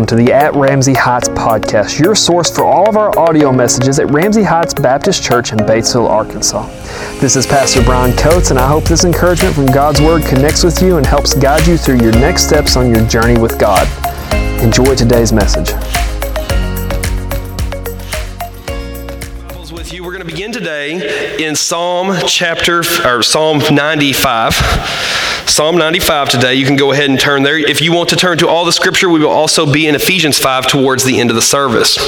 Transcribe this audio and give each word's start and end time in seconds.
Welcome 0.00 0.16
to 0.16 0.24
the 0.24 0.32
At 0.32 0.54
Ramsey 0.54 0.94
Heights 0.94 1.28
podcast, 1.28 2.00
your 2.00 2.14
source 2.14 2.50
for 2.50 2.64
all 2.64 2.88
of 2.88 2.96
our 2.96 3.18
audio 3.18 3.52
messages 3.52 3.98
at 3.98 4.10
Ramsey 4.10 4.42
Heights 4.42 4.72
Baptist 4.72 5.22
Church 5.22 5.52
in 5.52 5.58
Batesville, 5.58 6.08
Arkansas. 6.08 6.66
This 7.20 7.36
is 7.36 7.46
Pastor 7.46 7.84
Brian 7.84 8.16
Coates, 8.16 8.48
and 8.48 8.58
I 8.58 8.66
hope 8.66 8.84
this 8.84 9.04
encouragement 9.04 9.54
from 9.54 9.66
God's 9.66 10.00
Word 10.00 10.22
connects 10.22 10.64
with 10.64 10.80
you 10.80 10.96
and 10.96 11.04
helps 11.04 11.34
guide 11.34 11.66
you 11.66 11.76
through 11.76 12.00
your 12.00 12.12
next 12.12 12.46
steps 12.46 12.78
on 12.78 12.88
your 12.88 13.06
journey 13.08 13.38
with 13.38 13.58
God. 13.58 13.86
Enjoy 14.62 14.94
today's 14.94 15.34
message. 15.34 15.70
With 19.70 19.92
you, 19.92 20.02
we're 20.02 20.12
going 20.12 20.26
to 20.26 20.32
begin 20.32 20.50
today 20.50 21.44
in 21.46 21.54
Psalm 21.54 22.16
chapter 22.26 22.82
or 23.04 23.22
Psalm 23.22 23.58
95. 23.70 25.29
Psalm 25.50 25.76
95 25.76 26.28
today. 26.28 26.54
You 26.54 26.64
can 26.64 26.76
go 26.76 26.92
ahead 26.92 27.10
and 27.10 27.18
turn 27.18 27.42
there. 27.42 27.58
If 27.58 27.82
you 27.82 27.92
want 27.92 28.10
to 28.10 28.16
turn 28.16 28.38
to 28.38 28.48
all 28.48 28.64
the 28.64 28.72
scripture, 28.72 29.10
we 29.10 29.18
will 29.18 29.30
also 29.30 29.70
be 29.70 29.88
in 29.88 29.96
Ephesians 29.96 30.38
5 30.38 30.68
towards 30.68 31.02
the 31.02 31.18
end 31.18 31.28
of 31.28 31.34
the 31.34 31.42
service. 31.42 31.98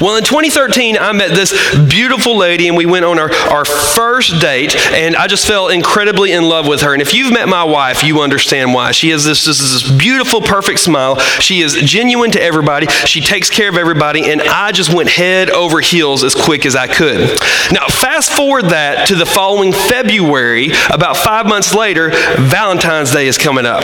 Well, 0.00 0.16
in 0.16 0.24
2013, 0.24 0.96
I 0.98 1.12
met 1.12 1.30
this 1.30 1.52
beautiful 1.88 2.36
lady 2.36 2.68
and 2.68 2.76
we 2.76 2.86
went 2.86 3.04
on 3.04 3.18
our, 3.18 3.32
our 3.32 3.64
first 3.64 4.40
date, 4.40 4.76
and 4.92 5.16
I 5.16 5.26
just 5.26 5.46
fell 5.46 5.68
incredibly 5.68 6.32
in 6.32 6.44
love 6.44 6.66
with 6.66 6.82
her. 6.82 6.92
And 6.92 7.02
if 7.02 7.14
you've 7.14 7.32
met 7.32 7.48
my 7.48 7.64
wife, 7.64 8.04
you 8.04 8.20
understand 8.20 8.74
why. 8.74 8.92
She 8.92 9.10
has 9.10 9.24
this, 9.24 9.44
this, 9.44 9.58
this 9.58 9.90
beautiful, 9.90 10.40
perfect 10.40 10.80
smile. 10.80 11.18
She 11.40 11.60
is 11.60 11.74
genuine 11.74 12.30
to 12.32 12.42
everybody, 12.42 12.86
she 13.06 13.20
takes 13.20 13.50
care 13.50 13.68
of 13.68 13.76
everybody, 13.76 14.30
and 14.30 14.42
I 14.42 14.72
just 14.72 14.92
went 14.92 15.08
head 15.08 15.50
over 15.50 15.80
heels 15.80 16.22
as 16.24 16.34
quick 16.34 16.66
as 16.66 16.76
I 16.76 16.86
could. 16.86 17.38
Now, 17.72 17.86
fast 17.86 18.32
forward 18.32 18.66
that 18.66 19.08
to 19.08 19.14
the 19.14 19.26
following 19.26 19.72
February, 19.72 20.70
about 20.90 21.16
five 21.16 21.46
months 21.46 21.74
later, 21.74 22.10
Valentine's 22.38 23.12
Day 23.12 23.26
is 23.26 23.38
coming 23.38 23.66
up. 23.66 23.82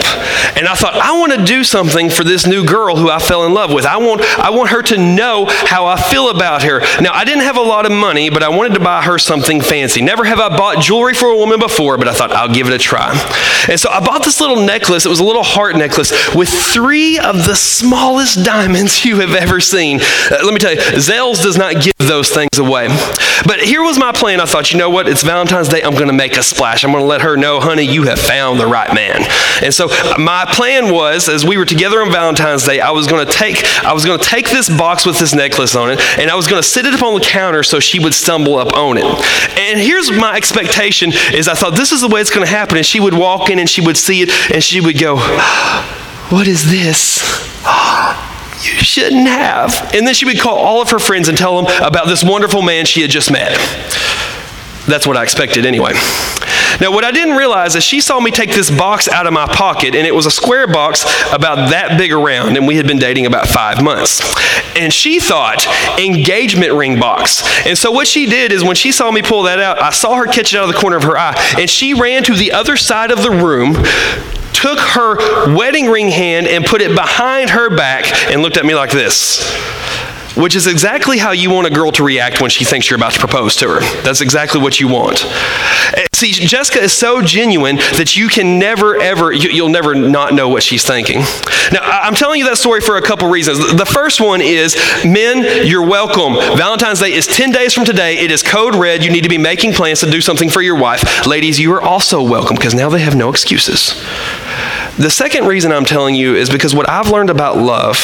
And 0.57 0.67
I 0.67 0.75
thought, 0.75 0.95
I 0.95 1.17
want 1.19 1.33
to 1.33 1.43
do 1.43 1.63
something 1.63 2.09
for 2.09 2.23
this 2.23 2.47
new 2.47 2.65
girl 2.65 2.95
who 2.95 3.09
I 3.09 3.19
fell 3.19 3.45
in 3.45 3.53
love 3.53 3.73
with. 3.73 3.85
I 3.85 3.97
want, 3.97 4.21
I 4.39 4.49
want 4.51 4.69
her 4.69 4.81
to 4.83 4.97
know 4.97 5.45
how 5.47 5.84
I 5.87 5.99
feel 5.99 6.29
about 6.29 6.63
her. 6.63 6.79
Now, 7.01 7.13
I 7.13 7.23
didn't 7.23 7.43
have 7.43 7.57
a 7.57 7.61
lot 7.61 7.85
of 7.85 7.91
money, 7.91 8.29
but 8.29 8.43
I 8.43 8.49
wanted 8.49 8.73
to 8.75 8.79
buy 8.79 9.01
her 9.01 9.17
something 9.17 9.61
fancy. 9.61 10.01
Never 10.01 10.23
have 10.23 10.39
I 10.39 10.55
bought 10.55 10.81
jewelry 10.81 11.13
for 11.13 11.27
a 11.29 11.35
woman 11.35 11.59
before, 11.59 11.97
but 11.97 12.07
I 12.07 12.13
thought 12.13 12.31
I'll 12.31 12.53
give 12.53 12.67
it 12.67 12.73
a 12.73 12.77
try. 12.77 13.11
And 13.69 13.79
so 13.79 13.89
I 13.89 13.99
bought 13.99 14.23
this 14.23 14.39
little 14.39 14.63
necklace. 14.63 15.05
It 15.05 15.09
was 15.09 15.19
a 15.19 15.23
little 15.23 15.43
heart 15.43 15.75
necklace 15.75 16.11
with 16.35 16.49
three 16.49 17.17
of 17.19 17.45
the 17.45 17.55
smallest 17.55 18.45
diamonds 18.45 19.05
you 19.05 19.19
have 19.19 19.33
ever 19.33 19.59
seen. 19.59 19.99
Uh, 20.01 20.39
let 20.43 20.53
me 20.53 20.59
tell 20.59 20.73
you, 20.73 20.79
Zales 20.79 21.41
does 21.41 21.57
not 21.57 21.81
give 21.81 21.94
those 22.07 22.29
things 22.29 22.57
away. 22.57 22.87
But 23.45 23.59
here 23.59 23.83
was 23.83 23.99
my 23.99 24.11
plan. 24.11 24.39
I 24.39 24.45
thought, 24.45 24.71
you 24.71 24.77
know 24.77 24.89
what? 24.89 25.07
It's 25.07 25.23
Valentine's 25.23 25.69
Day. 25.69 25.81
I'm 25.81 25.93
going 25.93 26.07
to 26.07 26.13
make 26.13 26.37
a 26.37 26.43
splash. 26.43 26.83
I'm 26.83 26.91
going 26.91 27.03
to 27.03 27.07
let 27.07 27.21
her 27.21 27.35
know, 27.37 27.59
honey, 27.59 27.83
you 27.83 28.03
have 28.03 28.19
found 28.19 28.59
the 28.59 28.67
right 28.67 28.93
man. 28.93 29.21
And 29.61 29.73
so 29.73 29.87
my 30.17 30.45
plan 30.47 30.93
was, 30.93 31.29
as 31.29 31.45
we 31.45 31.57
were 31.57 31.65
together 31.65 32.01
on 32.01 32.11
Valentine's 32.11 32.63
Day, 32.63 32.79
I 32.79 32.91
was 32.91 33.07
going 33.07 33.25
to 33.25 33.31
take 33.31 33.63
I 33.83 33.93
was 33.93 34.05
going 34.05 34.19
to 34.19 34.25
take 34.25 34.49
this 34.49 34.69
box 34.69 35.05
with 35.05 35.19
this 35.19 35.33
necklace 35.33 35.75
on 35.75 35.91
it, 35.91 35.99
and 36.19 36.29
I 36.29 36.35
was 36.35 36.47
going 36.47 36.61
to 36.61 36.67
sit 36.67 36.85
it 36.85 36.93
up 36.93 37.03
on 37.03 37.13
the 37.13 37.25
counter 37.25 37.63
so 37.63 37.79
she 37.79 37.99
would 37.99 38.13
stumble 38.13 38.55
up 38.55 38.73
on 38.73 38.97
it. 38.97 39.05
And 39.57 39.79
here's 39.79 40.11
my 40.11 40.35
expectation: 40.35 41.11
is 41.33 41.47
I 41.47 41.53
thought 41.53 41.75
this 41.75 41.91
is 41.91 42.01
the 42.01 42.07
way 42.07 42.21
it's 42.21 42.31
going 42.31 42.45
to 42.45 42.51
happen, 42.51 42.77
and 42.77 42.85
she 42.85 42.99
would 42.99 43.13
walk 43.13 43.49
in 43.49 43.59
and 43.59 43.69
she 43.69 43.81
would 43.81 43.97
see 43.97 44.21
it, 44.21 44.29
and 44.53 44.63
she 44.63 44.81
would 44.81 44.99
go, 44.99 45.17
"What 46.29 46.47
is 46.47 46.69
this?" 46.69 47.21
You 48.65 48.83
shouldn't 48.83 49.27
have. 49.27 49.91
And 49.93 50.05
then 50.05 50.13
she 50.13 50.25
would 50.25 50.39
call 50.39 50.57
all 50.57 50.81
of 50.81 50.89
her 50.91 50.99
friends 50.99 51.27
and 51.27 51.37
tell 51.37 51.61
them 51.61 51.83
about 51.83 52.07
this 52.07 52.23
wonderful 52.23 52.61
man 52.61 52.85
she 52.85 53.01
had 53.01 53.09
just 53.09 53.31
met. 53.31 53.51
That's 54.87 55.07
what 55.07 55.17
I 55.17 55.23
expected 55.23 55.65
anyway. 55.65 55.93
Now, 56.81 56.91
what 56.91 57.03
I 57.03 57.11
didn't 57.11 57.37
realize 57.37 57.75
is 57.75 57.83
she 57.83 58.01
saw 58.01 58.19
me 58.19 58.31
take 58.31 58.53
this 58.53 58.69
box 58.69 59.07
out 59.07 59.27
of 59.27 59.33
my 59.33 59.47
pocket, 59.47 59.95
and 59.95 60.05
it 60.05 60.13
was 60.13 60.25
a 60.25 60.31
square 60.31 60.67
box 60.67 61.05
about 61.31 61.69
that 61.69 61.97
big 61.97 62.11
around, 62.11 62.57
and 62.57 62.67
we 62.67 62.75
had 62.75 62.85
been 62.85 62.99
dating 62.99 63.25
about 63.25 63.47
five 63.47 63.81
months. 63.81 64.21
And 64.75 64.93
she 64.93 65.19
thought 65.19 65.65
engagement 65.97 66.73
ring 66.73 66.99
box. 66.99 67.43
And 67.65 67.77
so 67.77 67.91
what 67.91 68.07
she 68.07 68.25
did 68.25 68.51
is 68.51 68.63
when 68.63 68.75
she 68.75 68.91
saw 68.91 69.09
me 69.09 69.21
pull 69.21 69.43
that 69.43 69.59
out, 69.59 69.81
I 69.81 69.91
saw 69.91 70.15
her 70.15 70.25
catch 70.25 70.53
it 70.53 70.57
out 70.57 70.67
of 70.67 70.73
the 70.73 70.79
corner 70.79 70.97
of 70.97 71.03
her 71.03 71.17
eye, 71.17 71.35
and 71.57 71.69
she 71.69 71.93
ran 71.93 72.23
to 72.23 72.35
the 72.35 72.51
other 72.51 72.75
side 72.75 73.09
of 73.09 73.23
the 73.23 73.31
room, 73.31 73.75
took 74.55 74.79
her 74.79 75.55
wedding 75.55 75.89
ring 75.89 76.09
hand 76.09 76.47
and 76.47 76.65
put 76.65 76.81
it 76.81 76.95
behind 76.95 77.49
her 77.49 77.75
back 77.75 78.05
and 78.31 78.41
looked 78.41 78.57
at 78.57 78.65
me 78.65 78.73
like 78.73 78.91
this 78.91 79.43
which 80.35 80.55
is 80.55 80.67
exactly 80.67 81.17
how 81.17 81.31
you 81.31 81.49
want 81.49 81.67
a 81.67 81.69
girl 81.69 81.91
to 81.91 82.03
react 82.03 82.41
when 82.41 82.49
she 82.49 82.65
thinks 82.65 82.89
you're 82.89 82.97
about 82.97 83.13
to 83.13 83.19
propose 83.19 83.55
to 83.57 83.67
her. 83.67 83.79
That's 84.03 84.21
exactly 84.21 84.61
what 84.61 84.79
you 84.79 84.87
want. 84.87 85.25
Eh, 85.93 86.05
see, 86.13 86.31
Jessica 86.31 86.81
is 86.81 86.93
so 86.93 87.21
genuine 87.21 87.77
that 87.97 88.15
you 88.15 88.27
can 88.27 88.59
never, 88.59 88.97
ever, 88.97 89.31
you'll 89.31 89.69
never 89.69 89.95
not 89.95 90.33
know 90.33 90.49
what 90.49 90.63
she's 90.63 90.85
thinking. 90.85 91.19
Now, 91.71 91.81
I'm 91.81 92.13
telling 92.13 92.39
you 92.39 92.45
that 92.45 92.57
story 92.57 92.81
for 92.81 92.97
a 92.97 93.01
couple 93.01 93.29
reasons. 93.29 93.59
The 93.75 93.85
first 93.85 94.21
one 94.21 94.41
is 94.41 94.75
men, 95.05 95.67
you're 95.67 95.85
welcome. 95.85 96.35
Valentine's 96.57 96.99
Day 96.99 97.13
is 97.13 97.27
10 97.27 97.51
days 97.51 97.73
from 97.73 97.85
today. 97.85 98.17
It 98.17 98.31
is 98.31 98.43
code 98.43 98.75
red. 98.75 99.03
You 99.03 99.11
need 99.11 99.23
to 99.23 99.29
be 99.29 99.37
making 99.37 99.73
plans 99.73 100.01
to 100.01 100.09
do 100.09 100.21
something 100.21 100.49
for 100.49 100.61
your 100.61 100.75
wife. 100.75 101.25
Ladies, 101.25 101.59
you 101.59 101.73
are 101.73 101.81
also 101.81 102.21
welcome 102.21 102.55
because 102.55 102.73
now 102.73 102.89
they 102.89 102.99
have 102.99 103.15
no 103.15 103.29
excuses. 103.29 103.95
The 104.97 105.09
second 105.09 105.45
reason 105.45 105.73
I'm 105.73 105.83
telling 105.83 106.15
you 106.15 106.35
is 106.35 106.49
because 106.49 106.73
what 106.73 106.89
I've 106.89 107.09
learned 107.09 107.29
about 107.29 107.57
love 107.57 107.97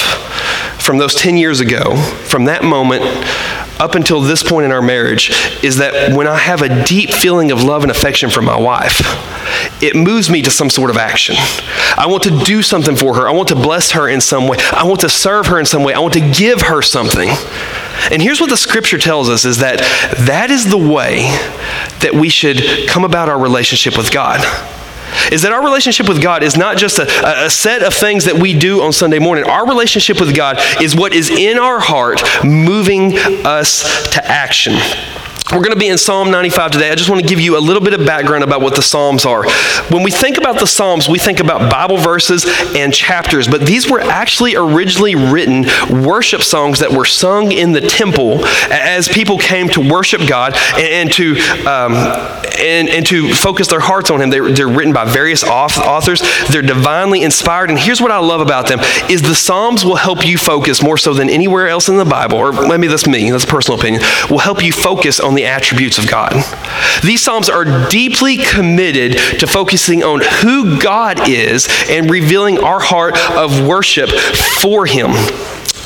from 0.78 0.98
those 0.98 1.16
10 1.16 1.38
years 1.38 1.62
ago, 1.62 1.96
from 2.26 2.46
that 2.46 2.66
moment 2.66 3.04
up 3.80 3.96
until 3.96 4.20
this 4.20 4.44
point 4.44 4.66
in 4.66 4.74
our 4.74 4.82
marriage, 4.82 5.32
is 5.64 5.78
that 5.78 6.14
when 6.14 6.28
I 6.28 6.38
have 6.38 6.62
a 6.62 6.84
deep 6.84 7.12
feeling 7.12 7.50
of 7.50 7.64
love 7.64 7.84
and 7.84 7.92
affection 7.92 8.30
for 8.30 8.42
my 8.42 8.60
wife, 8.60 9.00
it 9.82 9.96
moves 9.96 10.30
me 10.30 10.42
to 10.42 10.52
some 10.52 10.70
sort 10.70 10.90
of 10.90 10.98
action. 10.98 11.36
I 11.96 12.08
want 12.08 12.24
to 12.24 12.38
do 12.44 12.62
something 12.62 12.98
for 12.98 13.16
her. 13.16 13.30
I 13.30 13.32
want 13.32 13.48
to 13.50 13.56
bless 13.56 13.92
her 13.92 14.10
in 14.10 14.20
some 14.20 14.50
way. 14.50 14.58
I 14.74 14.84
want 14.84 15.00
to 15.00 15.10
serve 15.10 15.48
her 15.48 15.60
in 15.60 15.66
some 15.66 15.84
way. 15.84 15.94
I 15.94 16.00
want 16.00 16.14
to 16.16 16.32
give 16.34 16.64
her 16.64 16.82
something. 16.82 17.30
And 18.12 18.22
here's 18.22 18.42
what 18.42 18.50
the 18.50 18.58
scripture 18.58 18.98
tells 18.98 19.30
us 19.30 19.46
is 19.46 19.60
that 19.60 19.80
that 20.26 20.52
is 20.52 20.70
the 20.70 20.78
way 20.78 21.22
that 22.02 22.12
we 22.14 22.28
should 22.28 22.62
come 22.90 23.06
about 23.06 23.30
our 23.30 23.40
relationship 23.40 23.98
with 23.98 24.12
God 24.12 24.42
is 25.32 25.42
that 25.44 25.52
our 25.52 25.64
relationship 25.64 26.08
with 26.08 26.22
God 26.22 26.44
is 26.44 26.58
not 26.58 26.78
just 26.78 27.00
a, 27.00 27.46
a, 27.46 27.50
set 27.50 27.84
of 27.84 27.94
things 27.94 28.26
that 28.26 28.36
we 28.36 28.58
do 28.58 28.82
on 28.82 28.92
Sunday 28.92 29.20
morning. 29.20 29.46
Our 29.46 29.68
relationship 29.68 30.20
with 30.20 30.36
God 30.36 30.60
is 30.82 30.96
what 30.96 31.14
is 31.14 31.30
in 31.30 31.58
our 31.58 31.80
heart 31.80 32.22
moving 32.44 33.18
us 33.46 34.10
to 34.12 34.26
action. 34.26 34.74
We're 35.52 35.60
going 35.60 35.74
to 35.74 35.80
be 35.80 35.90
in 35.90 35.98
Psalm 35.98 36.32
95 36.32 36.72
today. 36.72 36.92
I 36.92 36.96
just 36.96 37.10
want 37.10 37.22
to 37.22 37.28
give 37.28 37.42
you 37.42 37.58
a 37.58 37.60
little 37.60 37.84
bit 37.84 37.94
of 37.94 38.06
background 38.06 38.42
about 38.46 38.62
what 38.62 38.74
the 38.74 38.82
Psalms 38.82 39.26
are. 39.26 39.44
When 39.90 40.02
we 40.02 40.10
think 40.10 40.38
about 40.38 40.62
the 40.62 40.66
Psalms, 40.66 41.10
we 41.10 41.20
think 41.20 41.42
about 41.42 41.70
Bible 41.70 41.98
verses 41.98 42.46
and 42.74 42.94
chapters, 42.94 43.50
but 43.50 43.66
these 43.66 43.92
were 43.92 44.00
actually 44.00 44.56
originally 44.56 45.16
written 45.16 45.66
worship 45.90 46.42
songs 46.42 46.80
that 46.80 46.90
were 46.90 47.04
sung 47.04 47.52
in 47.52 47.74
the 47.74 47.82
temple 47.82 48.46
as 48.72 49.10
people 49.10 49.38
came 49.38 49.68
to 49.70 49.82
worship 49.82 50.26
God 50.26 50.56
and, 50.78 51.12
to 51.14 51.34
um, 51.68 51.96
and, 52.58 52.88
and, 52.88 53.06
to 53.08 53.34
focus 53.34 53.68
their 53.68 53.82
hearts 53.82 54.10
on 54.10 54.22
Him. 54.22 54.30
They're, 54.30 54.54
they're 54.54 54.70
written 54.70 54.94
by 54.94 55.04
various 55.04 55.44
authors. 55.44 56.22
They're 56.50 56.62
divinely 56.62 57.24
inspired, 57.24 57.70
and 57.70 57.78
here's 57.78 58.00
what 58.00 58.12
I 58.12 58.20
love 58.20 58.40
about 58.40 58.70
them: 58.70 58.80
is 59.10 59.22
the 59.22 59.36
Psalms 59.36 59.84
will 59.84 59.98
help 59.98 60.26
you 60.26 60.38
focus 60.38 60.82
more 60.82 60.98
so 60.98 61.14
than 61.14 61.30
anywhere 61.30 61.68
else 61.68 61.90
in 61.90 61.98
the 61.98 62.06
Bible, 62.06 62.38
or 62.38 62.54
maybe 62.68 62.88
that's 62.88 63.06
me, 63.06 63.30
that's 63.32 63.44
a 63.44 63.48
personal 63.48 63.78
opinion. 63.78 64.02
Will 64.30 64.40
help 64.40 64.64
you 64.64 64.72
focus 64.72 65.20
on 65.20 65.36
the 65.36 65.41
the 65.42 65.48
attributes 65.48 65.98
of 65.98 66.08
God. 66.08 66.34
These 67.04 67.22
Psalms 67.22 67.50
are 67.50 67.90
deeply 67.90 68.38
committed 68.38 69.14
to 69.40 69.48
focusing 69.48 70.04
on 70.04 70.22
who 70.22 70.80
God 70.80 71.28
is 71.28 71.68
and 71.90 72.10
revealing 72.12 72.60
our 72.60 72.80
heart 72.80 73.18
of 73.32 73.66
worship 73.66 74.10
for 74.10 74.86
Him. 74.86 75.12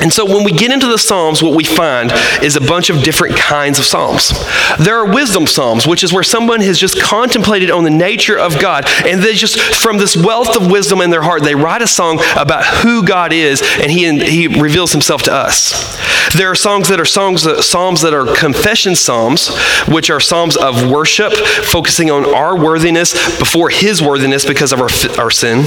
And 0.01 0.11
so 0.11 0.25
when 0.25 0.43
we 0.43 0.51
get 0.51 0.71
into 0.71 0.87
the 0.87 0.97
Psalms, 0.97 1.41
what 1.41 1.55
we 1.55 1.63
find 1.63 2.11
is 2.43 2.55
a 2.55 2.61
bunch 2.61 2.89
of 2.89 3.01
different 3.01 3.37
kinds 3.37 3.79
of 3.79 3.85
Psalms. 3.85 4.33
There 4.77 4.97
are 4.97 5.05
wisdom 5.05 5.47
Psalms, 5.47 5.87
which 5.87 6.03
is 6.03 6.11
where 6.11 6.23
someone 6.23 6.59
has 6.61 6.77
just 6.77 7.01
contemplated 7.01 7.71
on 7.71 7.83
the 7.85 7.89
nature 7.89 8.37
of 8.37 8.59
God, 8.59 8.85
and 9.05 9.21
they 9.21 9.33
just, 9.33 9.59
from 9.59 9.97
this 9.97 10.17
wealth 10.17 10.57
of 10.57 10.69
wisdom 10.69 10.99
in 10.99 11.11
their 11.11 11.21
heart, 11.21 11.43
they 11.43 11.55
write 11.55 11.81
a 11.81 11.87
song 11.87 12.19
about 12.35 12.65
who 12.65 13.05
God 13.05 13.31
is, 13.31 13.61
and 13.81 13.89
He, 13.89 14.19
he 14.25 14.47
reveals 14.47 14.91
Himself 14.91 15.23
to 15.23 15.33
us. 15.33 15.97
There 16.35 16.51
are 16.51 16.55
songs 16.55 16.89
that 16.89 16.99
are 16.99 17.05
songs, 17.05 17.43
Psalms 17.65 18.01
that 18.01 18.13
are 18.13 18.35
confession 18.35 18.95
Psalms, 18.95 19.55
which 19.87 20.09
are 20.09 20.19
Psalms 20.19 20.57
of 20.57 20.89
worship, 20.89 21.31
focusing 21.33 22.11
on 22.11 22.25
our 22.25 22.57
worthiness 22.57 23.13
before 23.39 23.69
His 23.69 24.01
worthiness 24.01 24.45
because 24.45 24.73
of 24.73 24.81
our, 24.81 24.89
our 25.17 25.31
sin. 25.31 25.63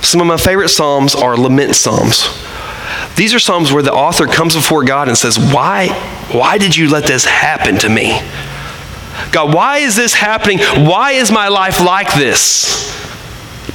Some 0.00 0.20
of 0.20 0.26
my 0.28 0.36
favorite 0.36 0.68
Psalms 0.68 1.14
are 1.14 1.36
lament 1.36 1.74
Psalms 1.74 2.28
these 3.16 3.34
are 3.34 3.38
Psalms 3.38 3.72
where 3.72 3.82
the 3.82 3.92
author 3.92 4.26
comes 4.26 4.54
before 4.54 4.84
God 4.84 5.08
and 5.08 5.16
says, 5.16 5.38
Why, 5.38 5.88
why 6.30 6.58
did 6.58 6.76
you 6.76 6.88
let 6.88 7.04
this 7.04 7.24
happen 7.24 7.78
to 7.78 7.88
me? 7.88 8.20
God, 9.30 9.54
why 9.54 9.78
is 9.78 9.96
this 9.96 10.14
happening? 10.14 10.58
Why 10.58 11.12
is 11.12 11.30
my 11.30 11.48
life 11.48 11.80
like 11.80 12.14
this? 12.14 12.90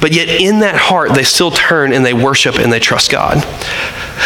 But 0.00 0.12
yet, 0.12 0.28
in 0.28 0.60
that 0.60 0.76
heart, 0.76 1.14
they 1.14 1.24
still 1.24 1.50
turn 1.50 1.92
and 1.92 2.04
they 2.04 2.14
worship 2.14 2.56
and 2.56 2.72
they 2.72 2.78
trust 2.78 3.10
God. 3.10 3.44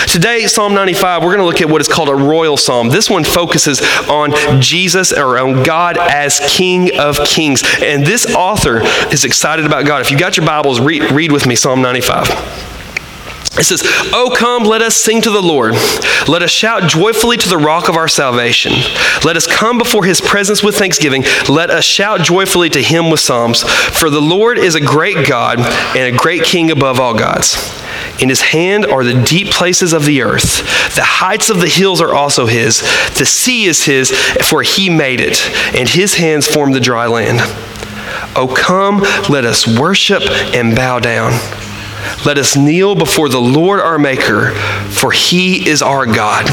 Today, 0.07 0.47
Psalm 0.47 0.75
95, 0.75 1.23
we're 1.23 1.29
going 1.29 1.39
to 1.39 1.45
look 1.45 1.61
at 1.61 1.69
what 1.69 1.81
is 1.81 1.89
called 1.89 2.09
a 2.09 2.15
royal 2.15 2.57
psalm. 2.57 2.89
This 2.89 3.09
one 3.09 3.25
focuses 3.25 3.81
on 4.09 4.61
Jesus 4.61 5.13
or 5.13 5.39
on 5.39 5.63
God 5.63 5.97
as 5.97 6.41
King 6.49 6.99
of 6.99 7.19
Kings. 7.25 7.63
And 7.81 8.05
this 8.05 8.27
author 8.35 8.81
is 9.13 9.25
excited 9.25 9.65
about 9.65 9.87
God. 9.87 10.03
If 10.03 10.11
you 10.11 10.19
got 10.19 10.37
your 10.37 10.45
Bibles, 10.45 10.81
read, 10.81 11.11
read 11.11 11.33
with 11.33 11.47
me 11.47 11.57
Psalm 11.57 11.81
95. 11.81 12.72
It 13.59 13.65
says, 13.65 13.83
Oh, 14.15 14.35
come, 14.35 14.65
let 14.65 14.81
us 14.81 14.97
sing 14.97 15.21
to 15.23 15.31
the 15.31 15.43
Lord. 15.43 15.75
Let 16.27 16.43
us 16.43 16.51
shout 16.51 16.89
joyfully 16.89 17.37
to 17.37 17.49
the 17.49 17.59
rock 17.59 17.89
of 17.89 17.97
our 17.97 18.09
salvation. 18.09 18.73
Let 19.25 19.37
us 19.37 19.47
come 19.47 19.77
before 19.77 20.05
his 20.05 20.23
presence 20.23 20.63
with 20.63 20.77
thanksgiving. 20.77 21.25
Let 21.51 21.71
us 21.71 21.85
shout 21.85 22.23
joyfully 22.23 22.71
to 22.71 22.83
him 22.83 23.11
with 23.11 23.21
psalms. 23.21 23.63
For 23.63 24.09
the 24.09 24.23
Lord 24.23 24.59
is 24.59 24.75
a 24.75 24.81
great 24.81 25.27
God 25.27 25.59
and 25.61 26.15
a 26.15 26.17
great 26.17 26.45
King 26.45 26.71
above 26.71 26.99
all 26.99 27.15
gods. 27.15 27.57
In 28.21 28.31
his 28.31 28.41
hand 28.41 28.87
are 28.87 29.05
the 29.05 29.23
deep 29.23 29.49
places 29.49 29.93
of 29.93 30.07
the 30.07 30.23
earth. 30.23 30.59
The 30.95 31.05
heights 31.05 31.51
of 31.51 31.61
the 31.61 31.69
hills 31.69 32.01
are 32.01 32.15
also 32.15 32.47
his. 32.47 32.81
The 33.19 33.27
sea 33.27 33.67
is 33.67 33.85
his, 33.85 34.11
for 34.11 34.63
he 34.63 34.89
made 34.89 35.21
it, 35.21 35.47
and 35.75 35.89
his 35.89 36.15
hands 36.15 36.47
formed 36.47 36.75
the 36.75 36.81
dry 36.81 37.07
land. 37.07 37.41
Oh, 38.35 38.53
come, 38.57 39.01
let 39.29 39.45
us 39.45 39.67
worship 39.67 40.23
and 40.55 40.75
bow 40.75 40.99
down. 41.01 41.33
Let 42.25 42.39
us 42.39 42.57
kneel 42.57 42.95
before 42.95 43.29
the 43.29 43.41
Lord 43.41 43.81
our 43.81 43.99
Maker, 43.99 44.51
for 44.91 45.13
he 45.13 45.69
is 45.69 45.83
our 45.83 46.07
God. 46.07 46.49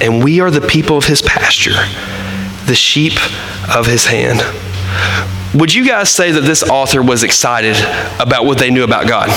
And 0.00 0.24
we 0.24 0.40
are 0.40 0.50
the 0.50 0.60
people 0.60 0.96
of 0.96 1.04
his 1.04 1.22
pasture, 1.22 1.76
the 2.66 2.74
sheep 2.74 3.14
of 3.74 3.86
his 3.86 4.06
hand. 4.06 4.40
Would 5.54 5.74
you 5.74 5.86
guys 5.86 6.10
say 6.10 6.30
that 6.30 6.42
this 6.42 6.62
author 6.62 7.02
was 7.02 7.22
excited 7.22 7.76
about 8.20 8.44
what 8.44 8.58
they 8.58 8.70
knew 8.70 8.84
about 8.84 9.08
God? 9.08 9.28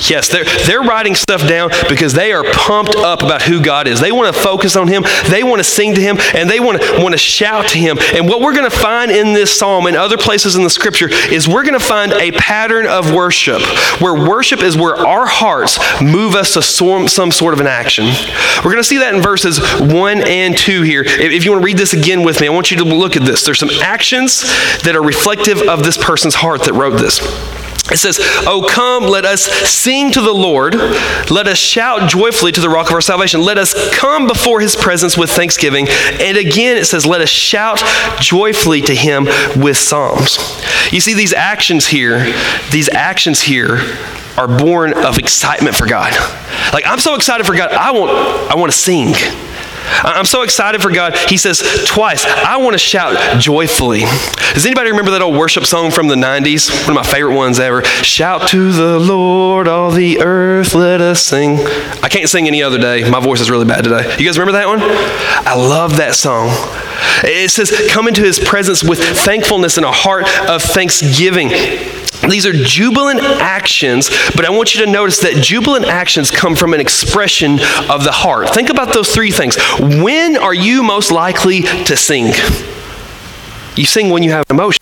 Yes, 0.00 0.28
they're, 0.28 0.44
they're 0.66 0.82
writing 0.82 1.14
stuff 1.14 1.46
down 1.46 1.70
because 1.88 2.12
they 2.12 2.32
are 2.32 2.44
pumped 2.44 2.96
up 2.96 3.22
about 3.22 3.42
who 3.42 3.60
God 3.60 3.88
is. 3.88 4.00
They 4.00 4.12
want 4.12 4.34
to 4.34 4.40
focus 4.40 4.76
on 4.76 4.88
Him, 4.88 5.04
they 5.28 5.42
want 5.42 5.58
to 5.60 5.64
sing 5.64 5.94
to 5.94 6.00
Him, 6.00 6.18
and 6.34 6.48
they 6.48 6.60
want 6.60 6.80
to, 6.80 7.02
want 7.02 7.12
to 7.12 7.18
shout 7.18 7.68
to 7.68 7.78
Him. 7.78 7.98
And 8.14 8.28
what 8.28 8.40
we're 8.40 8.54
going 8.54 8.70
to 8.70 8.76
find 8.76 9.10
in 9.10 9.32
this 9.32 9.56
psalm 9.56 9.86
and 9.86 9.96
other 9.96 10.16
places 10.16 10.54
in 10.54 10.62
the 10.62 10.70
scripture 10.70 11.08
is 11.10 11.48
we're 11.48 11.64
going 11.64 11.78
to 11.78 11.84
find 11.84 12.12
a 12.12 12.32
pattern 12.32 12.86
of 12.86 13.12
worship 13.12 13.62
where 14.00 14.14
worship 14.14 14.60
is 14.60 14.76
where 14.76 14.96
our 14.96 15.26
hearts 15.26 15.78
move 16.00 16.34
us 16.34 16.54
to 16.54 16.62
some, 16.62 17.08
some 17.08 17.30
sort 17.30 17.54
of 17.54 17.60
an 17.60 17.66
action. 17.66 18.06
We're 18.58 18.72
going 18.72 18.76
to 18.76 18.84
see 18.84 18.98
that 18.98 19.14
in 19.14 19.22
verses 19.22 19.58
1 19.80 20.22
and 20.22 20.56
2 20.56 20.82
here. 20.82 21.02
If 21.04 21.44
you 21.44 21.50
want 21.50 21.62
to 21.62 21.66
read 21.66 21.78
this 21.78 21.92
again 21.92 22.22
with 22.22 22.40
me, 22.40 22.46
I 22.46 22.50
want 22.50 22.70
you 22.70 22.76
to 22.78 22.84
look 22.84 23.16
at 23.16 23.22
this. 23.22 23.44
There's 23.44 23.58
some 23.58 23.70
actions 23.82 24.42
that 24.82 24.94
are 24.94 25.02
reflective 25.02 25.62
of 25.62 25.84
this 25.84 25.96
person's 25.96 26.36
heart 26.36 26.64
that 26.64 26.74
wrote 26.74 26.98
this. 26.98 27.18
It 27.90 27.98
says, 27.98 28.18
Oh, 28.20 28.66
come, 28.68 29.04
let 29.04 29.24
us 29.24 29.42
sing 29.42 30.12
to 30.12 30.20
the 30.20 30.32
Lord. 30.32 30.74
Let 31.30 31.46
us 31.46 31.58
shout 31.58 32.08
joyfully 32.10 32.52
to 32.52 32.60
the 32.60 32.68
rock 32.68 32.88
of 32.88 32.94
our 32.94 33.00
salvation. 33.00 33.40
Let 33.40 33.58
us 33.58 33.74
come 33.94 34.26
before 34.26 34.60
his 34.60 34.76
presence 34.76 35.16
with 35.16 35.30
thanksgiving. 35.30 35.88
And 35.88 36.36
again, 36.36 36.76
it 36.76 36.86
says, 36.86 37.06
Let 37.06 37.20
us 37.20 37.30
shout 37.30 37.82
joyfully 38.20 38.82
to 38.82 38.94
him 38.94 39.24
with 39.56 39.76
psalms. 39.76 40.38
You 40.92 41.00
see, 41.00 41.14
these 41.14 41.32
actions 41.32 41.86
here, 41.86 42.32
these 42.70 42.88
actions 42.90 43.40
here 43.40 43.78
are 44.36 44.46
born 44.48 44.92
of 44.92 45.18
excitement 45.18 45.74
for 45.74 45.86
God. 45.86 46.12
Like, 46.72 46.86
I'm 46.86 47.00
so 47.00 47.14
excited 47.14 47.44
for 47.46 47.56
God, 47.56 47.72
I 47.72 47.90
want, 47.90 48.10
I 48.50 48.54
want 48.54 48.70
to 48.70 48.78
sing. 48.78 49.14
I'm 50.02 50.24
so 50.24 50.42
excited 50.42 50.82
for 50.82 50.90
God. 50.90 51.16
He 51.28 51.36
says 51.36 51.62
twice, 51.86 52.24
I 52.24 52.56
want 52.58 52.74
to 52.74 52.78
shout 52.78 53.40
joyfully. 53.40 54.00
Does 54.54 54.66
anybody 54.66 54.90
remember 54.90 55.10
that 55.12 55.22
old 55.22 55.36
worship 55.36 55.64
song 55.64 55.90
from 55.90 56.08
the 56.08 56.14
90s? 56.14 56.70
One 56.86 56.96
of 56.96 57.04
my 57.04 57.10
favorite 57.10 57.34
ones 57.34 57.58
ever. 57.58 57.84
Shout 57.84 58.48
to 58.48 58.72
the 58.72 58.98
Lord, 58.98 59.68
all 59.68 59.90
the 59.90 60.20
earth, 60.20 60.74
let 60.74 61.00
us 61.00 61.24
sing. 61.24 61.58
I 62.02 62.08
can't 62.08 62.28
sing 62.28 62.46
any 62.46 62.62
other 62.62 62.78
day. 62.78 63.08
My 63.08 63.20
voice 63.20 63.40
is 63.40 63.50
really 63.50 63.66
bad 63.66 63.84
today. 63.84 64.16
You 64.18 64.24
guys 64.24 64.38
remember 64.38 64.58
that 64.58 64.66
one? 64.66 64.80
I 64.80 65.54
love 65.54 65.96
that 65.96 66.14
song. 66.14 66.48
It 67.24 67.50
says, 67.50 67.72
come 67.90 68.08
into 68.08 68.22
his 68.22 68.38
presence 68.38 68.82
with 68.84 69.00
thankfulness 69.00 69.76
and 69.76 69.84
a 69.86 69.92
heart 69.92 70.26
of 70.48 70.62
thanksgiving. 70.62 71.50
These 72.28 72.46
are 72.46 72.52
jubilant 72.52 73.20
actions, 73.20 74.10
but 74.36 74.44
I 74.44 74.50
want 74.50 74.74
you 74.74 74.84
to 74.84 74.90
notice 74.90 75.20
that 75.20 75.42
jubilant 75.42 75.86
actions 75.86 76.30
come 76.30 76.54
from 76.54 76.74
an 76.74 76.80
expression 76.80 77.58
of 77.88 78.04
the 78.04 78.12
heart. 78.12 78.50
Think 78.50 78.70
about 78.70 78.92
those 78.94 79.10
three 79.10 79.30
things. 79.30 79.56
When 79.78 80.36
are 80.36 80.54
you 80.54 80.82
most 80.82 81.10
likely 81.10 81.62
to 81.62 81.96
sing? 81.96 82.32
You 83.76 83.84
sing 83.84 84.10
when 84.10 84.22
you 84.22 84.32
have 84.32 84.44
emotion. 84.50 84.78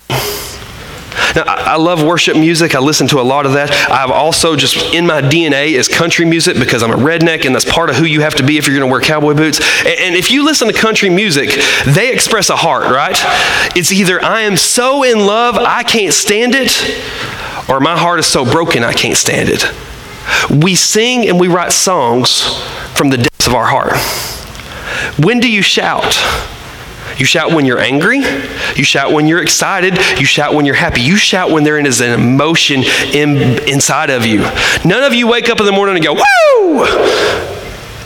Now, 1.35 1.45
I 1.45 1.77
love 1.77 2.03
worship 2.03 2.37
music. 2.37 2.75
I 2.75 2.79
listen 2.79 3.09
to 3.09 3.21
a 3.21 3.23
lot 3.23 3.45
of 3.45 3.53
that. 3.53 3.71
I've 3.91 4.11
also 4.11 4.57
just 4.57 4.95
in 4.95 5.07
my 5.07 5.21
DNA 5.21 5.73
is 5.73 5.87
country 5.87 6.25
music 6.25 6.59
because 6.59 6.83
I'm 6.83 6.91
a 6.91 6.97
redneck, 6.97 7.45
and 7.45 7.55
that's 7.55 7.65
part 7.65 7.91
of 7.91 7.97
who 7.97 8.05
you 8.05 8.23
have 8.23 8.37
to 8.37 8.43
be 8.43 8.57
if 8.57 8.67
you're 8.67 8.77
going 8.77 8.89
to 8.89 8.91
wear 8.91 9.03
cowboy 9.03 9.35
boots. 9.35 9.61
And 9.85 10.17
if 10.17 10.31
you 10.31 10.47
listen 10.47 10.69
to 10.69 10.75
country 10.75 11.11
music, 11.11 11.51
they 11.85 12.11
express 12.11 12.49
a 12.49 12.57
heart, 12.57 12.85
right? 12.85 13.19
It's 13.77 13.93
either 13.93 14.23
I 14.23 14.43
am 14.43 14.57
so 14.57 15.03
in 15.03 15.27
love, 15.27 15.57
I 15.57 15.83
can't 15.83 16.15
stand 16.15 16.55
it, 16.55 16.73
or 17.69 17.81
my 17.81 17.99
heart 17.99 18.19
is 18.21 18.27
so 18.27 18.45
broken, 18.45 18.83
I 18.85 18.93
can't 18.93 19.17
stand 19.17 19.49
it. 19.51 19.65
We 20.51 20.75
sing 20.75 21.29
and 21.29 21.39
we 21.39 21.49
write 21.49 21.73
songs 21.73 22.43
from 22.95 23.11
the 23.11 23.19
depths 23.19 23.47
of 23.47 23.55
our 23.55 23.67
heart. 23.67 23.97
When 25.25 25.41
do 25.41 25.51
you 25.51 25.63
shout? 25.63 26.17
You 27.19 27.25
shout 27.25 27.53
when 27.53 27.65
you're 27.65 27.79
angry. 27.79 28.19
You 28.75 28.85
shout 28.85 29.13
when 29.13 29.27
you're 29.27 29.43
excited. 29.43 29.97
You 30.19 30.27
shout 30.27 30.55
when 30.55 30.67
you're 30.67 30.75
happy. 30.75 31.01
You 31.01 31.17
shout 31.17 31.51
when 31.51 31.65
there 31.65 31.79
is 31.79 32.01
an 32.01 32.19
emotion 32.19 32.83
in, 33.15 33.37
inside 33.69 34.11
of 34.11 34.27
you. 34.27 34.41
None 34.85 35.03
of 35.03 35.15
you 35.15 35.27
wake 35.27 35.49
up 35.49 35.59
in 35.61 35.67
the 35.67 35.73
morning 35.73 35.97
and 35.97 36.05
go, 36.05 36.15
Woo! 36.15 36.85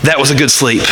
That 0.03 0.17
was 0.19 0.31
a 0.31 0.35
good 0.35 0.51
sleep. 0.51 0.83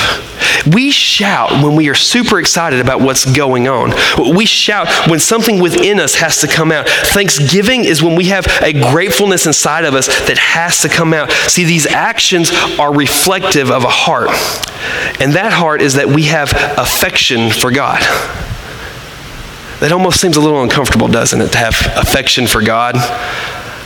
We 0.66 0.90
shout 0.90 1.62
when 1.62 1.76
we 1.76 1.88
are 1.88 1.94
super 1.94 2.38
excited 2.38 2.80
about 2.80 3.00
what's 3.00 3.24
going 3.24 3.68
on. 3.68 3.92
We 4.36 4.44
shout 4.44 4.88
when 5.08 5.18
something 5.18 5.60
within 5.60 6.00
us 6.00 6.16
has 6.16 6.40
to 6.42 6.48
come 6.48 6.72
out. 6.72 6.88
Thanksgiving 6.88 7.84
is 7.84 8.02
when 8.02 8.16
we 8.16 8.26
have 8.26 8.46
a 8.62 8.72
gratefulness 8.72 9.46
inside 9.46 9.84
of 9.84 9.94
us 9.94 10.06
that 10.26 10.36
has 10.38 10.82
to 10.82 10.88
come 10.88 11.14
out. 11.14 11.30
See, 11.30 11.64
these 11.64 11.86
actions 11.86 12.50
are 12.78 12.92
reflective 12.92 13.70
of 13.70 13.84
a 13.84 13.88
heart. 13.88 14.30
And 15.20 15.32
that 15.34 15.52
heart 15.52 15.80
is 15.80 15.94
that 15.94 16.08
we 16.08 16.24
have 16.24 16.52
affection 16.76 17.50
for 17.50 17.70
God. 17.70 18.00
That 19.80 19.92
almost 19.92 20.20
seems 20.20 20.36
a 20.36 20.40
little 20.40 20.62
uncomfortable, 20.62 21.08
doesn't 21.08 21.40
it, 21.40 21.52
to 21.52 21.58
have 21.58 21.74
affection 21.96 22.46
for 22.46 22.62
God? 22.62 22.96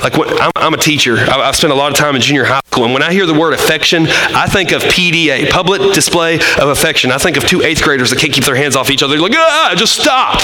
Like 0.03 0.17
when, 0.17 0.29
I'm, 0.41 0.51
I'm, 0.57 0.75
a 0.75 0.79
teacher. 0.79 1.17
I, 1.17 1.47
have 1.47 1.57
spent 1.57 1.73
a 1.73 1.77
lot 1.77 1.93
of 1.93 1.99
time 1.99 2.17
in 2.17 2.23
junior 2.23 2.45
high 2.45 2.61
school, 2.67 2.85
and 2.85 2.93
when 2.93 3.03
I 3.03 3.13
hear 3.13 3.25
the 3.25 3.39
word 3.39 3.55
affection, 3.55 4.07
I 4.09 4.47
think 4.47 4.73
of 4.73 4.83
PDA, 4.83 5.49
public 5.51 5.95
display 5.95 6.37
of 6.37 6.69
affection. 6.69 7.13
I 7.13 7.19
think 7.19 7.37
of 7.37 7.47
two 7.47 7.63
eighth 7.63 7.83
graders 7.83 8.11
that 8.11 8.19
can't 8.19 8.33
keep 8.33 8.45
their 8.45 8.57
hands 8.57 8.75
off 8.75 8.91
each 8.91 9.03
other. 9.03 9.15
They're 9.15 9.23
like, 9.23 9.37
ah, 9.37 9.75
just 9.77 10.01
stop. 10.01 10.41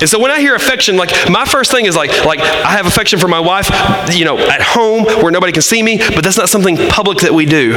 And 0.00 0.08
so 0.08 0.18
when 0.18 0.30
I 0.30 0.40
hear 0.40 0.54
affection, 0.54 0.96
like 0.96 1.10
my 1.30 1.44
first 1.46 1.70
thing 1.70 1.86
is 1.86 1.96
like, 1.96 2.24
like 2.26 2.40
I 2.40 2.72
have 2.72 2.86
affection 2.86 3.18
for 3.18 3.28
my 3.28 3.40
wife, 3.40 3.70
you 4.12 4.24
know, 4.24 4.38
at 4.38 4.60
home 4.60 5.04
where 5.04 5.30
nobody 5.30 5.52
can 5.52 5.62
see 5.62 5.82
me, 5.82 5.98
but 5.98 6.22
that's 6.22 6.36
not 6.36 6.50
something 6.50 6.76
public 6.88 7.18
that 7.18 7.32
we 7.32 7.46
do. 7.46 7.72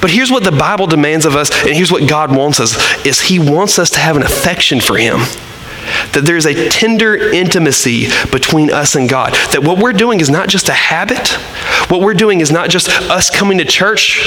But 0.00 0.10
here's 0.10 0.30
what 0.30 0.44
the 0.44 0.52
Bible 0.52 0.86
demands 0.86 1.26
of 1.26 1.36
us, 1.36 1.50
and 1.64 1.74
here's 1.74 1.92
what 1.92 2.08
God 2.08 2.34
wants 2.34 2.60
us: 2.60 2.74
is 3.04 3.20
He 3.20 3.38
wants 3.38 3.78
us 3.78 3.90
to 3.90 3.98
have 3.98 4.16
an 4.16 4.22
affection 4.22 4.80
for 4.80 4.96
Him. 4.96 5.20
That 6.12 6.22
there's 6.24 6.46
a 6.46 6.68
tender 6.68 7.16
intimacy 7.16 8.08
between 8.30 8.70
us 8.70 8.94
and 8.94 9.08
God. 9.08 9.32
That 9.52 9.62
what 9.62 9.78
we're 9.78 9.92
doing 9.92 10.20
is 10.20 10.30
not 10.30 10.48
just 10.48 10.68
a 10.68 10.72
habit. 10.72 11.30
What 11.90 12.00
we're 12.00 12.14
doing 12.14 12.40
is 12.40 12.50
not 12.50 12.70
just 12.70 12.88
us 13.10 13.30
coming 13.30 13.58
to 13.58 13.64
church. 13.64 14.22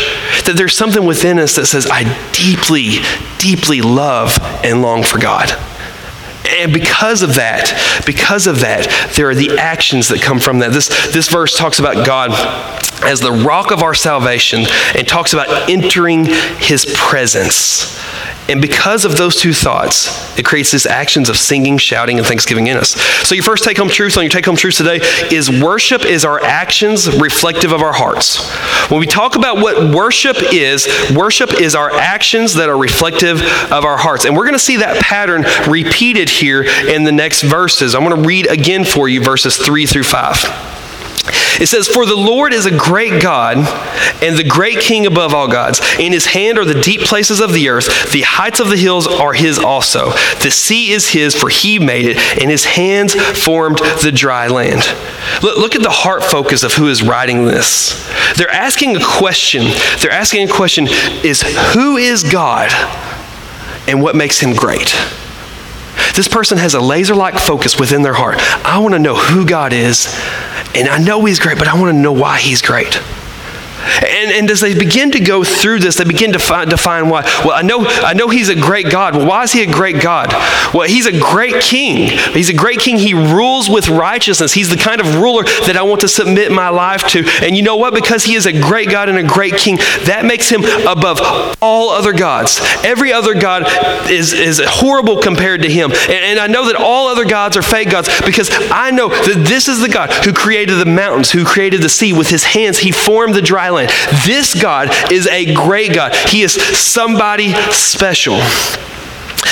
That 0.45 0.55
there's 0.57 0.75
something 0.75 1.05
within 1.05 1.39
us 1.39 1.55
that 1.55 1.65
says, 1.65 1.87
I 1.89 2.03
deeply, 2.31 2.99
deeply 3.37 3.81
love 3.81 4.37
and 4.63 4.81
long 4.81 5.03
for 5.03 5.19
God. 5.19 5.51
And 6.49 6.71
because 6.71 7.23
of 7.23 7.35
that, 7.35 8.03
because 8.05 8.47
of 8.47 8.61
that, 8.61 8.87
there 9.15 9.29
are 9.29 9.35
the 9.35 9.57
actions 9.57 10.07
that 10.09 10.21
come 10.21 10.39
from 10.39 10.59
that. 10.59 10.71
This, 10.71 10.87
this 11.11 11.27
verse 11.27 11.57
talks 11.57 11.79
about 11.79 12.05
God 12.05 12.31
as 13.03 13.19
the 13.19 13.31
rock 13.31 13.71
of 13.71 13.83
our 13.83 13.93
salvation 13.93 14.65
and 14.95 15.07
talks 15.07 15.33
about 15.33 15.69
entering 15.69 16.25
his 16.57 16.85
presence. 16.97 17.97
And 18.49 18.61
because 18.61 19.05
of 19.05 19.17
those 19.17 19.35
two 19.35 19.53
thoughts, 19.53 20.37
it 20.37 20.45
creates 20.45 20.71
these 20.71 20.85
actions 20.85 21.29
of 21.29 21.37
singing, 21.37 21.77
shouting, 21.77 22.17
and 22.17 22.25
thanksgiving 22.25 22.67
in 22.67 22.77
us. 22.77 22.91
So, 23.27 23.35
your 23.35 23.43
first 23.43 23.63
take 23.63 23.77
home 23.77 23.89
truth 23.89 24.17
on 24.17 24.23
your 24.23 24.29
take 24.29 24.45
home 24.45 24.55
truth 24.55 24.77
today 24.77 24.99
is 25.31 25.49
worship 25.49 26.05
is 26.05 26.23
our 26.23 26.39
actions 26.41 27.09
reflective 27.19 27.73
of 27.73 27.81
our 27.81 27.93
hearts. 27.93 28.49
When 28.89 28.99
we 28.99 29.07
talk 29.07 29.35
about 29.35 29.57
what 29.57 29.93
worship 29.93 30.37
is, 30.53 30.87
worship 31.15 31.59
is 31.59 31.75
our 31.75 31.91
actions 31.91 32.53
that 32.55 32.69
are 32.69 32.77
reflective 32.77 33.41
of 33.71 33.83
our 33.83 33.97
hearts. 33.97 34.25
And 34.25 34.35
we're 34.35 34.45
going 34.45 34.53
to 34.53 34.59
see 34.59 34.77
that 34.77 35.01
pattern 35.01 35.45
repeated 35.69 36.29
here 36.29 36.63
in 36.63 37.03
the 37.03 37.11
next 37.11 37.41
verses. 37.41 37.95
I'm 37.95 38.03
going 38.03 38.21
to 38.21 38.27
read 38.27 38.47
again 38.47 38.85
for 38.85 39.09
you 39.09 39.21
verses 39.21 39.57
3 39.57 39.85
through 39.85 40.03
5. 40.03 40.76
It 41.59 41.67
says, 41.67 41.87
For 41.87 42.05
the 42.05 42.15
Lord 42.15 42.53
is 42.53 42.65
a 42.65 42.77
great 42.77 43.21
God 43.21 43.57
and 44.21 44.37
the 44.37 44.43
great 44.43 44.79
King 44.79 45.05
above 45.05 45.33
all 45.33 45.47
gods. 45.47 45.81
In 45.99 46.11
his 46.11 46.27
hand 46.27 46.57
are 46.57 46.65
the 46.65 46.81
deep 46.81 47.01
places 47.01 47.39
of 47.39 47.53
the 47.53 47.69
earth. 47.69 48.11
The 48.11 48.21
heights 48.21 48.59
of 48.59 48.69
the 48.69 48.77
hills 48.77 49.07
are 49.07 49.33
his 49.33 49.57
also. 49.59 50.11
The 50.41 50.51
sea 50.51 50.91
is 50.91 51.09
his, 51.09 51.35
for 51.35 51.49
he 51.49 51.79
made 51.79 52.05
it, 52.05 52.17
and 52.41 52.49
his 52.49 52.65
hands 52.65 53.15
formed 53.15 53.79
the 54.03 54.11
dry 54.11 54.47
land. 54.47 54.83
Look, 55.41 55.57
look 55.57 55.75
at 55.75 55.81
the 55.81 55.89
heart 55.89 56.23
focus 56.23 56.63
of 56.63 56.73
who 56.73 56.87
is 56.87 57.03
writing 57.03 57.45
this. 57.45 58.07
They're 58.37 58.49
asking 58.49 58.95
a 58.95 59.03
question. 59.03 59.63
They're 59.99 60.11
asking 60.11 60.49
a 60.49 60.51
question 60.51 60.87
is 61.23 61.41
who 61.73 61.97
is 61.97 62.23
God 62.23 62.71
and 63.87 64.01
what 64.01 64.15
makes 64.15 64.39
him 64.39 64.53
great? 64.53 64.95
This 66.15 66.27
person 66.27 66.57
has 66.57 66.73
a 66.73 66.81
laser 66.81 67.15
like 67.15 67.35
focus 67.35 67.79
within 67.79 68.01
their 68.01 68.13
heart. 68.13 68.37
I 68.65 68.79
want 68.79 68.93
to 68.93 68.99
know 68.99 69.15
who 69.15 69.45
God 69.45 69.73
is, 69.73 70.07
and 70.75 70.87
I 70.87 70.97
know 70.97 71.23
He's 71.25 71.39
great, 71.39 71.57
but 71.57 71.67
I 71.67 71.79
want 71.79 71.93
to 71.93 71.99
know 71.99 72.13
why 72.13 72.39
He's 72.39 72.61
great. 72.61 72.99
And, 73.88 74.32
and 74.32 74.51
as 74.51 74.62
they 74.62 74.77
begin 74.77 75.12
to 75.12 75.20
go 75.20 75.44
through 75.44 75.79
this, 75.79 75.96
they 75.96 76.03
begin 76.03 76.34
to 76.34 76.39
find, 76.39 76.70
define 76.70 77.10
why. 77.10 77.24
Well, 77.46 77.53
I 77.53 77.62
know, 77.62 77.86
I 77.86 78.13
know 78.13 78.29
he's 78.29 78.50
a 78.50 78.56
great 78.56 78.89
God. 78.89 79.15
Well, 79.15 79.27
why 79.27 79.44
is 79.44 79.51
he 79.51 79.63
a 79.63 79.72
great 79.72 80.01
God? 80.01 80.32
Well, 80.74 80.88
he's 80.88 81.06
a 81.06 81.17
great 81.17 81.62
king. 81.62 82.10
He's 82.34 82.50
a 82.50 82.53
great 82.53 82.79
king. 82.79 82.98
He 82.98 83.13
rules 83.13 83.70
with 83.70 83.89
righteousness. 83.89 84.53
He's 84.53 84.70
the 84.70 84.77
kind 84.77 85.01
of 85.01 85.15
ruler 85.15 85.44
that 85.65 85.75
I 85.77 85.84
want 85.84 86.01
to 86.01 86.08
submit 86.08 86.51
my 86.51 86.70
life 86.70 87.08
to. 87.10 87.24
And 87.41 87.56
you 87.56 87.63
know 87.63 87.75
what? 87.75 87.94
Because 87.94 88.24
he 88.24 88.36
is 88.36 88.46
a 88.46 88.53
great 88.53 88.89
God 88.89 89.10
and 89.10 89.17
a 89.17 89.24
great 89.24 89.56
king, 89.56 89.77
that 90.06 90.25
makes 90.25 90.50
him 90.50 90.63
above 90.88 91.20
all 91.62 91.89
other 91.89 92.13
gods. 92.13 92.60
Every 92.84 93.13
other 93.13 93.34
God 93.34 93.63
is, 94.10 94.34
is 94.34 94.62
horrible 94.63 95.22
compared 95.22 95.63
to 95.63 95.70
him. 95.70 95.91
And, 95.91 96.12
and 96.12 96.39
I 96.39 96.48
know 96.48 96.65
that 96.67 96.75
all 96.75 97.08
other 97.08 97.25
gods 97.25 97.58
are 97.58 97.62
fake 97.62 97.91
gods 97.91 98.10
because 98.22 98.50
I 98.72 98.91
know 98.91 99.10
that 99.10 99.46
this 99.48 99.67
is 99.67 99.82
the 99.82 99.89
God 99.89 100.12
who 100.25 100.34
created 100.34 100.75
the 100.75 100.86
mountains, 100.86 101.32
who 101.32 101.46
created 101.46 101.82
the 101.82 101.89
sea 101.89 102.13
with 102.13 102.29
his 102.29 102.44
hands. 102.44 102.79
He 102.79 102.91
formed 102.91 103.36
the 103.36 103.41
dry 103.41 103.70
land. 103.70 103.76
This 104.25 104.60
God 104.60 104.89
is 105.12 105.27
a 105.27 105.53
great 105.53 105.93
God. 105.93 106.15
He 106.15 106.41
is 106.41 106.53
somebody 106.53 107.53
special. 107.72 108.41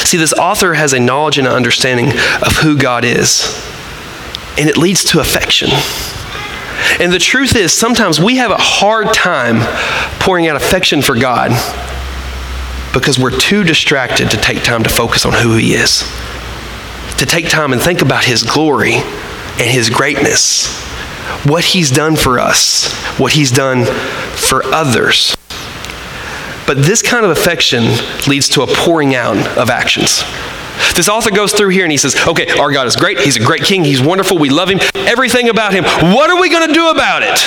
See, 0.06 0.18
this 0.18 0.34
author 0.34 0.74
has 0.74 0.94
a 0.94 1.00
knowledge 1.00 1.38
and 1.38 1.48
an 1.48 1.54
understanding 1.54 2.10
of 2.10 2.58
who 2.62 2.78
God 2.78 3.06
is, 3.06 3.44
and 4.58 4.70
it 4.70 4.78
leads 4.78 5.04
to 5.06 5.20
affection. 5.20 5.70
And 7.00 7.12
the 7.12 7.20
truth 7.20 7.56
is, 7.56 7.74
sometimes 7.74 8.20
we 8.20 8.38
have 8.38 8.52
a 8.52 8.58
hard 8.58 9.14
time 9.14 9.60
pouring 10.20 10.48
out 10.48 10.56
affection 10.56 11.02
for 11.02 11.16
God 11.16 11.52
because 12.94 13.20
we're 13.20 13.38
too 13.38 13.64
distracted 13.64 14.32
to 14.32 14.38
take 14.38 14.64
time 14.64 14.84
to 14.84 14.90
focus 14.90 15.26
on 15.26 15.34
who 15.34 15.56
He 15.56 15.74
is, 15.74 16.04
to 17.18 17.26
take 17.26 17.50
time 17.50 17.74
and 17.74 17.82
think 17.82 18.02
about 18.02 18.24
His 18.24 18.44
glory 18.44 18.94
and 18.96 19.62
His 19.62 19.90
greatness, 19.90 20.85
what 21.46 21.64
He's 21.64 21.92
done 21.92 22.16
for 22.16 22.40
us, 22.40 22.94
what 23.20 23.34
He's 23.34 23.52
done 23.52 23.86
for 24.36 24.64
others. 24.66 25.36
But 26.68 26.78
this 26.78 27.02
kind 27.02 27.26
of 27.26 27.32
affection 27.32 27.84
leads 28.28 28.50
to 28.50 28.64
a 28.64 28.68
pouring 28.68 29.14
out 29.16 29.38
of 29.58 29.70
actions. 29.70 30.24
This 30.96 31.08
author 31.08 31.32
goes 31.32 31.54
through 31.54 31.70
here 31.70 31.84
and 31.84 31.92
he 31.92 31.98
says, 31.98 32.16
okay, 32.28 32.48
our 32.58 32.72
God 32.72 32.88
is 32.88 32.96
great. 32.96 33.20
He's 33.20 33.38
a 33.38 33.44
great 33.44 33.64
king. 33.64 33.84
He's 33.84 34.02
wonderful. 34.02 34.38
We 34.38 34.50
love 34.50 34.70
him. 34.70 34.80
Everything 34.96 35.50
about 35.50 35.74
him. 35.74 35.84
What 35.84 36.30
are 36.30 36.40
we 36.40 36.50
going 36.50 36.68
to 36.68 36.74
do 36.74 36.90
about 36.90 37.22
it? 37.24 37.40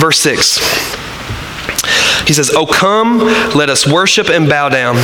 Verse 0.00 0.18
6. 0.20 0.58
He 2.26 2.32
says, 2.32 2.50
Oh, 2.54 2.66
come, 2.66 3.18
let 3.54 3.70
us 3.70 3.86
worship 3.86 4.28
and 4.28 4.48
bow 4.48 4.68
down. 4.68 4.96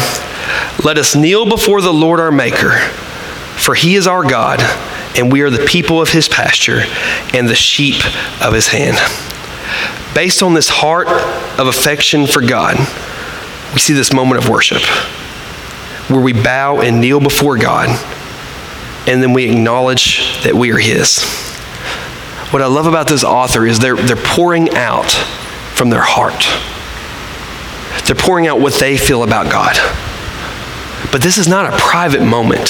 Let 0.84 0.98
us 0.98 1.14
kneel 1.14 1.46
before 1.46 1.80
the 1.80 1.92
Lord 1.92 2.20
our 2.20 2.32
Maker, 2.32 2.78
for 3.56 3.74
he 3.74 3.94
is 3.94 4.06
our 4.06 4.22
God, 4.22 4.60
and 5.16 5.32
we 5.32 5.42
are 5.42 5.50
the 5.50 5.64
people 5.64 6.00
of 6.00 6.10
his 6.10 6.28
pasture 6.28 6.82
and 7.34 7.48
the 7.48 7.54
sheep 7.54 8.04
of 8.40 8.52
his 8.52 8.68
hand. 8.68 8.96
Based 10.14 10.42
on 10.42 10.54
this 10.54 10.68
heart 10.68 11.08
of 11.58 11.66
affection 11.66 12.26
for 12.26 12.42
God, 12.42 12.76
we 13.72 13.80
see 13.80 13.92
this 13.92 14.12
moment 14.12 14.42
of 14.42 14.48
worship 14.48 14.82
where 16.08 16.20
we 16.20 16.32
bow 16.32 16.80
and 16.80 17.00
kneel 17.00 17.20
before 17.20 17.56
God 17.56 17.88
and 19.06 19.22
then 19.22 19.32
we 19.32 19.44
acknowledge 19.50 20.42
that 20.44 20.54
we 20.54 20.70
are 20.72 20.78
His. 20.78 21.24
What 22.52 22.62
I 22.62 22.66
love 22.66 22.86
about 22.86 23.08
this 23.08 23.24
author 23.24 23.66
is 23.66 23.78
they're, 23.78 23.96
they're 23.96 24.16
pouring 24.16 24.74
out 24.74 25.10
from 25.74 25.90
their 25.90 26.02
heart. 26.02 26.46
They're 28.06 28.16
pouring 28.16 28.46
out 28.46 28.60
what 28.60 28.74
they 28.74 28.96
feel 28.96 29.22
about 29.22 29.50
God. 29.50 29.76
But 31.10 31.22
this 31.22 31.38
is 31.38 31.48
not 31.48 31.72
a 31.72 31.76
private 31.78 32.22
moment. 32.22 32.68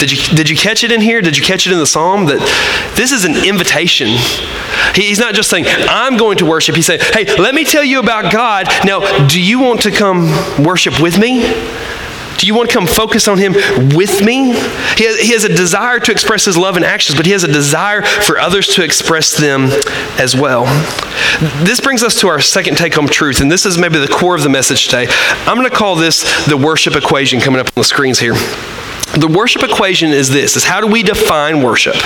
Did 0.00 0.12
you, 0.12 0.34
did 0.34 0.48
you 0.48 0.56
catch 0.56 0.82
it 0.82 0.90
in 0.90 1.02
here? 1.02 1.20
Did 1.20 1.36
you 1.36 1.44
catch 1.44 1.66
it 1.66 1.74
in 1.74 1.78
the 1.78 1.86
psalm? 1.86 2.24
That 2.24 2.40
this 2.96 3.12
is 3.12 3.26
an 3.26 3.36
invitation. 3.44 4.08
He, 4.94 5.02
he's 5.08 5.18
not 5.18 5.34
just 5.34 5.50
saying, 5.50 5.66
I'm 5.68 6.16
going 6.16 6.38
to 6.38 6.46
worship. 6.46 6.74
He's 6.74 6.86
saying, 6.86 7.00
hey, 7.12 7.26
let 7.36 7.54
me 7.54 7.64
tell 7.64 7.84
you 7.84 8.00
about 8.00 8.32
God. 8.32 8.66
Now, 8.86 9.26
do 9.28 9.38
you 9.38 9.60
want 9.60 9.82
to 9.82 9.90
come 9.90 10.30
worship 10.64 11.02
with 11.02 11.18
me? 11.18 11.42
Do 12.38 12.46
you 12.46 12.54
want 12.54 12.70
to 12.70 12.74
come 12.74 12.86
focus 12.86 13.28
on 13.28 13.36
Him 13.36 13.52
with 13.94 14.24
me? 14.24 14.52
He 14.96 15.04
has, 15.04 15.20
he 15.20 15.32
has, 15.32 15.44
a 15.44 15.54
desire 15.54 16.00
to 16.00 16.10
express 16.10 16.46
His 16.46 16.56
love 16.56 16.78
in 16.78 16.82
actions, 16.82 17.14
but 17.14 17.26
He 17.26 17.32
has 17.32 17.44
a 17.44 17.52
desire 17.52 18.00
for 18.00 18.38
others 18.38 18.68
to 18.76 18.82
express 18.82 19.36
them 19.36 19.68
as 20.18 20.34
well. 20.34 20.64
This 21.62 21.80
brings 21.80 22.02
us 22.02 22.18
to 22.22 22.28
our 22.28 22.40
second 22.40 22.78
take 22.78 22.94
home 22.94 23.08
truth, 23.08 23.42
and 23.42 23.52
this 23.52 23.66
is 23.66 23.76
maybe 23.76 23.98
the 23.98 24.08
core 24.08 24.34
of 24.34 24.42
the 24.42 24.48
message 24.48 24.86
today. 24.86 25.06
I'm 25.46 25.58
going 25.58 25.68
to 25.68 25.76
call 25.76 25.96
this 25.96 26.46
the 26.46 26.56
worship 26.56 26.96
equation 26.96 27.40
coming 27.40 27.60
up 27.60 27.66
on 27.66 27.72
the 27.76 27.84
screens 27.84 28.18
here. 28.18 28.32
The 29.14 29.28
worship 29.28 29.62
equation 29.62 30.10
is 30.10 30.28
this 30.28 30.56
is 30.56 30.64
how 30.64 30.80
do 30.80 30.86
we 30.86 31.02
define 31.02 31.62
worship? 31.62 31.96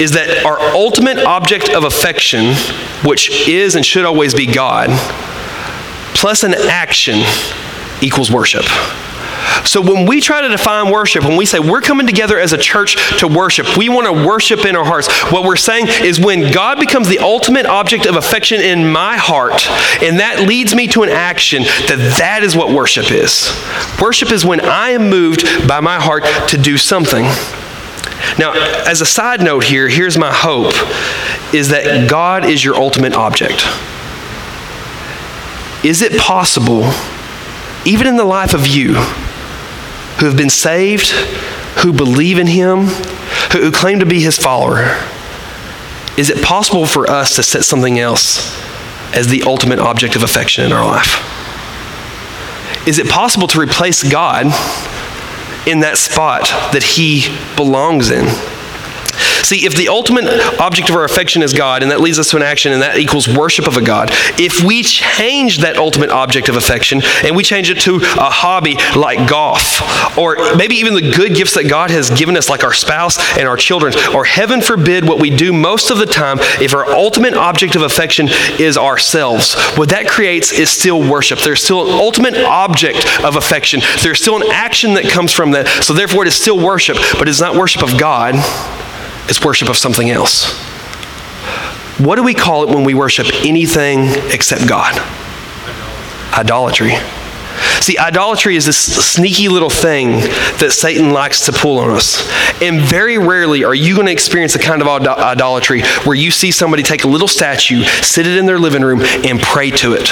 Is 0.00 0.12
that 0.12 0.44
our 0.44 0.60
ultimate 0.60 1.18
object 1.18 1.70
of 1.70 1.84
affection, 1.84 2.54
which 3.02 3.48
is 3.48 3.74
and 3.74 3.84
should 3.84 4.04
always 4.04 4.34
be 4.34 4.46
God, 4.46 4.90
plus 6.14 6.44
an 6.44 6.54
action 6.54 7.22
equals 8.02 8.30
worship. 8.30 8.64
So 9.66 9.80
when 9.80 10.06
we 10.06 10.20
try 10.20 10.40
to 10.42 10.48
define 10.48 10.90
worship, 10.90 11.24
when 11.24 11.36
we 11.36 11.44
say 11.44 11.58
we're 11.58 11.80
coming 11.80 12.06
together 12.06 12.38
as 12.38 12.52
a 12.52 12.58
church 12.58 12.96
to 13.18 13.28
worship, 13.28 13.76
we 13.76 13.88
want 13.88 14.06
to 14.06 14.26
worship 14.26 14.64
in 14.64 14.76
our 14.76 14.84
hearts. 14.84 15.08
What 15.30 15.44
we're 15.44 15.56
saying 15.56 15.86
is 16.04 16.20
when 16.20 16.52
God 16.52 16.78
becomes 16.78 17.08
the 17.08 17.18
ultimate 17.18 17.66
object 17.66 18.06
of 18.06 18.16
affection 18.16 18.60
in 18.60 18.90
my 18.90 19.16
heart, 19.16 19.68
and 20.02 20.20
that 20.20 20.40
leads 20.46 20.74
me 20.74 20.86
to 20.88 21.02
an 21.02 21.08
action, 21.08 21.62
that 21.62 22.16
that 22.18 22.42
is 22.42 22.56
what 22.56 22.72
worship 22.72 23.10
is. 23.10 23.52
Worship 24.00 24.30
is 24.30 24.44
when 24.44 24.60
I 24.60 24.90
am 24.90 25.10
moved 25.10 25.44
by 25.66 25.80
my 25.80 26.00
heart 26.00 26.24
to 26.50 26.56
do 26.56 26.76
something. 26.76 27.24
Now, 28.38 28.52
as 28.86 29.00
a 29.00 29.06
side 29.06 29.42
note 29.42 29.64
here, 29.64 29.88
here's 29.88 30.16
my 30.16 30.32
hope 30.32 30.74
is 31.54 31.68
that 31.68 32.08
God 32.08 32.44
is 32.44 32.64
your 32.64 32.76
ultimate 32.76 33.14
object. 33.14 33.66
Is 35.84 36.02
it 36.02 36.18
possible, 36.18 36.90
even 37.84 38.06
in 38.06 38.16
the 38.16 38.24
life 38.24 38.54
of 38.54 38.66
you, 38.66 38.94
who 40.18 40.26
have 40.26 40.36
been 40.36 40.50
saved, 40.50 41.10
who 41.80 41.92
believe 41.92 42.38
in 42.38 42.46
Him, 42.46 42.86
who, 43.52 43.70
claim 43.70 43.98
to 44.00 44.06
be 44.06 44.20
His 44.20 44.38
follower, 44.38 44.98
is 46.16 46.30
it 46.30 46.42
possible 46.42 46.86
for 46.86 47.10
us 47.10 47.36
to 47.36 47.42
set 47.42 47.64
something 47.64 47.98
else 47.98 48.56
as 49.14 49.28
the 49.28 49.42
ultimate 49.42 49.78
object 49.78 50.16
of 50.16 50.22
affection 50.22 50.64
in 50.64 50.72
our 50.72 50.84
life? 50.84 51.22
Is 52.88 52.98
it 52.98 53.08
possible 53.08 53.46
to 53.48 53.60
replace 53.60 54.02
God 54.02 54.46
in 55.66 55.80
that 55.80 55.98
spot 55.98 56.44
that 56.72 56.82
He 56.82 57.26
belongs 57.56 58.10
in? 58.10 58.26
See, 59.42 59.66
if 59.66 59.74
the 59.76 59.88
ultimate 59.88 60.26
object 60.60 60.90
of 60.90 60.96
our 60.96 61.04
affection 61.04 61.42
is 61.42 61.52
God, 61.52 61.82
and 61.82 61.90
that 61.90 62.00
leads 62.00 62.18
us 62.18 62.30
to 62.30 62.36
an 62.36 62.42
action, 62.42 62.72
and 62.72 62.82
that 62.82 62.98
equals 62.98 63.28
worship 63.28 63.66
of 63.66 63.76
a 63.76 63.82
God, 63.82 64.10
if 64.38 64.62
we 64.62 64.82
change 64.82 65.58
that 65.58 65.76
ultimate 65.76 66.10
object 66.10 66.48
of 66.48 66.56
affection 66.56 67.02
and 67.24 67.36
we 67.36 67.42
change 67.42 67.70
it 67.70 67.80
to 67.80 67.96
a 67.96 68.30
hobby 68.30 68.76
like 68.96 69.28
golf, 69.28 69.80
or 70.18 70.36
maybe 70.56 70.76
even 70.76 70.94
the 70.94 71.12
good 71.12 71.34
gifts 71.34 71.54
that 71.54 71.68
God 71.68 71.90
has 71.90 72.10
given 72.10 72.36
us, 72.36 72.48
like 72.48 72.64
our 72.64 72.72
spouse 72.72 73.18
and 73.36 73.46
our 73.46 73.56
children, 73.56 73.94
or 74.14 74.24
heaven 74.24 74.60
forbid, 74.60 75.06
what 75.06 75.20
we 75.20 75.30
do 75.30 75.52
most 75.52 75.90
of 75.90 75.98
the 75.98 76.06
time, 76.06 76.38
if 76.60 76.74
our 76.74 76.86
ultimate 76.90 77.34
object 77.34 77.76
of 77.76 77.82
affection 77.82 78.28
is 78.58 78.76
ourselves, 78.76 79.54
what 79.76 79.90
that 79.90 80.08
creates 80.08 80.52
is 80.52 80.70
still 80.70 81.00
worship. 81.00 81.38
There's 81.40 81.62
still 81.62 81.86
an 81.86 81.92
ultimate 81.92 82.36
object 82.36 83.06
of 83.22 83.36
affection. 83.36 83.80
There's 84.02 84.20
still 84.20 84.36
an 84.36 84.50
action 84.50 84.94
that 84.94 85.04
comes 85.04 85.32
from 85.32 85.52
that. 85.52 85.68
So 85.84 85.92
therefore, 85.92 86.22
it 86.24 86.28
is 86.28 86.34
still 86.34 86.58
worship, 86.58 86.96
but 87.18 87.28
it's 87.28 87.40
not 87.40 87.54
worship 87.54 87.82
of 87.82 87.98
God. 87.98 88.34
It's 89.28 89.44
worship 89.44 89.68
of 89.68 89.76
something 89.76 90.10
else. 90.10 90.52
What 91.98 92.16
do 92.16 92.22
we 92.22 92.34
call 92.34 92.68
it 92.68 92.74
when 92.74 92.84
we 92.84 92.94
worship 92.94 93.26
anything 93.44 94.08
except 94.30 94.68
God? 94.68 94.98
Idolatry. 96.32 96.92
See, 97.80 97.96
idolatry 97.96 98.56
is 98.56 98.66
this 98.66 98.76
sneaky 98.76 99.48
little 99.48 99.70
thing 99.70 100.20
that 100.58 100.70
Satan 100.72 101.10
likes 101.10 101.46
to 101.46 101.52
pull 101.52 101.78
on 101.78 101.90
us. 101.90 102.28
And 102.60 102.80
very 102.80 103.16
rarely 103.16 103.64
are 103.64 103.74
you 103.74 103.94
going 103.94 104.06
to 104.06 104.12
experience 104.12 104.54
a 104.54 104.58
kind 104.58 104.82
of 104.82 104.88
idolatry 104.88 105.82
where 106.04 106.16
you 106.16 106.30
see 106.30 106.50
somebody 106.50 106.82
take 106.82 107.04
a 107.04 107.08
little 107.08 107.28
statue, 107.28 107.82
sit 108.02 108.26
it 108.26 108.36
in 108.36 108.46
their 108.46 108.58
living 108.58 108.82
room, 108.82 109.00
and 109.02 109.40
pray 109.40 109.70
to 109.70 109.94
it. 109.94 110.10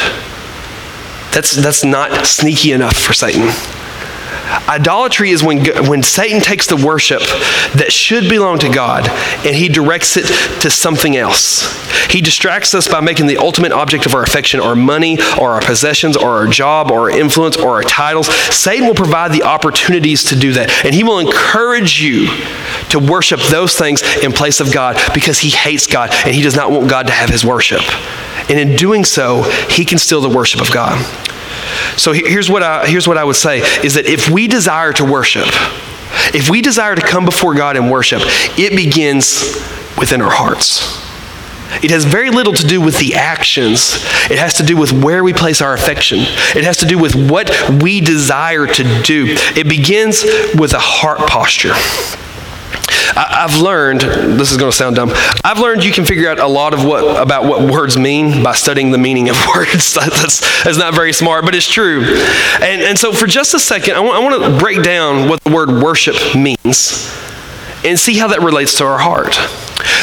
That's, 1.32 1.52
that's 1.52 1.84
not 1.84 2.26
sneaky 2.26 2.72
enough 2.72 2.96
for 2.96 3.12
Satan. 3.12 3.50
Idolatry 4.68 5.30
is 5.30 5.42
when, 5.42 5.64
when 5.88 6.02
Satan 6.02 6.40
takes 6.40 6.66
the 6.66 6.76
worship 6.76 7.20
that 7.74 7.92
should 7.92 8.28
belong 8.28 8.58
to 8.60 8.68
God 8.68 9.08
and 9.44 9.54
he 9.54 9.68
directs 9.68 10.16
it 10.16 10.26
to 10.60 10.70
something 10.70 11.16
else. 11.16 11.84
He 12.10 12.20
distracts 12.20 12.74
us 12.74 12.86
by 12.86 13.00
making 13.00 13.26
the 13.26 13.38
ultimate 13.38 13.72
object 13.72 14.06
of 14.06 14.14
our 14.14 14.22
affection 14.22 14.60
our 14.60 14.76
money 14.76 15.18
or 15.40 15.50
our 15.50 15.60
possessions 15.60 16.16
or 16.16 16.30
our 16.30 16.46
job 16.46 16.90
or 16.90 17.10
our 17.10 17.18
influence 17.18 17.56
or 17.56 17.70
our 17.70 17.82
titles. 17.82 18.28
Satan 18.54 18.86
will 18.86 18.94
provide 18.94 19.32
the 19.32 19.42
opportunities 19.42 20.24
to 20.24 20.36
do 20.36 20.52
that. 20.52 20.70
And 20.84 20.94
he 20.94 21.02
will 21.02 21.18
encourage 21.18 22.00
you 22.02 22.26
to 22.90 22.98
worship 22.98 23.40
those 23.50 23.76
things 23.76 24.02
in 24.22 24.32
place 24.32 24.60
of 24.60 24.72
God 24.72 24.96
because 25.12 25.38
he 25.38 25.50
hates 25.50 25.86
God 25.86 26.10
and 26.24 26.34
he 26.34 26.42
does 26.42 26.56
not 26.56 26.70
want 26.70 26.88
God 26.88 27.06
to 27.08 27.12
have 27.12 27.28
his 27.28 27.44
worship. 27.44 27.82
And 28.48 28.58
in 28.58 28.76
doing 28.76 29.04
so, 29.04 29.42
he 29.70 29.84
can 29.84 29.98
steal 29.98 30.20
the 30.20 30.28
worship 30.28 30.60
of 30.60 30.70
God. 30.70 30.98
So 31.96 32.12
here's 32.12 32.50
what 32.50 32.62
I, 32.62 32.86
here's 32.86 33.06
what 33.08 33.18
I 33.18 33.24
would 33.24 33.36
say 33.36 33.58
is 33.84 33.94
that 33.94 34.06
if 34.06 34.28
we 34.28 34.48
desire 34.48 34.92
to 34.94 35.04
worship, 35.04 35.48
if 36.34 36.48
we 36.50 36.60
desire 36.60 36.94
to 36.94 37.02
come 37.02 37.24
before 37.24 37.54
God 37.54 37.76
and 37.76 37.90
worship, 37.90 38.22
it 38.58 38.74
begins 38.76 39.42
within 39.98 40.20
our 40.20 40.30
hearts. 40.30 41.02
It 41.82 41.90
has 41.90 42.04
very 42.04 42.30
little 42.30 42.52
to 42.52 42.66
do 42.66 42.80
with 42.80 42.98
the 42.98 43.14
actions. 43.14 43.94
It 44.30 44.38
has 44.38 44.54
to 44.54 44.62
do 44.62 44.76
with 44.76 44.92
where 44.92 45.24
we 45.24 45.32
place 45.32 45.60
our 45.60 45.74
affection. 45.74 46.20
It 46.20 46.64
has 46.64 46.78
to 46.78 46.86
do 46.86 46.98
with 46.98 47.14
what 47.14 47.50
we 47.82 48.00
desire 48.00 48.66
to 48.66 49.02
do. 49.02 49.24
It 49.56 49.68
begins 49.68 50.24
with 50.54 50.72
a 50.72 50.78
heart 50.78 51.18
posture. 51.28 51.74
I've 53.16 53.60
learned, 53.60 54.00
this 54.00 54.50
is 54.50 54.56
going 54.56 54.70
to 54.70 54.76
sound 54.76 54.96
dumb, 54.96 55.10
I've 55.44 55.58
learned 55.58 55.84
you 55.84 55.92
can 55.92 56.04
figure 56.04 56.28
out 56.28 56.38
a 56.38 56.46
lot 56.46 56.74
of 56.74 56.84
what 56.84 57.20
about 57.20 57.44
what 57.44 57.70
words 57.70 57.96
mean 57.96 58.42
by 58.42 58.54
studying 58.54 58.90
the 58.90 58.98
meaning 58.98 59.28
of 59.28 59.36
words. 59.54 59.94
that's, 59.94 60.64
that's 60.64 60.78
not 60.78 60.94
very 60.94 61.12
smart, 61.12 61.44
but 61.44 61.54
it's 61.54 61.70
true. 61.70 62.02
And, 62.60 62.82
and 62.82 62.98
so 62.98 63.12
for 63.12 63.26
just 63.26 63.54
a 63.54 63.60
second, 63.60 63.94
I 63.94 64.00
want, 64.00 64.16
I 64.16 64.18
want 64.20 64.42
to 64.42 64.58
break 64.58 64.82
down 64.82 65.28
what 65.28 65.42
the 65.44 65.52
word 65.52 65.70
worship 65.70 66.16
means 66.34 67.10
and 67.84 67.98
see 67.98 68.18
how 68.18 68.28
that 68.28 68.40
relates 68.40 68.78
to 68.78 68.84
our 68.84 68.98
heart. 68.98 69.36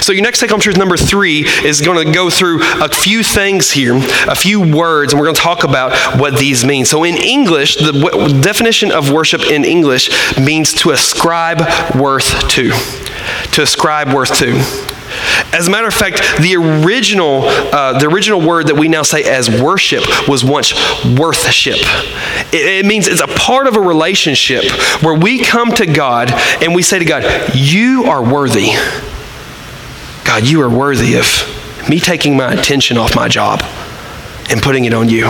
So, 0.01 0.13
your 0.13 0.23
next 0.23 0.39
take 0.39 0.49
home 0.49 0.59
truth 0.59 0.77
number 0.77 0.97
three 0.97 1.45
is 1.63 1.79
going 1.79 2.05
to 2.05 2.11
go 2.11 2.29
through 2.29 2.59
a 2.81 2.89
few 2.89 3.23
things 3.23 3.71
here, 3.71 3.95
a 4.27 4.35
few 4.35 4.59
words, 4.59 5.13
and 5.13 5.19
we're 5.19 5.27
going 5.27 5.35
to 5.35 5.41
talk 5.41 5.63
about 5.63 6.19
what 6.19 6.37
these 6.37 6.65
mean. 6.65 6.85
So, 6.85 7.03
in 7.03 7.17
English, 7.17 7.75
the 7.75 8.39
definition 8.41 8.91
of 8.91 9.11
worship 9.11 9.41
in 9.41 9.63
English 9.63 10.09
means 10.39 10.73
to 10.81 10.89
ascribe 10.89 11.61
worth 11.95 12.47
to. 12.49 12.71
To 13.51 13.61
ascribe 13.61 14.13
worth 14.13 14.35
to. 14.39 14.53
As 15.53 15.67
a 15.67 15.71
matter 15.71 15.87
of 15.87 15.93
fact, 15.93 16.21
the 16.41 16.55
original, 16.55 17.43
uh, 17.43 17.99
the 17.99 18.07
original 18.07 18.41
word 18.41 18.67
that 18.67 18.75
we 18.75 18.87
now 18.87 19.03
say 19.03 19.23
as 19.23 19.49
worship 19.61 20.03
was 20.27 20.43
once 20.43 20.73
worthship. 21.05 21.77
It, 22.53 22.85
it 22.85 22.85
means 22.85 23.07
it's 23.07 23.21
a 23.21 23.27
part 23.27 23.67
of 23.67 23.75
a 23.75 23.81
relationship 23.81 24.63
where 25.03 25.13
we 25.13 25.43
come 25.43 25.71
to 25.73 25.85
God 25.85 26.31
and 26.61 26.73
we 26.73 26.81
say 26.81 26.99
to 26.99 27.05
God, 27.05 27.23
You 27.53 28.05
are 28.05 28.23
worthy. 28.23 28.71
God, 30.31 30.47
you 30.47 30.61
are 30.61 30.69
worthy 30.69 31.15
of 31.15 31.25
me 31.89 31.99
taking 31.99 32.37
my 32.37 32.53
attention 32.53 32.97
off 32.97 33.17
my 33.17 33.27
job 33.27 33.61
and 34.49 34.61
putting 34.61 34.85
it 34.85 34.93
on 34.93 35.09
you. 35.09 35.23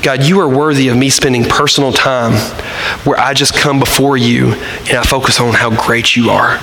God, 0.00 0.22
you 0.22 0.38
are 0.38 0.48
worthy 0.48 0.86
of 0.86 0.96
me 0.96 1.10
spending 1.10 1.42
personal 1.42 1.92
time 1.92 2.34
where 3.02 3.18
I 3.18 3.34
just 3.34 3.54
come 3.54 3.80
before 3.80 4.16
you 4.16 4.52
and 4.52 4.92
I 4.92 5.02
focus 5.02 5.40
on 5.40 5.54
how 5.54 5.74
great 5.74 6.14
you 6.14 6.30
are. 6.30 6.60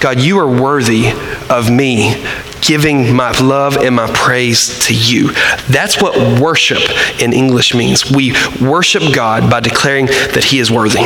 God, 0.00 0.18
you 0.18 0.40
are 0.40 0.48
worthy 0.48 1.12
of 1.48 1.70
me 1.70 2.20
giving 2.60 3.14
my 3.14 3.30
love 3.38 3.76
and 3.76 3.94
my 3.94 4.10
praise 4.12 4.84
to 4.88 4.94
you. 4.94 5.30
That's 5.68 6.02
what 6.02 6.40
worship 6.40 6.82
in 7.20 7.32
English 7.32 7.74
means. 7.76 8.10
We 8.10 8.34
worship 8.60 9.04
God 9.14 9.48
by 9.48 9.60
declaring 9.60 10.06
that 10.06 10.42
He 10.42 10.58
is 10.58 10.68
worthy. 10.68 11.04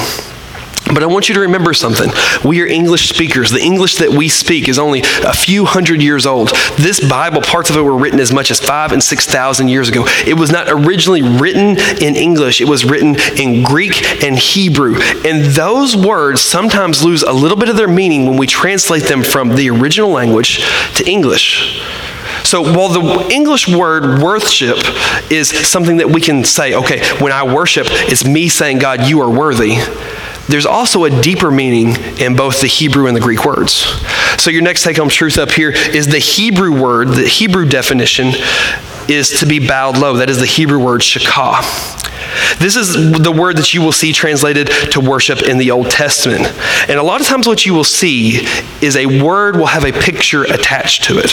But 0.92 1.02
I 1.02 1.06
want 1.06 1.28
you 1.28 1.34
to 1.34 1.40
remember 1.40 1.74
something. 1.74 2.10
We 2.44 2.62
are 2.62 2.66
English 2.66 3.08
speakers. 3.08 3.50
The 3.50 3.60
English 3.60 3.96
that 3.96 4.10
we 4.10 4.28
speak 4.28 4.68
is 4.68 4.78
only 4.78 5.00
a 5.24 5.32
few 5.32 5.64
hundred 5.64 6.00
years 6.00 6.26
old. 6.26 6.50
This 6.76 7.00
Bible, 7.00 7.42
parts 7.42 7.70
of 7.70 7.76
it 7.76 7.82
were 7.82 7.96
written 7.96 8.20
as 8.20 8.32
much 8.32 8.52
as 8.52 8.60
five 8.60 8.92
and 8.92 9.02
six 9.02 9.26
thousand 9.26 9.68
years 9.68 9.88
ago. 9.88 10.04
It 10.26 10.34
was 10.34 10.52
not 10.52 10.68
originally 10.68 11.22
written 11.22 11.76
in 12.00 12.14
English, 12.14 12.60
it 12.60 12.68
was 12.68 12.84
written 12.84 13.16
in 13.36 13.64
Greek 13.64 14.22
and 14.22 14.38
Hebrew. 14.38 14.96
And 15.24 15.44
those 15.46 15.96
words 15.96 16.40
sometimes 16.40 17.02
lose 17.02 17.24
a 17.24 17.32
little 17.32 17.56
bit 17.56 17.68
of 17.68 17.76
their 17.76 17.88
meaning 17.88 18.26
when 18.26 18.36
we 18.36 18.46
translate 18.46 19.04
them 19.04 19.24
from 19.24 19.56
the 19.56 19.68
original 19.70 20.10
language 20.10 20.64
to 20.94 21.08
English. 21.08 21.82
So 22.44 22.62
while 22.62 22.88
the 22.88 23.28
English 23.32 23.66
word 23.66 24.22
worship 24.22 24.78
is 25.32 25.48
something 25.48 25.96
that 25.96 26.10
we 26.10 26.20
can 26.20 26.44
say, 26.44 26.74
okay, 26.74 27.04
when 27.18 27.32
I 27.32 27.42
worship, 27.42 27.86
it's 27.90 28.24
me 28.24 28.48
saying, 28.48 28.78
God, 28.78 29.08
you 29.08 29.20
are 29.20 29.30
worthy 29.30 29.78
there's 30.48 30.66
also 30.66 31.04
a 31.04 31.22
deeper 31.22 31.50
meaning 31.50 31.96
in 32.20 32.36
both 32.36 32.60
the 32.60 32.66
Hebrew 32.68 33.06
and 33.06 33.16
the 33.16 33.20
Greek 33.20 33.44
words. 33.44 33.72
So, 34.38 34.50
your 34.50 34.62
next 34.62 34.84
take 34.84 34.96
home 34.96 35.08
truth 35.08 35.38
up 35.38 35.50
here 35.50 35.70
is 35.70 36.06
the 36.06 36.18
Hebrew 36.18 36.80
word, 36.80 37.08
the 37.08 37.26
Hebrew 37.26 37.66
definition 37.68 38.32
is 39.08 39.40
to 39.40 39.46
be 39.46 39.66
bowed 39.66 39.98
low. 39.98 40.16
That 40.16 40.30
is 40.30 40.38
the 40.38 40.46
Hebrew 40.46 40.82
word 40.82 41.00
shakah. 41.00 41.62
This 42.58 42.76
is 42.76 42.92
the 42.92 43.32
word 43.32 43.56
that 43.56 43.74
you 43.74 43.82
will 43.82 43.92
see 43.92 44.12
translated 44.12 44.68
to 44.92 45.00
worship 45.00 45.42
in 45.42 45.58
the 45.58 45.70
Old 45.70 45.90
Testament. 45.90 46.46
And 46.88 46.98
a 46.98 47.02
lot 47.02 47.20
of 47.20 47.26
times, 47.26 47.46
what 47.46 47.66
you 47.66 47.74
will 47.74 47.84
see 47.84 48.46
is 48.80 48.96
a 48.96 49.06
word 49.06 49.56
will 49.56 49.66
have 49.66 49.84
a 49.84 49.92
picture 49.92 50.44
attached 50.44 51.04
to 51.04 51.18
it. 51.18 51.30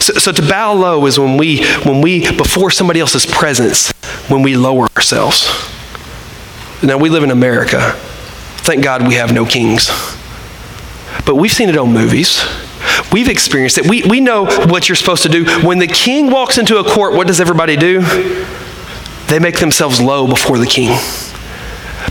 So, 0.00 0.14
so 0.14 0.32
to 0.32 0.42
bow 0.42 0.74
low 0.74 1.06
is 1.06 1.18
when 1.18 1.36
we, 1.36 1.64
when 1.84 2.00
we, 2.00 2.30
before 2.36 2.70
somebody 2.70 3.00
else's 3.00 3.26
presence, 3.26 3.92
when 4.28 4.42
we 4.42 4.56
lower 4.56 4.86
ourselves. 4.96 5.46
Now, 6.82 6.98
we 6.98 7.10
live 7.10 7.24
in 7.24 7.30
America. 7.30 7.98
Thank 8.68 8.84
God 8.84 9.08
we 9.08 9.14
have 9.14 9.32
no 9.32 9.46
kings. 9.46 9.88
But 11.24 11.36
we've 11.36 11.50
seen 11.50 11.70
it 11.70 11.78
on 11.78 11.90
movies. 11.90 12.44
We've 13.10 13.30
experienced 13.30 13.78
it. 13.78 13.88
We, 13.88 14.02
we 14.02 14.20
know 14.20 14.44
what 14.44 14.90
you're 14.90 14.96
supposed 14.96 15.22
to 15.22 15.30
do. 15.30 15.46
When 15.66 15.78
the 15.78 15.86
king 15.86 16.30
walks 16.30 16.58
into 16.58 16.76
a 16.76 16.84
court, 16.84 17.14
what 17.14 17.26
does 17.26 17.40
everybody 17.40 17.76
do? 17.76 18.02
They 19.28 19.38
make 19.38 19.58
themselves 19.58 20.02
low 20.02 20.26
before 20.26 20.58
the 20.58 20.66
king. 20.66 20.90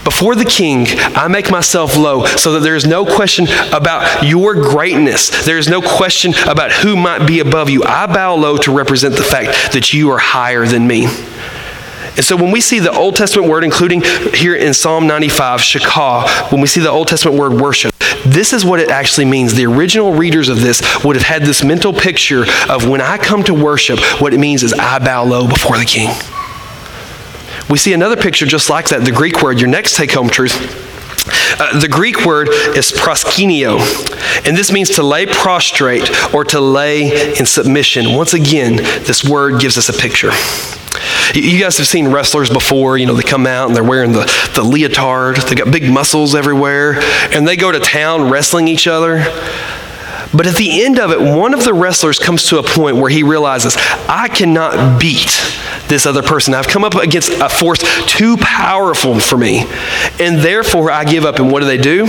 Before 0.04 0.34
the 0.34 0.46
king, 0.46 0.88
I 0.90 1.28
make 1.28 1.52
myself 1.52 1.96
low 1.96 2.26
so 2.26 2.54
that 2.54 2.62
there 2.62 2.76
is 2.76 2.88
no 2.88 3.06
question 3.06 3.46
about 3.72 4.24
your 4.26 4.56
greatness. 4.56 5.46
There 5.46 5.60
is 5.60 5.70
no 5.70 5.80
question 5.80 6.34
about 6.48 6.72
who 6.72 6.96
might 6.96 7.28
be 7.28 7.40
above 7.40 7.70
you. 7.70 7.84
I 7.84 8.08
bow 8.08 8.34
low 8.34 8.58
to 8.58 8.72
represent 8.72 9.16
the 9.16 9.22
fact 9.22 9.74
that 9.74 9.94
you 9.94 10.10
are 10.10 10.18
higher 10.18 10.66
than 10.66 10.88
me. 10.88 11.06
And 12.18 12.26
so 12.26 12.36
when 12.36 12.52
we 12.52 12.62
see 12.62 12.80
the 12.80 12.92
Old 12.92 13.16
Testament 13.16 13.48
word, 13.48 13.64
including 13.64 14.02
here 14.34 14.56
in 14.56 14.74
Psalm 14.74 15.06
95, 15.06 15.60
shakah, 15.60 16.52
when 16.52 16.62
we 16.62 16.68
see 16.68 16.82
the 16.82 16.90
Old 16.90 17.08
Testament 17.08 17.40
word 17.40 17.54
worship, 17.54 17.94
this 18.26 18.54
is 18.54 18.66
what 18.66 18.80
it 18.80 18.90
actually 18.90 19.26
means. 19.26 19.54
The 19.54 19.68
original 19.68 20.14
readers 20.14 20.50
of 20.50 20.60
this 20.60 20.82
would 21.04 21.16
have 21.16 21.24
had 21.24 21.44
this 21.44 21.64
mental 21.64 21.94
picture 21.94 22.46
of 22.70 22.88
when 22.88 23.02
I 23.02 23.18
come 23.20 23.44
to 23.44 23.54
worship, 23.54 24.00
what 24.20 24.34
it 24.34 24.40
means 24.40 24.64
is 24.64 24.74
I 24.74 24.98
bow 24.98 25.26
low 25.26 25.48
before 25.48 25.78
the 25.78 25.86
king. 25.86 26.10
We 27.70 27.78
see 27.78 27.94
another 27.94 28.16
picture 28.16 28.48
just 28.48 28.70
like 28.70 28.90
that, 28.90 29.06
the 29.06 29.12
Greek 29.12 29.44
word, 29.44 29.60
your 29.60 29.70
next 29.70 29.96
take 29.96 30.12
home 30.12 30.30
truth. 30.30 30.86
Uh, 31.60 31.80
the 31.80 31.88
Greek 31.88 32.26
word 32.26 32.50
is 32.50 32.92
proskuneo, 32.92 33.80
and 34.48 34.58
this 34.58 34.72
means 34.72 34.92
to 34.92 35.04
lay 35.04 35.26
prostrate 35.26 36.10
or 36.34 36.44
to 36.46 36.60
lay 36.60 37.36
in 37.38 37.46
submission. 37.46 38.14
Once 38.14 38.34
again, 38.34 38.78
this 38.78 39.24
word 39.24 39.60
gives 39.60 39.78
us 39.78 39.90
a 39.90 39.94
picture. 39.94 40.32
You 41.34 41.60
guys 41.60 41.78
have 41.78 41.88
seen 41.88 42.08
wrestlers 42.10 42.50
before, 42.50 42.98
you 42.98 43.06
know, 43.06 43.14
they 43.14 43.24
come 43.24 43.46
out 43.46 43.68
and 43.68 43.76
they're 43.76 43.84
wearing 43.84 44.12
the, 44.12 44.26
the 44.56 44.64
leotard, 44.64 45.38
they 45.38 45.56
got 45.56 45.72
big 45.72 45.92
muscles 45.92 46.36
everywhere, 46.36 47.00
and 47.32 47.48
they 47.48 47.56
go 47.56 47.72
to 47.72 47.80
town 47.80 48.30
wrestling 48.30 48.68
each 48.68 48.88
other. 48.88 49.26
But 50.34 50.46
at 50.46 50.56
the 50.56 50.84
end 50.84 51.00
of 51.00 51.12
it, 51.12 51.20
one 51.20 51.54
of 51.54 51.64
the 51.64 51.74
wrestlers 51.74 52.20
comes 52.20 52.48
to 52.48 52.60
a 52.60 52.64
point 52.64 52.98
where 52.98 53.10
he 53.10 53.24
realizes, 53.24 53.78
I 54.10 54.28
cannot 54.28 55.00
beat 55.00 55.32
this 55.88 56.06
other 56.06 56.22
person. 56.22 56.54
I've 56.54 56.68
come 56.68 56.84
up 56.84 56.96
against 56.96 57.32
a 57.32 57.48
force 57.48 57.80
too 58.08 58.36
powerful 58.38 59.20
for 59.20 59.38
me. 59.38 59.66
And 60.20 60.40
therefore, 60.40 60.92
I 60.92 61.06
give 61.06 61.24
up. 61.24 61.40
And 61.40 61.50
what 61.50 61.62
do 61.62 61.66
they 61.66 61.78
do? 61.78 62.06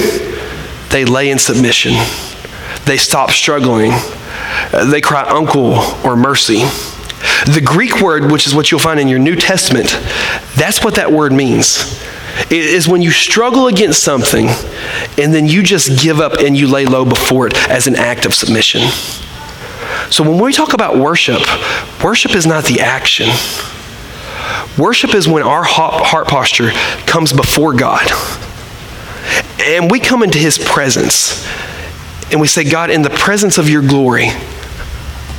They 0.90 1.04
lay 1.04 1.30
in 1.30 1.38
submission, 1.38 1.92
they 2.86 2.96
stop 2.96 3.30
struggling, 3.30 3.92
they 4.90 5.00
cry, 5.00 5.22
Uncle, 5.28 5.74
or 6.04 6.16
mercy. 6.16 6.62
The 7.46 7.62
Greek 7.64 8.00
word, 8.00 8.30
which 8.30 8.46
is 8.46 8.54
what 8.54 8.70
you'll 8.70 8.80
find 8.80 8.98
in 8.98 9.08
your 9.08 9.18
New 9.18 9.36
Testament, 9.36 9.88
that's 10.54 10.84
what 10.84 10.94
that 10.96 11.12
word 11.12 11.32
means. 11.32 12.00
It 12.50 12.52
is 12.52 12.86
when 12.86 13.02
you 13.02 13.10
struggle 13.10 13.66
against 13.66 14.02
something 14.02 14.48
and 15.18 15.34
then 15.34 15.46
you 15.46 15.62
just 15.62 16.00
give 16.00 16.20
up 16.20 16.34
and 16.34 16.56
you 16.56 16.68
lay 16.68 16.86
low 16.86 17.04
before 17.04 17.46
it 17.46 17.56
as 17.68 17.86
an 17.86 17.96
act 17.96 18.26
of 18.26 18.34
submission. 18.34 18.82
So 20.10 20.22
when 20.22 20.42
we 20.42 20.52
talk 20.52 20.72
about 20.72 20.96
worship, 20.96 21.42
worship 22.02 22.34
is 22.34 22.46
not 22.46 22.64
the 22.64 22.80
action. 22.80 23.28
Worship 24.78 25.14
is 25.14 25.26
when 25.26 25.42
our 25.42 25.64
heart 25.64 26.28
posture 26.28 26.70
comes 27.06 27.32
before 27.32 27.74
God. 27.74 28.08
And 29.60 29.90
we 29.90 30.00
come 30.00 30.22
into 30.22 30.38
his 30.38 30.56
presence 30.58 31.46
and 32.30 32.40
we 32.40 32.46
say, 32.46 32.64
God, 32.64 32.90
in 32.90 33.02
the 33.02 33.10
presence 33.10 33.58
of 33.58 33.68
your 33.68 33.82
glory, 33.82 34.28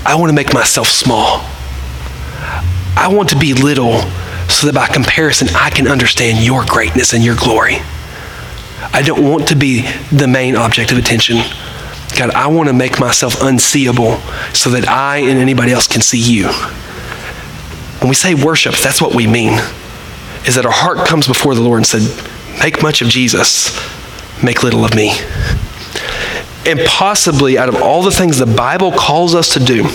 I 0.06 0.15
want 0.15 0.30
to 0.30 0.36
make 0.36 0.54
myself 0.54 0.88
small. 0.88 1.45
I 2.99 3.07
want 3.07 3.29
to 3.29 3.39
be 3.39 3.53
little 3.53 4.01
so 4.49 4.67
that 4.67 4.75
by 4.75 4.88
comparison 4.88 5.47
I 5.55 5.69
can 5.69 5.88
understand 5.88 6.43
your 6.43 6.65
greatness 6.65 7.13
and 7.13 7.23
your 7.23 7.38
glory. 7.38 7.77
I 8.91 9.01
don't 9.05 9.23
want 9.23 9.47
to 9.47 9.55
be 9.55 9.89
the 10.12 10.27
main 10.27 10.57
object 10.57 10.91
of 10.91 10.97
attention. 10.97 11.38
God, 12.17 12.31
I 12.31 12.47
want 12.47 12.67
to 12.67 12.73
make 12.73 12.99
myself 12.99 13.41
unseeable 13.41 14.17
so 14.53 14.71
that 14.71 14.89
I 14.89 15.19
and 15.19 15.39
anybody 15.39 15.71
else 15.71 15.88
can 15.88 16.01
see 16.01 16.19
you. 16.19 16.49
When 17.99 18.09
we 18.09 18.15
say 18.15 18.35
worship, 18.35 18.75
that's 18.75 19.01
what 19.01 19.15
we 19.15 19.27
mean. 19.27 19.53
Is 20.45 20.55
that 20.55 20.65
our 20.65 20.71
heart 20.71 21.07
comes 21.07 21.25
before 21.25 21.55
the 21.55 21.62
Lord 21.62 21.77
and 21.77 21.88
said, 21.88 22.01
Make 22.59 22.83
much 22.83 23.01
of 23.01 23.07
Jesus, 23.07 23.73
make 24.43 24.62
little 24.62 24.83
of 24.83 24.93
me. 24.93 25.12
And 26.65 26.81
possibly 26.85 27.57
out 27.57 27.69
of 27.69 27.81
all 27.81 28.03
the 28.03 28.12
things 28.12 28.38
the 28.38 28.45
Bible 28.45 28.91
calls 28.91 29.35
us 29.35 29.53
to 29.53 29.62
do, 29.62 29.88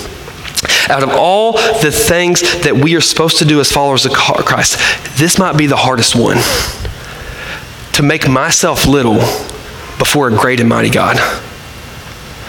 out 0.89 1.03
of 1.03 1.11
all 1.11 1.53
the 1.53 1.91
things 1.91 2.41
that 2.63 2.75
we 2.75 2.97
are 2.97 3.01
supposed 3.01 3.39
to 3.39 3.45
do 3.45 3.61
as 3.61 3.71
followers 3.71 4.07
of 4.07 4.13
Christ, 4.13 4.79
this 5.19 5.39
might 5.39 5.57
be 5.57 5.67
the 5.67 5.77
hardest 5.77 6.15
one. 6.15 6.39
To 7.95 8.03
make 8.03 8.29
myself 8.29 8.87
little 8.87 9.19
before 9.99 10.29
a 10.29 10.31
great 10.31 10.61
and 10.61 10.69
mighty 10.69 10.91
God. 10.91 11.17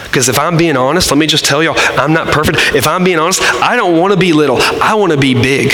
Because 0.04 0.28
if 0.28 0.38
I'm 0.38 0.56
being 0.56 0.76
honest, 0.76 1.10
let 1.10 1.18
me 1.18 1.26
just 1.26 1.44
tell 1.44 1.62
y'all, 1.62 1.76
I'm 1.76 2.12
not 2.12 2.28
perfect. 2.28 2.58
If 2.74 2.86
I'm 2.86 3.04
being 3.04 3.18
honest, 3.18 3.42
I 3.42 3.76
don't 3.76 3.98
want 3.98 4.12
to 4.12 4.18
be 4.18 4.32
little, 4.32 4.56
I 4.60 4.94
want 4.94 5.12
to 5.12 5.18
be 5.18 5.34
big. 5.34 5.72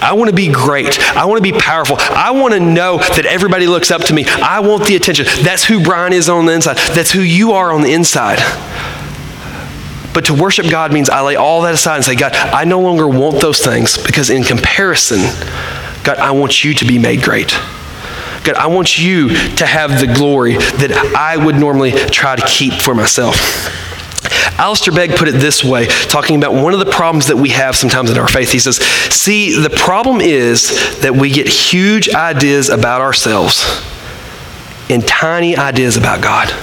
I 0.00 0.14
want 0.14 0.30
to 0.30 0.34
be 0.34 0.50
great. 0.50 0.98
I 1.16 1.26
want 1.26 1.44
to 1.44 1.52
be 1.52 1.56
powerful. 1.56 1.96
I 1.98 2.32
want 2.32 2.54
to 2.54 2.60
know 2.60 2.98
that 2.98 3.24
everybody 3.26 3.66
looks 3.66 3.90
up 3.90 4.02
to 4.04 4.14
me. 4.14 4.24
I 4.26 4.60
want 4.60 4.86
the 4.86 4.96
attention. 4.96 5.26
That's 5.42 5.64
who 5.64 5.82
Brian 5.82 6.12
is 6.12 6.28
on 6.28 6.46
the 6.46 6.54
inside. 6.54 6.78
That's 6.94 7.12
who 7.12 7.20
you 7.20 7.52
are 7.52 7.72
on 7.72 7.82
the 7.82 7.92
inside. 7.92 8.38
But 10.16 10.24
to 10.24 10.34
worship 10.34 10.70
God 10.70 10.94
means 10.94 11.10
I 11.10 11.20
lay 11.20 11.36
all 11.36 11.60
that 11.60 11.74
aside 11.74 11.96
and 11.96 12.04
say, 12.06 12.14
God, 12.14 12.34
I 12.34 12.64
no 12.64 12.80
longer 12.80 13.06
want 13.06 13.38
those 13.42 13.58
things 13.58 14.02
because 14.02 14.30
in 14.30 14.44
comparison, 14.44 15.18
God, 16.04 16.16
I 16.16 16.30
want 16.30 16.64
you 16.64 16.72
to 16.72 16.86
be 16.86 16.98
made 16.98 17.22
great. 17.22 17.50
God, 18.42 18.54
I 18.54 18.68
want 18.68 18.98
you 18.98 19.28
to 19.56 19.66
have 19.66 20.00
the 20.00 20.06
glory 20.06 20.54
that 20.56 21.12
I 21.14 21.36
would 21.36 21.56
normally 21.56 21.92
try 21.92 22.34
to 22.34 22.46
keep 22.46 22.72
for 22.72 22.94
myself. 22.94 23.36
Alistair 24.58 24.94
Begg 24.94 25.16
put 25.16 25.28
it 25.28 25.32
this 25.32 25.62
way, 25.62 25.84
talking 25.84 26.36
about 26.36 26.54
one 26.54 26.72
of 26.72 26.78
the 26.78 26.90
problems 26.90 27.26
that 27.26 27.36
we 27.36 27.50
have 27.50 27.76
sometimes 27.76 28.10
in 28.10 28.16
our 28.16 28.26
faith. 28.26 28.50
He 28.50 28.58
says, 28.58 28.78
See, 28.78 29.54
the 29.54 29.68
problem 29.68 30.22
is 30.22 30.98
that 31.02 31.14
we 31.14 31.28
get 31.28 31.46
huge 31.46 32.08
ideas 32.08 32.70
about 32.70 33.02
ourselves 33.02 33.84
and 34.88 35.06
tiny 35.06 35.58
ideas 35.58 35.98
about 35.98 36.22
God. 36.22 36.54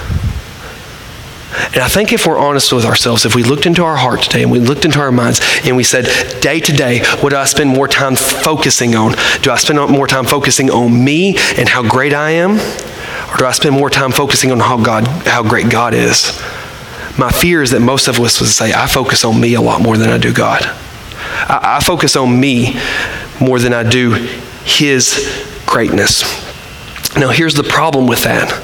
And 1.66 1.78
I 1.78 1.88
think 1.88 2.12
if 2.12 2.26
we're 2.26 2.38
honest 2.38 2.72
with 2.72 2.84
ourselves, 2.84 3.24
if 3.24 3.34
we 3.34 3.42
looked 3.42 3.66
into 3.66 3.84
our 3.84 3.96
heart 3.96 4.22
today 4.22 4.42
and 4.42 4.50
we 4.50 4.58
looked 4.58 4.84
into 4.84 4.98
our 4.98 5.12
minds 5.12 5.40
and 5.64 5.76
we 5.76 5.84
said, 5.84 6.06
day 6.40 6.58
to 6.58 6.72
day, 6.72 7.04
what 7.20 7.30
do 7.30 7.36
I 7.36 7.44
spend 7.44 7.70
more 7.70 7.86
time 7.86 8.16
focusing 8.16 8.94
on? 8.94 9.14
Do 9.42 9.50
I 9.50 9.56
spend 9.56 9.78
more 9.90 10.06
time 10.06 10.24
focusing 10.24 10.70
on 10.70 11.04
me 11.04 11.36
and 11.56 11.68
how 11.68 11.88
great 11.88 12.12
I 12.12 12.30
am? 12.30 12.52
Or 13.32 13.36
do 13.36 13.46
I 13.46 13.52
spend 13.52 13.74
more 13.74 13.90
time 13.90 14.10
focusing 14.10 14.50
on 14.50 14.58
how 14.58 14.82
God, 14.82 15.06
how 15.26 15.42
great 15.42 15.70
God 15.70 15.94
is? 15.94 16.40
My 17.16 17.30
fear 17.30 17.62
is 17.62 17.70
that 17.70 17.80
most 17.80 18.08
of 18.08 18.18
us 18.18 18.40
would 18.40 18.50
say, 18.50 18.72
I 18.72 18.88
focus 18.88 19.24
on 19.24 19.40
me 19.40 19.54
a 19.54 19.60
lot 19.60 19.80
more 19.80 19.96
than 19.96 20.10
I 20.10 20.18
do 20.18 20.32
God. 20.32 20.62
I, 20.64 21.76
I 21.78 21.84
focus 21.84 22.16
on 22.16 22.40
me 22.40 22.76
more 23.40 23.60
than 23.60 23.72
I 23.72 23.88
do 23.88 24.12
His 24.64 25.62
greatness. 25.66 26.22
Now, 27.16 27.30
here's 27.30 27.54
the 27.54 27.62
problem 27.62 28.08
with 28.08 28.24
that 28.24 28.60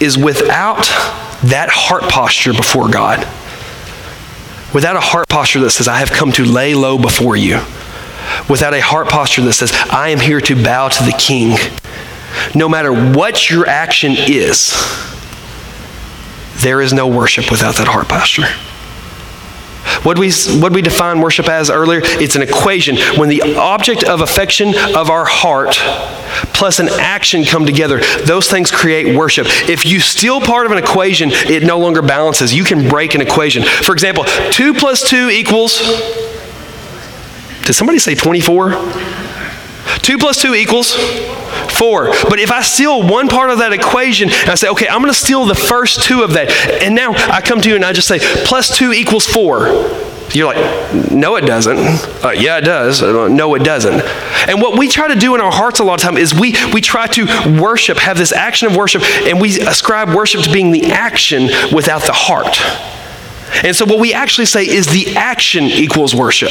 is 0.00 0.16
without 0.16 0.88
that 1.50 1.68
heart 1.70 2.04
posture 2.04 2.52
before 2.52 2.88
God, 2.88 3.20
without 4.72 4.96
a 4.96 5.00
heart 5.00 5.28
posture 5.28 5.60
that 5.60 5.70
says, 5.70 5.88
I 5.88 5.98
have 5.98 6.10
come 6.10 6.32
to 6.32 6.44
lay 6.44 6.74
low 6.74 6.98
before 6.98 7.36
you, 7.36 7.60
without 8.48 8.74
a 8.74 8.80
heart 8.80 9.08
posture 9.08 9.42
that 9.42 9.52
says, 9.52 9.72
I 9.90 10.08
am 10.08 10.20
here 10.20 10.40
to 10.40 10.62
bow 10.62 10.88
to 10.88 11.04
the 11.04 11.14
King, 11.18 11.56
no 12.54 12.68
matter 12.68 12.92
what 12.92 13.50
your 13.50 13.66
action 13.66 14.14
is, 14.16 14.72
there 16.56 16.80
is 16.80 16.92
no 16.92 17.06
worship 17.06 17.50
without 17.50 17.76
that 17.76 17.88
heart 17.88 18.08
posture. 18.08 18.46
What 20.02 20.18
we, 20.18 20.32
what 20.60 20.72
we 20.72 20.82
define 20.82 21.20
worship 21.20 21.48
as 21.48 21.70
earlier, 21.70 22.00
it's 22.04 22.36
an 22.36 22.42
equation. 22.42 22.96
When 23.16 23.28
the 23.28 23.56
object 23.56 24.04
of 24.04 24.20
affection 24.20 24.74
of 24.94 25.10
our 25.10 25.24
heart 25.24 25.76
plus 26.52 26.78
an 26.78 26.88
action 26.88 27.44
come 27.44 27.64
together, 27.66 28.00
those 28.24 28.48
things 28.48 28.70
create 28.70 29.16
worship. 29.16 29.46
If 29.68 29.84
you 29.84 30.00
steal 30.00 30.40
part 30.40 30.66
of 30.66 30.72
an 30.72 30.78
equation, 30.78 31.30
it 31.32 31.62
no 31.62 31.78
longer 31.78 32.02
balances. 32.02 32.52
You 32.52 32.64
can 32.64 32.88
break 32.88 33.14
an 33.14 33.20
equation. 33.20 33.62
For 33.62 33.92
example, 33.92 34.24
2 34.50 34.74
plus 34.74 35.08
2 35.08 35.30
equals. 35.30 35.78
Did 37.62 37.72
somebody 37.72 37.98
say 37.98 38.14
24? 38.14 38.70
2 40.02 40.18
plus 40.18 40.42
2 40.42 40.54
equals 40.54 40.94
4. 41.74 42.06
But 42.28 42.38
if 42.38 42.50
I 42.50 42.62
steal 42.62 43.06
one 43.06 43.28
part 43.28 43.50
of 43.50 43.58
that 43.58 43.72
equation 43.72 44.30
and 44.30 44.50
I 44.50 44.54
say, 44.54 44.68
okay, 44.68 44.88
I'm 44.88 45.00
going 45.00 45.12
to 45.12 45.18
steal 45.18 45.44
the 45.44 45.54
first 45.54 46.02
two 46.02 46.22
of 46.22 46.32
that, 46.34 46.50
and 46.82 46.94
now 46.94 47.12
I 47.14 47.40
come 47.40 47.60
to 47.60 47.68
you 47.68 47.76
and 47.76 47.84
I 47.84 47.92
just 47.92 48.08
say, 48.08 48.18
plus 48.44 48.76
2 48.76 48.92
equals 48.92 49.26
4. 49.26 50.12
You're 50.32 50.52
like, 50.52 51.12
no, 51.12 51.36
it 51.36 51.42
doesn't. 51.42 51.78
Uh, 52.24 52.30
yeah, 52.30 52.58
it 52.58 52.62
does. 52.62 53.02
Uh, 53.02 53.28
no, 53.28 53.54
it 53.54 53.62
doesn't. 53.62 54.00
And 54.48 54.60
what 54.60 54.76
we 54.76 54.88
try 54.88 55.08
to 55.08 55.14
do 55.14 55.34
in 55.34 55.40
our 55.40 55.52
hearts 55.52 55.78
a 55.78 55.84
lot 55.84 55.94
of 55.94 56.00
time 56.00 56.16
is 56.16 56.34
we, 56.34 56.56
we 56.72 56.80
try 56.80 57.06
to 57.08 57.60
worship, 57.60 57.98
have 57.98 58.18
this 58.18 58.32
action 58.32 58.66
of 58.66 58.76
worship, 58.76 59.02
and 59.26 59.40
we 59.40 59.60
ascribe 59.60 60.08
worship 60.08 60.42
to 60.42 60.52
being 60.52 60.72
the 60.72 60.86
action 60.86 61.50
without 61.72 62.02
the 62.02 62.12
heart. 62.12 62.58
And 63.64 63.76
so 63.76 63.84
what 63.84 64.00
we 64.00 64.12
actually 64.12 64.46
say 64.46 64.66
is 64.66 64.86
the 64.86 65.14
action 65.16 65.64
equals 65.64 66.14
worship. 66.14 66.50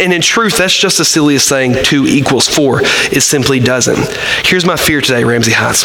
And 0.00 0.14
in 0.14 0.22
truth, 0.22 0.56
that's 0.56 0.74
just 0.74 0.96
the 0.96 1.04
silliest 1.04 1.50
thing 1.50 1.74
2 1.82 2.06
equals 2.06 2.48
4. 2.48 2.80
It 3.12 3.20
simply 3.22 3.60
doesn't. 3.60 3.98
Here's 4.46 4.64
my 4.64 4.76
fear 4.76 5.02
today, 5.02 5.24
Ramsey 5.24 5.52
Heights. 5.52 5.84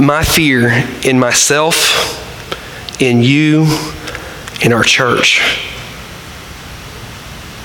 My 0.00 0.24
fear 0.24 0.70
in 1.04 1.18
myself, 1.18 1.76
in 2.98 3.22
you, 3.22 3.66
in 4.62 4.72
our 4.72 4.82
church, 4.82 5.42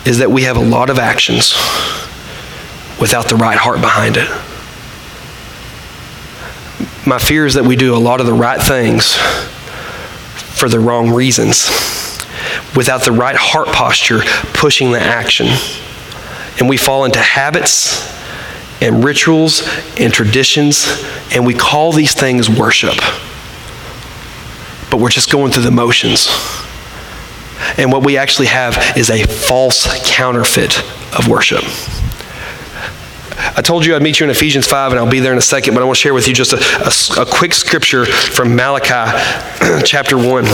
is 0.05 0.17
that 0.17 0.29
we 0.29 0.43
have 0.43 0.57
a 0.57 0.61
lot 0.61 0.89
of 0.89 0.99
actions 0.99 1.53
without 2.99 3.29
the 3.29 3.37
right 3.37 3.57
heart 3.57 3.79
behind 3.79 4.17
it. 4.17 4.29
My 7.07 7.17
fear 7.17 7.45
is 7.45 7.53
that 7.53 7.63
we 7.63 7.77
do 7.77 7.95
a 7.95 7.97
lot 7.97 8.19
of 8.19 8.25
the 8.25 8.33
right 8.33 8.61
things 8.61 9.15
for 10.53 10.67
the 10.67 10.81
wrong 10.81 11.11
reasons 11.11 12.00
without 12.75 13.03
the 13.03 13.11
right 13.11 13.35
heart 13.35 13.67
posture 13.67 14.21
pushing 14.53 14.91
the 14.91 14.99
action. 14.99 15.47
And 16.59 16.69
we 16.69 16.77
fall 16.77 17.05
into 17.05 17.19
habits 17.19 18.09
and 18.81 19.03
rituals 19.03 19.67
and 19.97 20.11
traditions, 20.11 20.87
and 21.31 21.45
we 21.45 21.53
call 21.53 21.91
these 21.91 22.13
things 22.13 22.49
worship. 22.49 22.95
But 24.89 24.99
we're 24.99 25.09
just 25.09 25.31
going 25.31 25.51
through 25.51 25.63
the 25.63 25.71
motions. 25.71 26.27
And 27.77 27.91
what 27.91 28.03
we 28.03 28.17
actually 28.17 28.47
have 28.47 28.97
is 28.97 29.09
a 29.09 29.23
false 29.23 29.87
counterfeit 30.09 30.79
of 31.17 31.27
worship. 31.27 31.63
I 33.55 33.61
told 33.61 33.85
you 33.85 33.95
I'd 33.95 34.01
meet 34.01 34.19
you 34.19 34.23
in 34.25 34.29
Ephesians 34.29 34.67
5, 34.67 34.91
and 34.91 34.99
I'll 34.99 35.09
be 35.09 35.19
there 35.19 35.31
in 35.31 35.37
a 35.37 35.41
second, 35.41 35.73
but 35.73 35.81
I 35.81 35.85
want 35.85 35.97
to 35.97 36.01
share 36.01 36.13
with 36.13 36.27
you 36.27 36.33
just 36.33 36.53
a, 36.53 37.19
a, 37.19 37.23
a 37.23 37.25
quick 37.25 37.53
scripture 37.53 38.05
from 38.05 38.55
Malachi 38.55 39.11
chapter 39.85 40.17
1. 40.17 40.45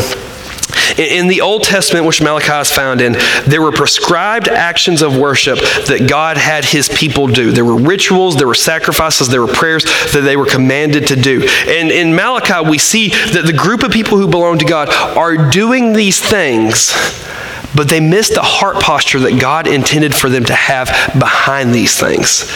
In 0.98 1.28
the 1.28 1.42
Old 1.42 1.64
Testament, 1.64 2.06
which 2.06 2.22
Malachi 2.22 2.60
is 2.60 2.72
found 2.72 3.02
in, 3.02 3.14
there 3.46 3.62
were 3.62 3.72
prescribed 3.72 4.48
actions 4.48 5.02
of 5.02 5.18
worship 5.18 5.60
that 5.88 6.08
God 6.10 6.38
had 6.38 6.66
his 6.66 6.90
people 6.90 7.28
do. 7.28 7.52
There 7.52 7.66
were 7.66 7.78
rituals, 7.78 8.36
there 8.36 8.48
were 8.48 8.56
sacrifices, 8.56 9.30
there 9.30 9.42
were 9.42 9.54
prayers 9.54 9.84
that 10.14 10.22
they 10.24 10.36
were 10.36 10.46
commanded 10.46 11.08
to 11.08 11.16
do. 11.16 11.48
And 11.68 11.92
in 11.92 12.16
Malachi, 12.16 12.70
we 12.70 12.78
see 12.78 13.10
that 13.10 13.46
the 13.46 13.54
group 13.54 13.84
of 13.84 13.92
people 13.92 14.18
who 14.18 14.28
belong 14.28 14.58
to 14.60 14.66
God 14.66 14.90
are 15.18 15.50
doing 15.50 15.94
these 15.94 16.20
things, 16.20 16.94
but 17.76 17.90
they 17.90 18.00
miss 18.00 18.30
the 18.30 18.42
heart 18.42 18.82
posture 18.82 19.20
that 19.20 19.40
God 19.40 19.68
intended 19.68 20.16
for 20.16 20.30
them 20.30 20.46
to 20.46 20.54
have 20.54 20.88
behind 21.20 21.74
these 21.74 21.98
things. 21.98 22.52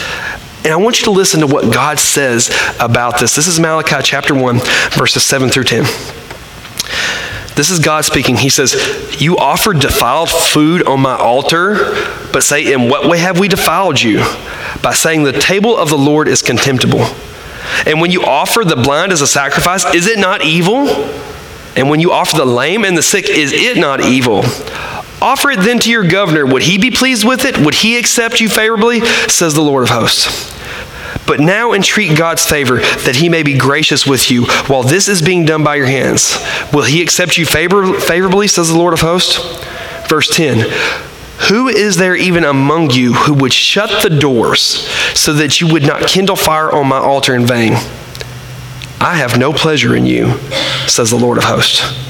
And 0.64 0.72
I 0.72 0.76
want 0.76 1.00
you 1.00 1.04
to 1.06 1.10
listen 1.10 1.40
to 1.40 1.46
what 1.46 1.72
God 1.72 1.98
says 1.98 2.50
about 2.78 3.18
this. 3.18 3.34
This 3.34 3.46
is 3.46 3.58
Malachi 3.58 3.96
chapter 4.02 4.34
1, 4.34 4.58
verses 4.90 5.24
7 5.24 5.48
through 5.48 5.64
10. 5.64 5.84
This 7.54 7.70
is 7.70 7.78
God 7.78 8.04
speaking. 8.04 8.36
He 8.36 8.48
says, 8.48 9.20
You 9.20 9.36
offered 9.36 9.80
defiled 9.80 10.30
food 10.30 10.86
on 10.86 11.00
my 11.00 11.16
altar, 11.16 11.94
but 12.32 12.42
say, 12.42 12.72
In 12.72 12.88
what 12.88 13.08
way 13.08 13.18
have 13.18 13.38
we 13.38 13.48
defiled 13.48 14.00
you? 14.00 14.18
By 14.82 14.94
saying, 14.94 15.24
The 15.24 15.32
table 15.32 15.76
of 15.76 15.88
the 15.88 15.98
Lord 15.98 16.28
is 16.28 16.42
contemptible. 16.42 17.06
And 17.86 18.00
when 18.00 18.10
you 18.10 18.24
offer 18.24 18.64
the 18.64 18.76
blind 18.76 19.12
as 19.12 19.20
a 19.20 19.26
sacrifice, 19.26 19.84
is 19.94 20.06
it 20.06 20.18
not 20.18 20.44
evil? 20.44 20.88
And 21.76 21.88
when 21.88 22.00
you 22.00 22.12
offer 22.12 22.36
the 22.36 22.44
lame 22.44 22.84
and 22.84 22.96
the 22.96 23.02
sick, 23.02 23.28
is 23.28 23.52
it 23.52 23.78
not 23.78 24.00
evil? 24.02 24.42
Offer 25.22 25.52
it 25.52 25.60
then 25.60 25.78
to 25.80 25.90
your 25.90 26.06
governor. 26.06 26.44
Would 26.44 26.62
he 26.62 26.78
be 26.78 26.90
pleased 26.90 27.24
with 27.24 27.44
it? 27.44 27.56
Would 27.58 27.74
he 27.74 27.96
accept 27.98 28.40
you 28.40 28.48
favorably? 28.48 29.00
Says 29.28 29.54
the 29.54 29.62
Lord 29.62 29.84
of 29.84 29.90
hosts. 29.90 30.51
But 31.26 31.40
now 31.40 31.72
entreat 31.72 32.16
God's 32.16 32.44
favor 32.44 32.76
that 32.76 33.16
he 33.16 33.28
may 33.28 33.42
be 33.42 33.56
gracious 33.56 34.06
with 34.06 34.30
you 34.30 34.44
while 34.66 34.82
this 34.82 35.08
is 35.08 35.22
being 35.22 35.44
done 35.44 35.64
by 35.64 35.76
your 35.76 35.86
hands. 35.86 36.38
Will 36.72 36.84
he 36.84 37.00
accept 37.02 37.38
you 37.38 37.46
favor- 37.46 37.98
favorably, 37.98 38.48
says 38.48 38.68
the 38.68 38.78
Lord 38.78 38.92
of 38.92 39.00
hosts? 39.00 39.38
Verse 40.08 40.34
10 40.34 40.68
Who 41.48 41.68
is 41.68 41.96
there 41.96 42.16
even 42.16 42.44
among 42.44 42.90
you 42.90 43.14
who 43.14 43.34
would 43.34 43.52
shut 43.52 44.02
the 44.02 44.10
doors 44.10 44.86
so 45.14 45.32
that 45.34 45.60
you 45.60 45.68
would 45.68 45.86
not 45.86 46.06
kindle 46.08 46.36
fire 46.36 46.72
on 46.72 46.88
my 46.88 46.98
altar 46.98 47.34
in 47.34 47.46
vain? 47.46 47.74
I 49.00 49.14
have 49.16 49.38
no 49.38 49.52
pleasure 49.52 49.96
in 49.96 50.06
you, 50.06 50.38
says 50.86 51.10
the 51.10 51.16
Lord 51.16 51.38
of 51.38 51.44
hosts. 51.44 52.01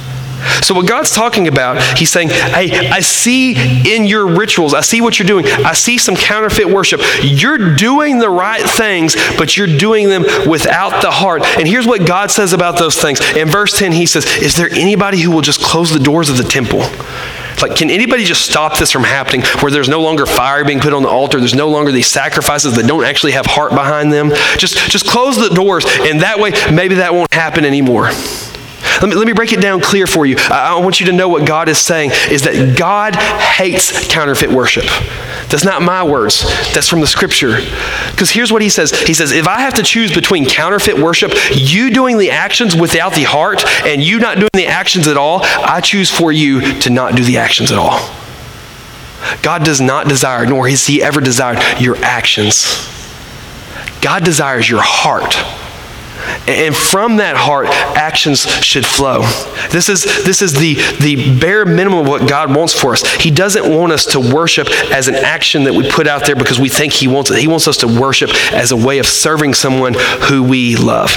So, 0.63 0.75
what 0.75 0.87
God's 0.87 1.11
talking 1.11 1.49
about, 1.49 1.83
He's 1.99 2.11
saying, 2.11 2.29
Hey, 2.31 2.89
I 2.89 3.01
see 3.01 3.53
in 3.95 4.05
your 4.05 4.27
rituals, 4.27 4.75
I 4.75 4.81
see 4.81 5.01
what 5.01 5.19
you're 5.19 5.27
doing, 5.27 5.47
I 5.47 5.73
see 5.73 5.99
some 5.99 6.17
counterfeit 6.17 6.69
worship. 6.69 7.01
You're 7.23 7.75
doing 7.75 8.19
the 8.19 8.31
right 8.31 8.63
things, 8.63 9.17
but 9.37 9.57
you're 9.57 9.67
doing 9.67 10.09
them 10.09 10.23
without 10.49 11.03
the 11.03 11.11
heart. 11.11 11.43
And 11.59 11.67
here's 11.67 11.87
what 11.87 12.07
God 12.07 12.31
says 12.31 12.53
about 12.53 12.79
those 12.79 13.01
things. 13.01 13.21
In 13.37 13.49
verse 13.49 13.79
10, 13.79 13.93
He 13.93 14.07
says, 14.07 14.27
Is 14.39 14.57
there 14.57 14.71
anybody 14.73 15.21
who 15.21 15.31
will 15.31 15.43
just 15.43 15.61
close 15.63 15.91
the 15.93 16.01
doors 16.01 16.31
of 16.31 16.37
the 16.37 16.45
temple? 16.45 16.83
Like, 17.61 17.77
can 17.77 17.91
anybody 17.91 18.25
just 18.25 18.45
stop 18.45 18.79
this 18.79 18.91
from 18.91 19.05
happening 19.05 19.43
where 19.61 19.71
there's 19.71 19.89
no 19.89 20.01
longer 20.01 20.27
fire 20.27 20.65
being 20.65 20.81
put 20.81 20.93
on 20.93 21.03
the 21.03 21.09
altar? 21.09 21.39
There's 21.39 21.55
no 21.55 21.69
longer 21.69 21.93
these 21.93 22.09
sacrifices 22.09 22.75
that 22.77 22.87
don't 22.87 23.05
actually 23.05 23.33
have 23.33 23.47
heart 23.47 23.71
behind 23.71 24.13
them? 24.13 24.31
Just, 24.59 24.91
just 24.91 25.07
close 25.07 25.37
the 25.37 25.55
doors, 25.55 25.85
and 26.01 26.21
that 26.23 26.39
way, 26.39 26.53
maybe 26.73 26.97
that 26.97 27.15
won't 27.15 27.33
happen 27.33 27.65
anymore. 27.65 28.11
Let 29.01 29.09
me, 29.09 29.15
let 29.15 29.27
me 29.27 29.33
break 29.33 29.53
it 29.53 29.61
down 29.61 29.81
clear 29.81 30.07
for 30.07 30.27
you. 30.27 30.37
I, 30.39 30.75
I 30.77 30.81
want 30.81 31.01
you 31.01 31.07
to 31.07 31.13
know 31.13 31.29
what 31.29 31.47
God 31.47 31.69
is 31.69 31.79
saying 31.79 32.11
is 32.31 32.43
that 32.43 32.77
God 32.77 33.17
hates 33.17 34.09
counterfeit 34.09 34.51
worship. 34.51 34.85
That's 35.49 35.65
not 35.65 35.83
my 35.83 36.03
words, 36.03 36.43
that's 36.73 36.89
from 36.89 37.01
the 37.01 37.07
scripture. 37.07 37.59
Because 38.11 38.31
here's 38.31 38.53
what 38.53 38.63
he 38.63 38.69
says 38.69 38.91
He 38.91 39.15
says, 39.15 39.33
if 39.33 39.47
I 39.47 39.61
have 39.61 39.75
to 39.75 39.83
choose 39.83 40.13
between 40.13 40.47
counterfeit 40.47 40.99
worship, 40.99 41.33
you 41.53 41.91
doing 41.91 42.19
the 42.19 42.31
actions 42.31 42.75
without 42.77 43.15
the 43.15 43.25
heart, 43.25 43.65
and 43.85 44.03
you 44.03 44.19
not 44.19 44.39
doing 44.39 44.51
the 44.55 44.67
actions 44.67 45.07
at 45.09 45.17
all, 45.17 45.41
I 45.43 45.81
choose 45.81 46.11
for 46.11 46.33
you 46.33 46.81
to 46.81 46.91
not 46.91 47.15
do 47.15 47.25
the 47.25 47.39
actions 47.39 47.73
at 47.73 47.79
all. 47.79 47.99
God 49.43 49.65
does 49.65 49.81
not 49.81 50.09
desire, 50.09 50.47
nor 50.47 50.69
has 50.69 50.87
he 50.87 51.03
ever 51.03 51.21
desired, 51.21 51.59
your 51.81 51.97
actions. 51.99 52.89
God 54.01 54.25
desires 54.25 54.69
your 54.69 54.83
heart. 54.83 55.37
And 56.47 56.75
from 56.75 57.17
that 57.17 57.37
heart, 57.37 57.67
actions 57.67 58.47
should 58.65 58.85
flow. 58.85 59.21
This 59.71 59.89
is, 59.89 60.05
this 60.25 60.43
is 60.43 60.55
the, 60.55 60.75
the 61.01 61.39
bare 61.39 61.65
minimum 61.65 62.01
of 62.01 62.09
what 62.09 62.29
God 62.29 62.55
wants 62.55 62.79
for 62.79 62.93
us. 62.93 63.07
He 63.15 63.31
doesn't 63.31 63.69
want 63.69 63.93
us 63.93 64.07
to 64.07 64.21
worship 64.21 64.69
as 64.91 65.09
an 65.09 65.15
action 65.15 65.65
that 65.65 65.75
we 65.75 65.89
put 65.89 66.07
out 66.07 66.27
there 66.27 66.37
because 66.37 66.59
we 66.59 66.69
think 66.69 66.93
He 66.93 67.09
wants 67.09 67.31
it. 67.31 67.39
He 67.39 67.49
wants 67.49 67.69
us 67.69 67.79
to 67.79 67.87
worship 67.87 68.31
as 68.53 68.73
a 68.73 68.77
way 68.77 68.99
of 68.99 69.07
serving 69.07 69.55
someone 69.55 69.95
who 70.29 70.43
we 70.43 70.77
love. 70.77 71.11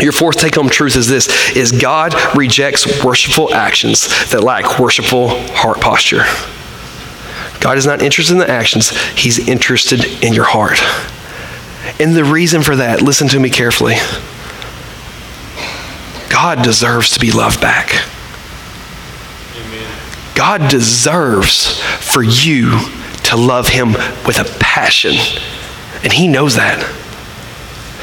Your 0.00 0.12
fourth 0.12 0.36
take 0.36 0.54
home 0.54 0.68
truth 0.68 0.94
is 0.94 1.08
this 1.08 1.56
is 1.56 1.72
God 1.72 2.14
rejects 2.36 3.02
worshipful 3.02 3.54
actions 3.54 4.08
that 4.30 4.42
lack 4.42 4.78
worshipful 4.78 5.28
heart 5.54 5.80
posture. 5.80 6.24
God 7.60 7.78
is 7.78 7.86
not 7.86 8.02
interested 8.02 8.34
in 8.34 8.38
the 8.38 8.50
actions, 8.50 8.90
He's 9.12 9.48
interested 9.48 10.04
in 10.22 10.34
your 10.34 10.44
heart. 10.44 10.78
And 11.98 12.14
the 12.14 12.24
reason 12.24 12.62
for 12.62 12.76
that, 12.76 13.00
listen 13.02 13.28
to 13.28 13.40
me 13.40 13.50
carefully. 13.50 13.94
God 16.28 16.62
deserves 16.62 17.10
to 17.12 17.20
be 17.20 17.30
loved 17.30 17.60
back. 17.60 18.04
God 20.34 20.70
deserves 20.70 21.80
for 21.80 22.22
you 22.22 22.78
to 23.24 23.36
love 23.36 23.68
Him 23.68 23.92
with 24.26 24.38
a 24.38 24.44
passion. 24.60 25.14
And 26.02 26.12
He 26.12 26.28
knows 26.28 26.56
that. 26.56 27.05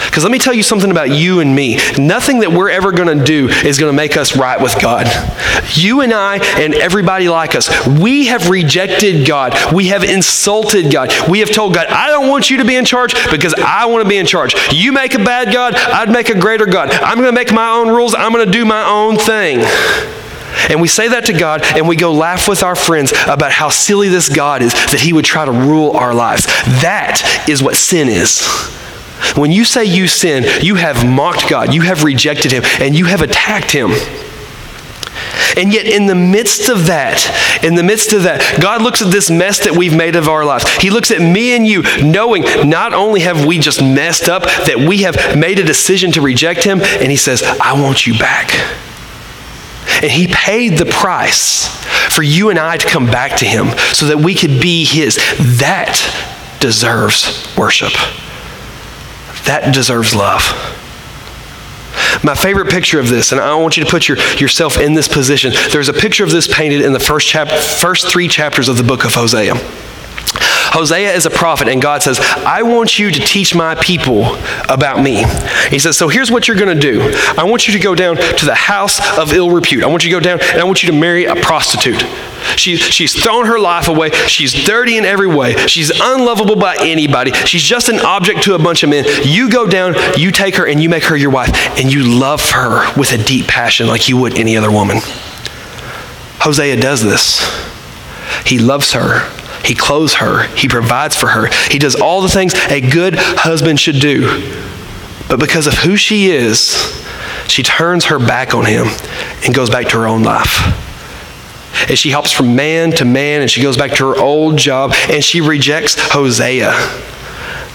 Because 0.05 0.23
let 0.23 0.31
me 0.31 0.39
tell 0.39 0.53
you 0.53 0.63
something 0.63 0.91
about 0.91 1.09
you 1.09 1.39
and 1.39 1.55
me. 1.55 1.77
Nothing 1.97 2.39
that 2.39 2.51
we're 2.51 2.69
ever 2.69 2.91
going 2.91 3.17
to 3.17 3.23
do 3.23 3.49
is 3.49 3.79
going 3.79 3.91
to 3.91 3.95
make 3.95 4.17
us 4.17 4.35
right 4.35 4.61
with 4.61 4.79
God. 4.81 5.07
You 5.75 6.01
and 6.01 6.13
I 6.13 6.37
and 6.59 6.73
everybody 6.73 7.29
like 7.29 7.55
us, 7.55 7.69
we 7.87 8.27
have 8.27 8.49
rejected 8.49 9.27
God. 9.27 9.73
We 9.73 9.87
have 9.87 10.03
insulted 10.03 10.91
God. 10.91 11.11
We 11.29 11.39
have 11.39 11.51
told 11.51 11.73
God, 11.73 11.87
I 11.87 12.07
don't 12.07 12.29
want 12.29 12.49
you 12.49 12.57
to 12.57 12.65
be 12.65 12.75
in 12.75 12.85
charge 12.85 13.13
because 13.31 13.53
I 13.55 13.85
want 13.85 14.03
to 14.03 14.09
be 14.09 14.17
in 14.17 14.25
charge. 14.25 14.55
You 14.71 14.91
make 14.91 15.13
a 15.13 15.23
bad 15.23 15.53
God, 15.53 15.75
I'd 15.75 16.09
make 16.09 16.29
a 16.29 16.39
greater 16.39 16.65
God. 16.65 16.91
I'm 16.91 17.17
going 17.17 17.27
to 17.27 17.33
make 17.33 17.51
my 17.51 17.69
own 17.69 17.89
rules, 17.89 18.13
I'm 18.15 18.31
going 18.31 18.45
to 18.45 18.51
do 18.51 18.65
my 18.65 18.87
own 18.87 19.17
thing. 19.17 19.63
And 20.69 20.81
we 20.81 20.87
say 20.87 21.09
that 21.09 21.25
to 21.25 21.33
God 21.33 21.63
and 21.63 21.87
we 21.87 21.95
go 21.95 22.13
laugh 22.13 22.47
with 22.47 22.63
our 22.63 22.75
friends 22.75 23.11
about 23.27 23.51
how 23.51 23.69
silly 23.69 24.09
this 24.09 24.29
God 24.29 24.61
is 24.61 24.73
that 24.91 24.99
he 24.99 25.13
would 25.13 25.25
try 25.25 25.45
to 25.45 25.51
rule 25.51 25.91
our 25.91 26.13
lives. 26.13 26.45
That 26.81 27.45
is 27.49 27.61
what 27.61 27.75
sin 27.75 28.07
is. 28.07 28.41
When 29.35 29.51
you 29.51 29.65
say 29.65 29.85
you 29.85 30.07
sin, 30.07 30.45
you 30.61 30.75
have 30.75 31.05
mocked 31.07 31.49
God, 31.49 31.73
you 31.73 31.81
have 31.81 32.03
rejected 32.03 32.51
Him, 32.51 32.63
and 32.79 32.95
you 32.95 33.05
have 33.05 33.21
attacked 33.21 33.71
Him. 33.71 33.91
And 35.55 35.73
yet, 35.73 35.85
in 35.85 36.07
the 36.07 36.15
midst 36.15 36.69
of 36.69 36.87
that, 36.87 37.61
in 37.63 37.75
the 37.75 37.83
midst 37.83 38.13
of 38.13 38.23
that, 38.23 38.59
God 38.59 38.81
looks 38.81 39.01
at 39.01 39.11
this 39.11 39.29
mess 39.29 39.63
that 39.65 39.75
we've 39.75 39.95
made 39.95 40.15
of 40.15 40.27
our 40.27 40.43
lives. 40.43 40.67
He 40.77 40.89
looks 40.89 41.11
at 41.11 41.21
me 41.21 41.55
and 41.55 41.65
you, 41.65 41.83
knowing 42.01 42.43
not 42.67 42.93
only 42.93 43.21
have 43.21 43.45
we 43.45 43.59
just 43.59 43.81
messed 43.81 44.29
up, 44.29 44.43
that 44.43 44.77
we 44.77 45.03
have 45.03 45.37
made 45.37 45.59
a 45.59 45.63
decision 45.63 46.11
to 46.13 46.21
reject 46.21 46.63
Him, 46.63 46.81
and 46.81 47.11
He 47.11 47.17
says, 47.17 47.43
I 47.43 47.79
want 47.79 48.07
you 48.07 48.17
back. 48.17 48.53
And 50.01 50.11
He 50.11 50.27
paid 50.27 50.77
the 50.77 50.85
price 50.85 51.67
for 52.13 52.23
you 52.23 52.49
and 52.49 52.57
I 52.57 52.77
to 52.77 52.87
come 52.87 53.05
back 53.05 53.37
to 53.37 53.45
Him 53.45 53.77
so 53.93 54.07
that 54.07 54.17
we 54.17 54.33
could 54.33 54.59
be 54.59 54.85
His. 54.85 55.17
That 55.59 55.99
deserves 56.59 57.55
worship 57.55 57.93
that 59.45 59.73
deserves 59.73 60.15
love. 60.15 60.41
My 62.23 62.35
favorite 62.35 62.69
picture 62.69 62.99
of 62.99 63.09
this, 63.09 63.31
and 63.31 63.41
I 63.41 63.55
want 63.55 63.77
you 63.77 63.83
to 63.83 63.89
put 63.89 64.07
your, 64.07 64.17
yourself 64.37 64.77
in 64.77 64.93
this 64.93 65.07
position. 65.07 65.53
There's 65.71 65.89
a 65.89 65.93
picture 65.93 66.23
of 66.23 66.31
this 66.31 66.47
painted 66.47 66.81
in 66.81 66.93
the 66.93 66.99
first, 66.99 67.27
chap- 67.27 67.49
first 67.49 68.07
three 68.07 68.27
chapters 68.27 68.69
of 68.69 68.77
the 68.77 68.83
book 68.83 69.05
of 69.05 69.13
Hosea. 69.13 69.55
Hosea 70.73 71.13
is 71.13 71.27
a 71.27 71.29
prophet, 71.29 71.67
and 71.67 71.79
God 71.79 72.01
says, 72.01 72.19
I 72.19 72.63
want 72.63 72.97
you 72.97 73.11
to 73.11 73.19
teach 73.19 73.53
my 73.53 73.75
people 73.75 74.25
about 74.67 75.01
me. 75.01 75.23
He 75.69 75.77
says, 75.77 75.95
So 75.97 76.09
here's 76.09 76.31
what 76.31 76.47
you're 76.47 76.57
going 76.57 76.75
to 76.75 76.81
do 76.81 76.99
I 77.37 77.43
want 77.43 77.67
you 77.67 77.73
to 77.73 77.79
go 77.79 77.93
down 77.93 78.15
to 78.17 78.45
the 78.45 78.55
house 78.55 78.99
of 79.19 79.33
ill 79.33 79.51
repute. 79.51 79.83
I 79.83 79.87
want 79.87 80.03
you 80.03 80.09
to 80.09 80.15
go 80.15 80.19
down 80.19 80.39
and 80.41 80.59
I 80.59 80.63
want 80.63 80.81
you 80.81 80.91
to 80.91 80.99
marry 80.99 81.25
a 81.25 81.35
prostitute. 81.35 82.03
She, 82.57 82.75
she's 82.77 83.13
thrown 83.13 83.45
her 83.45 83.59
life 83.59 83.87
away. 83.87 84.09
She's 84.27 84.65
dirty 84.65 84.97
in 84.97 85.05
every 85.05 85.27
way. 85.27 85.55
She's 85.67 85.91
unlovable 85.91 86.55
by 86.55 86.75
anybody. 86.79 87.31
She's 87.31 87.63
just 87.63 87.89
an 87.89 87.99
object 87.99 88.43
to 88.43 88.55
a 88.55 88.59
bunch 88.59 88.83
of 88.83 88.89
men. 88.89 89.05
You 89.23 89.49
go 89.49 89.67
down, 89.67 89.95
you 90.17 90.31
take 90.31 90.55
her, 90.55 90.67
and 90.67 90.81
you 90.81 90.89
make 90.89 91.03
her 91.03 91.15
your 91.15 91.29
wife, 91.29 91.51
and 91.79 91.91
you 91.91 92.03
love 92.19 92.49
her 92.51 92.91
with 92.97 93.13
a 93.13 93.23
deep 93.23 93.47
passion 93.47 93.87
like 93.87 94.09
you 94.09 94.17
would 94.17 94.39
any 94.39 94.57
other 94.57 94.71
woman. 94.71 94.97
Hosea 96.39 96.77
does 96.81 97.01
this. 97.01 97.41
He 98.45 98.59
loves 98.59 98.91
her. 98.93 99.29
He 99.63 99.75
clothes 99.75 100.15
her. 100.15 100.47
He 100.55 100.67
provides 100.67 101.15
for 101.15 101.27
her. 101.27 101.47
He 101.69 101.79
does 101.79 101.95
all 101.95 102.21
the 102.21 102.29
things 102.29 102.53
a 102.69 102.81
good 102.81 103.15
husband 103.17 103.79
should 103.79 103.99
do. 103.99 104.61
But 105.29 105.39
because 105.39 105.67
of 105.67 105.73
who 105.73 105.95
she 105.95 106.31
is, 106.31 107.01
she 107.47 107.63
turns 107.63 108.05
her 108.05 108.19
back 108.19 108.53
on 108.53 108.65
him 108.65 108.87
and 109.45 109.53
goes 109.53 109.69
back 109.69 109.87
to 109.89 109.99
her 109.99 110.07
own 110.07 110.23
life. 110.23 110.59
And 111.89 111.97
she 111.97 112.11
hops 112.11 112.31
from 112.31 112.55
man 112.55 112.91
to 112.93 113.05
man 113.05 113.41
and 113.41 113.49
she 113.49 113.61
goes 113.61 113.77
back 113.77 113.91
to 113.93 114.07
her 114.09 114.17
old 114.17 114.57
job 114.57 114.93
and 115.09 115.23
she 115.23 115.41
rejects 115.41 115.95
Hosea. 115.97 116.71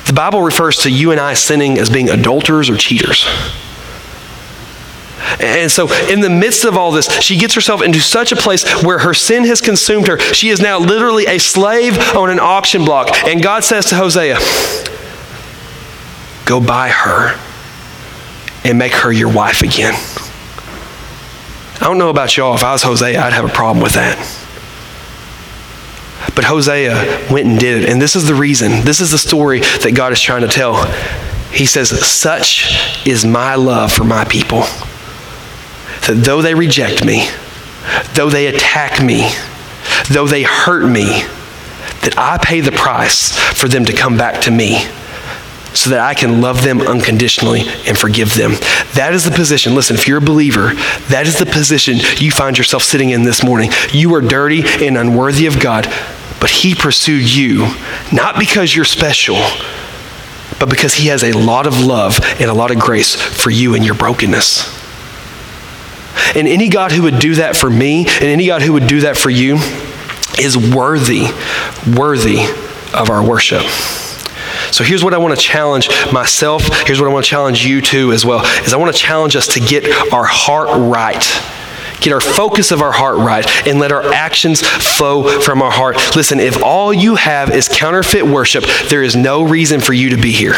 The 0.06 0.12
Bible 0.14 0.40
refers 0.40 0.78
to 0.78 0.90
you 0.90 1.10
and 1.10 1.20
I 1.20 1.34
sinning 1.34 1.78
as 1.78 1.90
being 1.90 2.08
adulterers 2.08 2.70
or 2.70 2.76
cheaters. 2.76 3.26
And 5.40 5.70
so, 5.70 5.88
in 6.08 6.20
the 6.20 6.30
midst 6.30 6.64
of 6.64 6.76
all 6.76 6.90
this, 6.90 7.10
she 7.20 7.36
gets 7.36 7.54
herself 7.54 7.82
into 7.82 8.00
such 8.00 8.32
a 8.32 8.36
place 8.36 8.64
where 8.82 8.98
her 8.98 9.14
sin 9.14 9.44
has 9.44 9.60
consumed 9.60 10.08
her. 10.08 10.18
She 10.18 10.48
is 10.48 10.60
now 10.60 10.78
literally 10.78 11.26
a 11.26 11.38
slave 11.38 11.98
on 12.14 12.30
an 12.30 12.40
auction 12.40 12.84
block. 12.84 13.08
And 13.26 13.42
God 13.42 13.64
says 13.64 13.86
to 13.86 13.96
Hosea, 13.96 14.38
Go 16.44 16.60
buy 16.60 16.88
her 16.88 17.38
and 18.64 18.78
make 18.78 18.92
her 18.92 19.12
your 19.12 19.32
wife 19.32 19.62
again. 19.62 19.94
I 21.80 21.84
don't 21.84 21.98
know 21.98 22.10
about 22.10 22.36
y'all. 22.36 22.54
If 22.54 22.64
I 22.64 22.72
was 22.72 22.82
Hosea, 22.82 23.20
I'd 23.20 23.32
have 23.32 23.44
a 23.44 23.52
problem 23.52 23.82
with 23.82 23.92
that. 23.92 24.16
But 26.34 26.44
Hosea 26.44 27.28
went 27.30 27.46
and 27.46 27.58
did 27.58 27.84
it. 27.84 27.90
And 27.90 28.00
this 28.00 28.16
is 28.16 28.26
the 28.26 28.34
reason, 28.34 28.84
this 28.84 29.00
is 29.00 29.10
the 29.10 29.18
story 29.18 29.60
that 29.60 29.92
God 29.94 30.12
is 30.12 30.20
trying 30.20 30.42
to 30.42 30.48
tell. 30.48 30.86
He 31.52 31.66
says, 31.66 31.88
Such 32.06 33.06
is 33.06 33.24
my 33.24 33.54
love 33.54 33.92
for 33.92 34.04
my 34.04 34.24
people 34.24 34.64
that 36.06 36.22
though 36.24 36.42
they 36.42 36.54
reject 36.54 37.04
me, 37.04 37.28
though 38.14 38.30
they 38.30 38.46
attack 38.46 39.02
me, 39.02 39.30
though 40.10 40.26
they 40.26 40.42
hurt 40.42 40.88
me, 40.88 41.22
that 42.02 42.14
I 42.16 42.38
pay 42.38 42.60
the 42.60 42.72
price 42.72 43.36
for 43.54 43.68
them 43.68 43.84
to 43.86 43.92
come 43.92 44.16
back 44.16 44.40
to 44.42 44.50
me 44.50 44.86
so 45.74 45.90
that 45.90 46.00
I 46.00 46.14
can 46.14 46.40
love 46.40 46.62
them 46.62 46.80
unconditionally 46.80 47.62
and 47.86 47.96
forgive 47.96 48.34
them. 48.34 48.52
That 48.94 49.12
is 49.12 49.24
the 49.24 49.30
position. 49.30 49.74
Listen, 49.74 49.96
if 49.96 50.08
you're 50.08 50.18
a 50.18 50.22
believer, 50.22 50.74
that 51.08 51.26
is 51.26 51.38
the 51.38 51.46
position 51.46 51.98
you 52.16 52.30
find 52.30 52.56
yourself 52.56 52.82
sitting 52.82 53.10
in 53.10 53.22
this 53.22 53.44
morning. 53.44 53.70
You 53.92 54.14
are 54.14 54.20
dirty 54.20 54.62
and 54.84 54.96
unworthy 54.96 55.46
of 55.46 55.60
God, 55.60 55.84
but 56.40 56.50
He 56.50 56.74
pursued 56.74 57.32
you 57.32 57.68
not 58.12 58.38
because 58.38 58.74
you're 58.74 58.84
special, 58.84 59.36
but 60.58 60.70
because 60.70 60.94
He 60.94 61.08
has 61.08 61.22
a 61.22 61.32
lot 61.32 61.66
of 61.66 61.84
love 61.84 62.18
and 62.40 62.50
a 62.50 62.54
lot 62.54 62.70
of 62.70 62.78
grace 62.78 63.14
for 63.14 63.50
you 63.50 63.74
in 63.74 63.82
your 63.82 63.94
brokenness. 63.94 64.77
And 66.36 66.48
any 66.48 66.68
God 66.68 66.92
who 66.92 67.02
would 67.02 67.18
do 67.18 67.36
that 67.36 67.56
for 67.56 67.70
me, 67.70 68.06
and 68.06 68.24
any 68.24 68.46
God 68.46 68.62
who 68.62 68.72
would 68.74 68.86
do 68.86 69.00
that 69.00 69.16
for 69.16 69.30
you, 69.30 69.56
is 70.38 70.56
worthy, 70.56 71.26
worthy 71.96 72.40
of 72.94 73.10
our 73.10 73.26
worship. 73.26 73.62
So 74.72 74.84
here's 74.84 75.02
what 75.02 75.14
I 75.14 75.18
want 75.18 75.34
to 75.34 75.40
challenge 75.40 75.88
myself. 76.12 76.62
Here's 76.86 77.00
what 77.00 77.08
I 77.08 77.12
want 77.12 77.24
to 77.24 77.30
challenge 77.30 77.64
you 77.64 77.80
to 77.82 78.12
as 78.12 78.24
well. 78.24 78.44
Is 78.64 78.72
I 78.72 78.76
want 78.76 78.94
to 78.94 78.98
challenge 78.98 79.36
us 79.36 79.46
to 79.54 79.60
get 79.60 80.12
our 80.12 80.24
heart 80.24 80.68
right. 80.72 81.24
Get 82.00 82.12
our 82.12 82.20
focus 82.20 82.70
of 82.70 82.80
our 82.80 82.92
heart 82.92 83.16
right 83.16 83.44
and 83.66 83.80
let 83.80 83.90
our 83.90 84.04
actions 84.12 84.60
flow 84.60 85.40
from 85.40 85.62
our 85.62 85.70
heart. 85.70 85.96
Listen, 86.14 86.38
if 86.38 86.62
all 86.62 86.92
you 86.92 87.16
have 87.16 87.50
is 87.50 87.68
counterfeit 87.68 88.24
worship, 88.24 88.64
there 88.88 89.02
is 89.02 89.16
no 89.16 89.42
reason 89.42 89.80
for 89.80 89.92
you 89.92 90.10
to 90.10 90.16
be 90.16 90.30
here. 90.30 90.54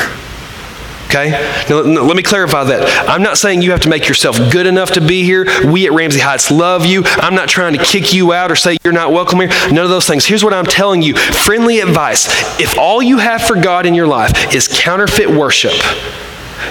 Okay? 1.11 1.31
Now, 1.69 1.81
let 1.81 2.17
me 2.17 2.23
clarify 2.23 2.63
that. 2.63 3.09
I'm 3.09 3.23
not 3.23 3.37
saying 3.37 3.63
you 3.63 3.73
have 3.73 3.81
to 3.81 3.89
make 3.89 4.07
yourself 4.07 4.37
good 4.53 4.65
enough 4.65 4.93
to 4.93 5.01
be 5.01 5.25
here. 5.25 5.45
We 5.69 5.87
at 5.87 5.93
Ramsey 5.93 6.21
Heights 6.21 6.53
love 6.53 6.87
you. 6.87 7.03
I'm 7.05 7.35
not 7.35 7.49
trying 7.49 7.77
to 7.77 7.85
kick 7.85 8.15
you 8.15 8.33
out 8.33 8.53
or 8.53 8.55
say 8.55 8.79
you're 8.85 8.93
not 8.93 9.13
welcome 9.13 9.41
here. 9.41 9.49
None 9.73 9.85
of 9.85 9.91
those 9.91 10.07
things. 10.07 10.25
Here's 10.25 10.45
what 10.45 10.55
I'm 10.55 10.67
telling 10.67 11.03
you 11.03 11.17
friendly 11.17 11.81
advice. 11.81 12.29
If 12.61 12.79
all 12.79 13.03
you 13.03 13.19
have 13.19 13.43
for 13.43 13.61
God 13.61 13.87
in 13.87 13.95
your 13.95 14.07
life 14.07 14.55
is 14.55 14.69
counterfeit 14.69 15.29
worship, 15.29 15.73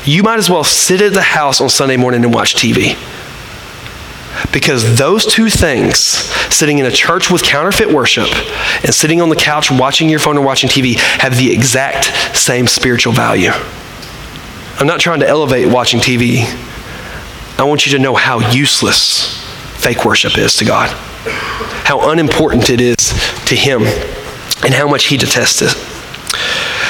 you 0.05 0.23
might 0.23 0.39
as 0.39 0.49
well 0.49 0.63
sit 0.63 1.01
at 1.01 1.13
the 1.13 1.21
house 1.21 1.59
on 1.59 1.67
Sunday 1.67 1.97
morning 1.97 2.23
and 2.23 2.33
watch 2.33 2.55
TV. 2.55 2.97
Because 4.53 4.97
those 4.97 5.25
two 5.25 5.49
things, 5.49 5.97
sitting 5.99 6.79
in 6.79 6.85
a 6.85 6.91
church 6.91 7.29
with 7.29 7.43
counterfeit 7.43 7.93
worship 7.93 8.29
and 8.85 8.95
sitting 8.95 9.19
on 9.19 9.27
the 9.27 9.35
couch 9.35 9.69
watching 9.69 10.07
your 10.07 10.19
phone 10.19 10.37
or 10.37 10.45
watching 10.45 10.69
TV, 10.69 10.95
have 10.95 11.37
the 11.37 11.51
exact 11.51 12.37
same 12.37 12.67
spiritual 12.67 13.11
value. 13.11 13.51
I'm 14.79 14.87
not 14.87 15.01
trying 15.01 15.19
to 15.19 15.27
elevate 15.27 15.67
watching 15.67 15.99
TV. 15.99 16.45
I 17.59 17.63
want 17.63 17.85
you 17.85 17.91
to 17.97 17.99
know 17.99 18.15
how 18.15 18.39
useless 18.51 19.43
fake 19.75 20.05
worship 20.05 20.37
is 20.37 20.55
to 20.55 20.65
God, 20.65 20.89
how 21.83 22.11
unimportant 22.11 22.69
it 22.69 22.79
is 22.79 22.95
to 23.47 23.55
Him, 23.57 23.81
and 24.63 24.73
how 24.73 24.87
much 24.87 25.07
He 25.07 25.17
detests 25.17 25.61
it. 25.61 25.71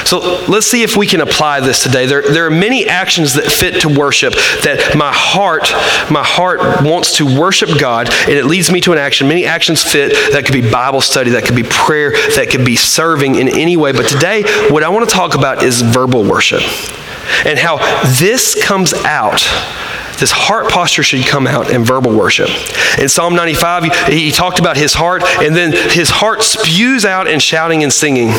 So 0.05 0.45
let's 0.47 0.67
see 0.67 0.83
if 0.83 0.97
we 0.97 1.07
can 1.07 1.21
apply 1.21 1.61
this 1.61 1.81
today. 1.81 2.05
There, 2.05 2.21
there 2.21 2.45
are 2.45 2.51
many 2.51 2.87
actions 2.87 3.33
that 3.33 3.45
fit 3.45 3.81
to 3.81 3.89
worship 3.89 4.33
that 4.63 4.95
my 4.95 5.11
heart, 5.11 5.71
my 6.11 6.23
heart 6.23 6.83
wants 6.83 7.17
to 7.17 7.25
worship 7.39 7.79
God, 7.79 8.07
and 8.27 8.33
it 8.33 8.45
leads 8.45 8.71
me 8.71 8.81
to 8.81 8.91
an 8.91 8.99
action. 8.99 9.27
Many 9.27 9.45
actions 9.45 9.83
fit. 9.83 10.13
That 10.31 10.45
could 10.45 10.53
be 10.53 10.61
Bible 10.61 11.01
study, 11.01 11.31
that 11.31 11.43
could 11.43 11.55
be 11.55 11.63
prayer, 11.63 12.11
that 12.11 12.51
could 12.51 12.65
be 12.65 12.75
serving 12.75 13.33
in 13.33 13.49
any 13.49 13.77
way. 13.77 13.93
But 13.93 14.07
today, 14.07 14.43
what 14.69 14.83
I 14.83 14.89
want 14.89 15.09
to 15.09 15.15
talk 15.15 15.33
about 15.33 15.63
is 15.63 15.81
verbal 15.81 16.23
worship 16.23 16.61
and 17.45 17.59
how 17.59 17.77
this 18.19 18.61
comes 18.63 18.93
out 18.93 19.41
this 20.19 20.31
heart 20.31 20.69
posture 20.69 21.03
should 21.03 21.25
come 21.25 21.47
out 21.47 21.71
in 21.71 21.83
verbal 21.83 22.15
worship. 22.15 22.49
In 22.99 23.07
Psalm 23.07 23.35
95, 23.35 24.07
he 24.07 24.31
talked 24.31 24.59
about 24.59 24.77
his 24.77 24.93
heart, 24.93 25.23
and 25.23 25.55
then 25.55 25.71
his 25.71 26.09
heart 26.09 26.43
spews 26.43 27.05
out 27.05 27.27
in 27.27 27.39
shouting 27.39 27.83
and 27.83 27.91
singing. 27.91 28.29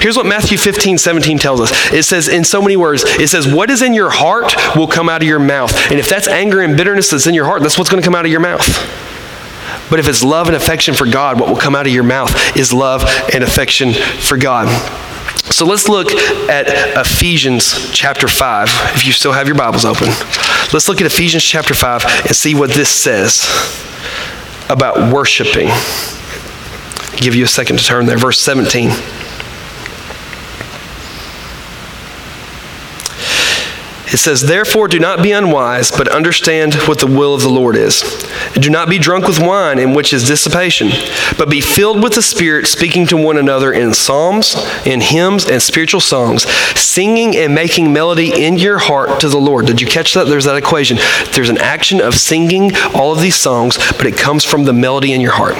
Here's 0.00 0.16
what 0.16 0.26
Matthew 0.26 0.58
15, 0.58 0.98
17 0.98 1.38
tells 1.38 1.60
us. 1.60 1.92
It 1.92 2.02
says, 2.04 2.28
in 2.28 2.44
so 2.44 2.60
many 2.60 2.76
words, 2.76 3.04
it 3.06 3.28
says, 3.28 3.46
What 3.46 3.70
is 3.70 3.82
in 3.82 3.94
your 3.94 4.10
heart 4.10 4.54
will 4.74 4.88
come 4.88 5.08
out 5.08 5.22
of 5.22 5.28
your 5.28 5.38
mouth. 5.38 5.72
And 5.90 6.00
if 6.00 6.08
that's 6.08 6.26
anger 6.26 6.60
and 6.60 6.76
bitterness 6.76 7.10
that's 7.10 7.26
in 7.26 7.34
your 7.34 7.44
heart, 7.44 7.62
that's 7.62 7.78
what's 7.78 7.90
going 7.90 8.02
to 8.02 8.06
come 8.06 8.14
out 8.14 8.24
of 8.24 8.30
your 8.30 8.40
mouth. 8.40 8.66
But 9.88 10.00
if 10.00 10.08
it's 10.08 10.24
love 10.24 10.48
and 10.48 10.56
affection 10.56 10.94
for 10.94 11.06
God, 11.06 11.38
what 11.38 11.48
will 11.48 11.56
come 11.56 11.74
out 11.74 11.86
of 11.86 11.92
your 11.92 12.02
mouth 12.02 12.56
is 12.56 12.72
love 12.72 13.04
and 13.32 13.44
affection 13.44 13.92
for 13.92 14.36
God. 14.36 14.66
So 15.50 15.66
let's 15.66 15.88
look 15.88 16.10
at 16.48 16.66
Ephesians 16.96 17.90
chapter 17.92 18.28
5, 18.28 18.68
if 18.94 19.06
you 19.06 19.12
still 19.12 19.32
have 19.32 19.46
your 19.46 19.56
Bibles 19.56 19.84
open. 19.84 20.08
Let's 20.72 20.88
look 20.88 21.00
at 21.00 21.06
Ephesians 21.06 21.44
chapter 21.44 21.74
5 21.74 22.04
and 22.26 22.36
see 22.36 22.54
what 22.54 22.70
this 22.70 22.88
says 22.88 23.44
about 24.70 25.12
worshiping. 25.12 25.68
I'll 25.68 27.18
give 27.18 27.34
you 27.34 27.44
a 27.44 27.48
second 27.48 27.78
to 27.78 27.84
turn 27.84 28.06
there. 28.06 28.16
Verse 28.18 28.40
17. 28.40 28.90
It 34.12 34.18
says, 34.18 34.42
Therefore, 34.42 34.88
do 34.88 34.98
not 34.98 35.22
be 35.22 35.32
unwise, 35.32 35.90
but 35.90 36.08
understand 36.08 36.74
what 36.74 36.98
the 36.98 37.06
will 37.06 37.34
of 37.34 37.40
the 37.40 37.48
Lord 37.48 37.76
is. 37.76 38.02
Do 38.54 38.68
not 38.68 38.90
be 38.90 38.98
drunk 38.98 39.26
with 39.26 39.40
wine, 39.40 39.78
in 39.78 39.94
which 39.94 40.12
is 40.12 40.26
dissipation, 40.26 40.90
but 41.38 41.48
be 41.48 41.62
filled 41.62 42.02
with 42.02 42.14
the 42.14 42.22
Spirit, 42.22 42.66
speaking 42.66 43.06
to 43.06 43.16
one 43.16 43.38
another 43.38 43.72
in 43.72 43.94
psalms, 43.94 44.54
in 44.84 45.00
hymns, 45.00 45.48
and 45.48 45.62
spiritual 45.62 46.00
songs, 46.00 46.44
singing 46.78 47.36
and 47.36 47.54
making 47.54 47.92
melody 47.92 48.44
in 48.44 48.58
your 48.58 48.78
heart 48.78 49.18
to 49.20 49.28
the 49.30 49.38
Lord. 49.38 49.66
Did 49.66 49.80
you 49.80 49.86
catch 49.86 50.12
that? 50.12 50.26
There's 50.26 50.44
that 50.44 50.56
equation. 50.56 50.98
There's 51.32 51.48
an 51.48 51.58
action 51.58 52.00
of 52.00 52.14
singing 52.14 52.76
all 52.94 53.12
of 53.12 53.22
these 53.22 53.36
songs, 53.36 53.78
but 53.96 54.06
it 54.06 54.16
comes 54.18 54.44
from 54.44 54.64
the 54.64 54.74
melody 54.74 55.14
in 55.14 55.22
your 55.22 55.32
heart. 55.32 55.56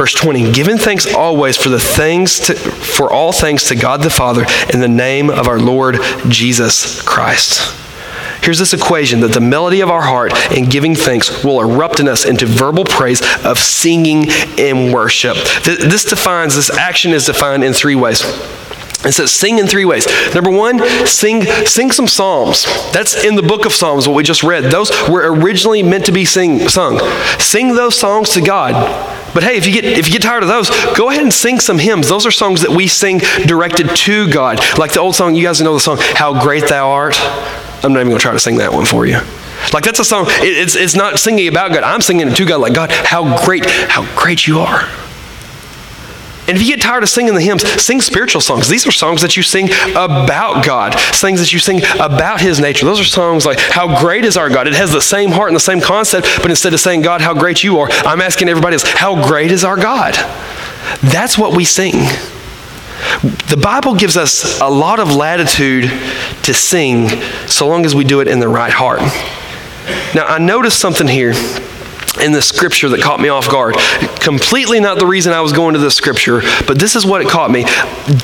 Verse 0.00 0.14
20, 0.14 0.52
giving 0.52 0.78
thanks 0.78 1.12
always 1.12 1.58
for 1.58 1.68
the 1.68 1.78
things 1.78 2.40
to, 2.40 2.54
for 2.54 3.12
all 3.12 3.32
things 3.32 3.64
to 3.64 3.76
God 3.76 4.00
the 4.00 4.08
Father 4.08 4.46
in 4.72 4.80
the 4.80 4.88
name 4.88 5.28
of 5.28 5.46
our 5.46 5.58
Lord 5.58 5.98
Jesus 6.26 7.02
Christ. 7.02 7.76
Here's 8.42 8.58
this 8.58 8.72
equation 8.72 9.20
that 9.20 9.34
the 9.34 9.42
melody 9.42 9.82
of 9.82 9.90
our 9.90 10.00
heart 10.00 10.32
and 10.56 10.70
giving 10.70 10.94
thanks 10.94 11.44
will 11.44 11.60
erupt 11.60 12.00
in 12.00 12.08
us 12.08 12.24
into 12.24 12.46
verbal 12.46 12.84
praise 12.84 13.20
of 13.44 13.58
singing 13.58 14.30
and 14.58 14.90
worship. 14.90 15.36
This 15.64 16.06
defines, 16.06 16.56
this 16.56 16.70
action 16.70 17.10
is 17.10 17.26
defined 17.26 17.62
in 17.62 17.74
three 17.74 17.94
ways. 17.94 18.22
It 19.04 19.12
says 19.12 19.32
sing 19.32 19.58
in 19.58 19.66
three 19.66 19.86
ways. 19.86 20.06
Number 20.34 20.50
one, 20.50 20.78
sing 21.06 21.42
sing 21.66 21.90
some 21.90 22.06
psalms. 22.06 22.64
That's 22.92 23.24
in 23.24 23.34
the 23.34 23.42
book 23.42 23.64
of 23.64 23.72
Psalms, 23.72 24.06
what 24.06 24.14
we 24.14 24.22
just 24.22 24.42
read. 24.42 24.64
Those 24.64 24.90
were 25.08 25.32
originally 25.32 25.82
meant 25.82 26.04
to 26.06 26.12
be 26.12 26.26
sing, 26.26 26.68
sung. 26.68 27.00
Sing 27.38 27.74
those 27.74 27.98
songs 27.98 28.30
to 28.30 28.42
God. 28.42 28.74
But 29.32 29.42
hey, 29.42 29.56
if 29.56 29.66
you 29.66 29.72
get 29.72 29.84
if 29.84 30.06
you 30.06 30.12
get 30.12 30.22
tired 30.22 30.42
of 30.42 30.48
those, 30.48 30.70
go 30.96 31.08
ahead 31.08 31.22
and 31.22 31.32
sing 31.32 31.60
some 31.60 31.78
hymns. 31.78 32.08
Those 32.08 32.26
are 32.26 32.30
songs 32.30 32.60
that 32.62 32.70
we 32.70 32.88
sing 32.88 33.18
directed 33.46 33.88
to 33.88 34.30
God. 34.30 34.60
Like 34.78 34.92
the 34.92 35.00
old 35.00 35.14
song, 35.14 35.34
you 35.34 35.44
guys 35.44 35.60
know 35.62 35.72
the 35.72 35.80
song, 35.80 35.98
How 36.00 36.42
Great 36.42 36.68
Thou 36.68 36.90
Art. 36.90 37.18
I'm 37.82 37.92
not 37.94 38.00
even 38.00 38.08
gonna 38.08 38.18
try 38.18 38.32
to 38.32 38.40
sing 38.40 38.58
that 38.58 38.72
one 38.72 38.84
for 38.84 39.06
you. 39.06 39.20
Like 39.72 39.84
that's 39.84 39.98
a 39.98 40.04
song, 40.04 40.26
it's, 40.28 40.74
it's 40.74 40.94
not 40.94 41.18
singing 41.18 41.48
about 41.48 41.72
God. 41.72 41.84
I'm 41.84 42.00
singing 42.00 42.28
it 42.28 42.36
to 42.36 42.44
God, 42.44 42.60
like 42.60 42.74
God, 42.74 42.90
how 42.90 43.44
great, 43.44 43.64
how 43.66 44.04
great 44.14 44.46
you 44.46 44.58
are. 44.60 44.88
And 46.50 46.56
if 46.56 46.66
you 46.66 46.74
get 46.74 46.82
tired 46.82 47.04
of 47.04 47.08
singing 47.08 47.34
the 47.34 47.40
hymns, 47.40 47.62
sing 47.80 48.00
spiritual 48.00 48.40
songs. 48.40 48.68
These 48.68 48.84
are 48.84 48.90
songs 48.90 49.22
that 49.22 49.36
you 49.36 49.42
sing 49.44 49.68
about 49.90 50.64
God, 50.64 50.98
things 50.98 51.38
that 51.38 51.52
you 51.52 51.60
sing 51.60 51.80
about 52.00 52.40
His 52.40 52.58
nature. 52.58 52.84
Those 52.84 52.98
are 52.98 53.04
songs 53.04 53.46
like, 53.46 53.60
How 53.60 54.00
great 54.00 54.24
is 54.24 54.36
our 54.36 54.50
God? 54.50 54.66
It 54.66 54.74
has 54.74 54.90
the 54.90 55.00
same 55.00 55.30
heart 55.30 55.50
and 55.50 55.54
the 55.54 55.60
same 55.60 55.80
concept, 55.80 56.26
but 56.42 56.50
instead 56.50 56.74
of 56.74 56.80
saying, 56.80 57.02
God, 57.02 57.20
how 57.20 57.34
great 57.34 57.62
you 57.62 57.78
are, 57.78 57.88
I'm 58.04 58.20
asking 58.20 58.48
everybody 58.48 58.74
else, 58.74 58.82
How 58.82 59.24
great 59.24 59.52
is 59.52 59.62
our 59.62 59.76
God? 59.76 60.14
That's 61.02 61.38
what 61.38 61.54
we 61.54 61.64
sing. 61.64 61.92
The 63.48 63.58
Bible 63.62 63.94
gives 63.94 64.16
us 64.16 64.60
a 64.60 64.68
lot 64.68 64.98
of 64.98 65.14
latitude 65.14 65.84
to 65.84 66.52
sing 66.52 67.10
so 67.46 67.68
long 67.68 67.86
as 67.86 67.94
we 67.94 68.02
do 68.02 68.18
it 68.18 68.26
in 68.26 68.40
the 68.40 68.48
right 68.48 68.72
heart. 68.72 69.02
Now, 70.16 70.26
I 70.26 70.38
noticed 70.38 70.80
something 70.80 71.06
here 71.06 71.32
in 72.18 72.32
the 72.32 72.42
scripture 72.42 72.88
that 72.88 73.00
caught 73.00 73.20
me 73.20 73.28
off 73.28 73.48
guard. 73.48 73.76
Completely 74.20 74.80
not 74.80 74.98
the 74.98 75.06
reason 75.06 75.32
I 75.32 75.40
was 75.40 75.52
going 75.52 75.74
to 75.74 75.80
this 75.80 75.94
scripture, 75.94 76.42
but 76.66 76.78
this 76.78 76.96
is 76.96 77.06
what 77.06 77.20
it 77.20 77.28
caught 77.28 77.50
me. 77.50 77.64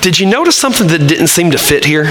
Did 0.01 0.19
you 0.19 0.27
notice 0.27 0.57
something 0.57 0.89
that 0.89 1.07
didn't 1.07 1.29
seem 1.29 1.53
to 1.53 1.59
fit 1.59 1.85
here? 1.85 2.05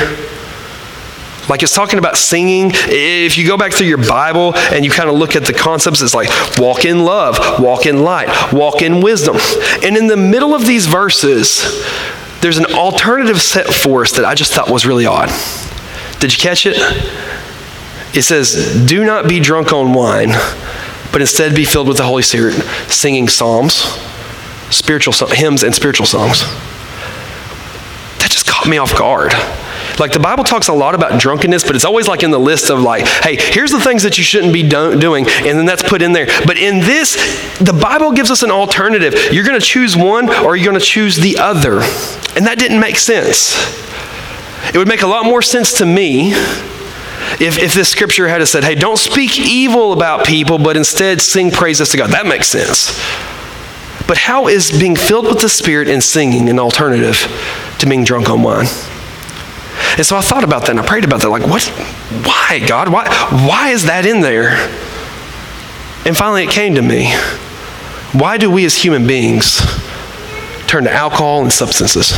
Like 1.50 1.62
it's 1.62 1.74
talking 1.74 2.00
about 2.00 2.18
singing. 2.18 2.72
If 2.74 3.38
you 3.38 3.46
go 3.46 3.58
back 3.58 3.74
through 3.74 3.88
your 3.88 3.98
Bible 3.98 4.56
and 4.56 4.84
you 4.84 4.90
kind 4.90 5.10
of 5.10 5.16
look 5.16 5.36
at 5.36 5.46
the 5.46 5.54
concepts, 5.54 6.02
it's 6.02 6.16
like 6.16 6.30
walk 6.58 6.86
in 6.86 7.04
love, 7.04 7.60
walk 7.60 7.86
in 7.86 8.04
light, 8.04 8.52
walk 8.52 8.82
in 8.82 9.02
wisdom. 9.02 9.38
And 9.84 9.96
in 9.96 10.08
the 10.08 10.18
middle 10.18 10.56
of 10.56 10.66
these 10.66 10.88
verses, 10.88 11.62
there's 12.42 12.58
an 12.58 12.66
alternative 12.74 13.42
set 13.42 13.68
for 13.68 14.02
us 14.02 14.14
that 14.14 14.26
I 14.26 14.34
just 14.34 14.54
thought 14.54 14.70
was 14.70 14.86
really 14.86 15.06
odd. 15.06 15.30
Did 16.20 16.34
you 16.34 16.40
catch 16.40 16.66
it? 16.66 16.78
It 18.16 18.24
says, 18.24 18.86
Do 18.88 19.04
not 19.04 19.28
be 19.28 19.40
drunk 19.40 19.72
on 19.72 19.94
wine 19.94 20.32
but 21.16 21.22
instead 21.22 21.56
be 21.56 21.64
filled 21.64 21.88
with 21.88 21.96
the 21.96 22.04
Holy 22.04 22.22
Spirit, 22.22 22.56
singing 22.92 23.30
psalms, 23.30 23.86
spiritual 24.70 25.14
hymns, 25.30 25.64
and 25.64 25.74
spiritual 25.74 26.06
songs. 26.06 26.42
That 28.20 28.28
just 28.32 28.46
caught 28.46 28.68
me 28.68 28.78
off 28.80 28.98
guard. 28.98 29.32
Like 29.98 30.12
the 30.12 30.20
Bible 30.20 30.44
talks 30.44 30.68
a 30.68 30.74
lot 30.74 30.94
about 30.94 31.18
drunkenness, 31.18 31.64
but 31.64 31.74
it's 31.74 31.86
always 31.86 32.10
like 32.10 32.22
in 32.24 32.32
the 32.32 32.38
list 32.38 32.70
of 32.70 32.82
like, 32.82 33.08
hey, 33.08 33.38
here's 33.38 33.72
the 33.72 33.80
things 33.80 34.04
that 34.04 34.18
you 34.18 34.26
shouldn't 34.26 34.52
be 34.52 34.68
do- 34.68 35.00
doing, 35.00 35.26
and 35.26 35.58
then 35.58 35.66
that's 35.66 35.84
put 35.84 36.02
in 36.02 36.12
there. 36.12 36.26
But 36.46 36.58
in 36.58 36.82
this, 36.82 37.16
the 37.60 37.72
Bible 37.72 38.12
gives 38.12 38.30
us 38.30 38.44
an 38.44 38.52
alternative. 38.52 39.14
You're 39.32 39.46
going 39.46 39.58
to 39.58 39.66
choose 39.66 39.96
one 39.96 40.30
or 40.30 40.58
you're 40.58 40.66
going 40.66 40.78
to 40.78 40.86
choose 40.86 41.16
the 41.16 41.38
other. 41.38 41.76
And 42.36 42.46
that 42.46 42.58
didn't 42.60 42.82
make 42.82 42.98
sense. 42.98 43.56
It 44.76 44.78
would 44.78 44.90
make 44.90 45.02
a 45.02 45.08
lot 45.08 45.24
more 45.24 45.42
sense 45.42 45.78
to 45.78 45.86
me 45.86 46.34
if, 47.40 47.58
if 47.58 47.74
this 47.74 47.90
scripture 47.90 48.28
had 48.28 48.46
said, 48.48 48.64
hey, 48.64 48.76
don't 48.76 48.98
speak 48.98 49.40
evil 49.40 49.94
about 49.94 50.26
people, 50.26 50.58
but 50.58 50.78
instead 50.78 51.22
sing 51.22 51.52
praises 51.52 51.90
to 51.90 51.98
God, 51.98 52.12
that 52.12 52.26
makes 52.26 52.48
sense. 52.48 52.98
But 54.08 54.18
how 54.18 54.48
is 54.48 54.72
being 54.72 54.96
filled 54.96 55.26
with 55.26 55.42
the 55.42 55.50
Spirit 55.50 55.88
and 55.88 56.04
singing 56.04 56.50
an 56.50 56.60
alternative 56.60 57.18
to 57.80 57.88
being 57.88 58.04
drunk 58.04 58.30
on 58.30 58.44
wine? 58.44 58.68
And 59.98 60.06
so 60.06 60.16
I 60.16 60.22
thought 60.22 60.44
about 60.44 60.62
that 60.62 60.72
and 60.72 60.80
I 60.80 60.86
prayed 60.86 61.06
about 61.06 61.22
that. 61.22 61.30
Like, 61.30 61.48
what? 61.48 61.64
Why, 62.26 62.64
God? 62.66 62.90
Why, 62.90 63.08
why 63.32 63.70
is 63.70 63.86
that 63.86 64.06
in 64.06 64.22
there? 64.22 64.52
And 66.06 66.16
finally, 66.16 66.44
it 66.44 66.52
came 66.52 66.76
to 66.76 66.82
me. 66.82 67.14
Why 68.14 68.38
do 68.38 68.50
we 68.52 68.64
as 68.66 68.76
human 68.76 69.08
beings 69.08 69.62
turn 70.68 70.84
to 70.84 70.92
alcohol 70.92 71.42
and 71.42 71.52
substances? 71.52 72.14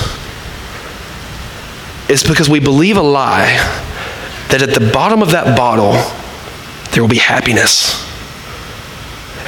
It's 2.10 2.28
because 2.28 2.50
we 2.50 2.60
believe 2.60 2.98
a 2.98 3.02
lie 3.02 3.86
that 4.50 4.62
at 4.62 4.74
the 4.74 4.92
bottom 4.92 5.22
of 5.22 5.32
that 5.32 5.58
bottle, 5.58 5.94
there 6.92 7.04
will 7.04 7.10
be 7.10 7.18
happiness. 7.18 8.06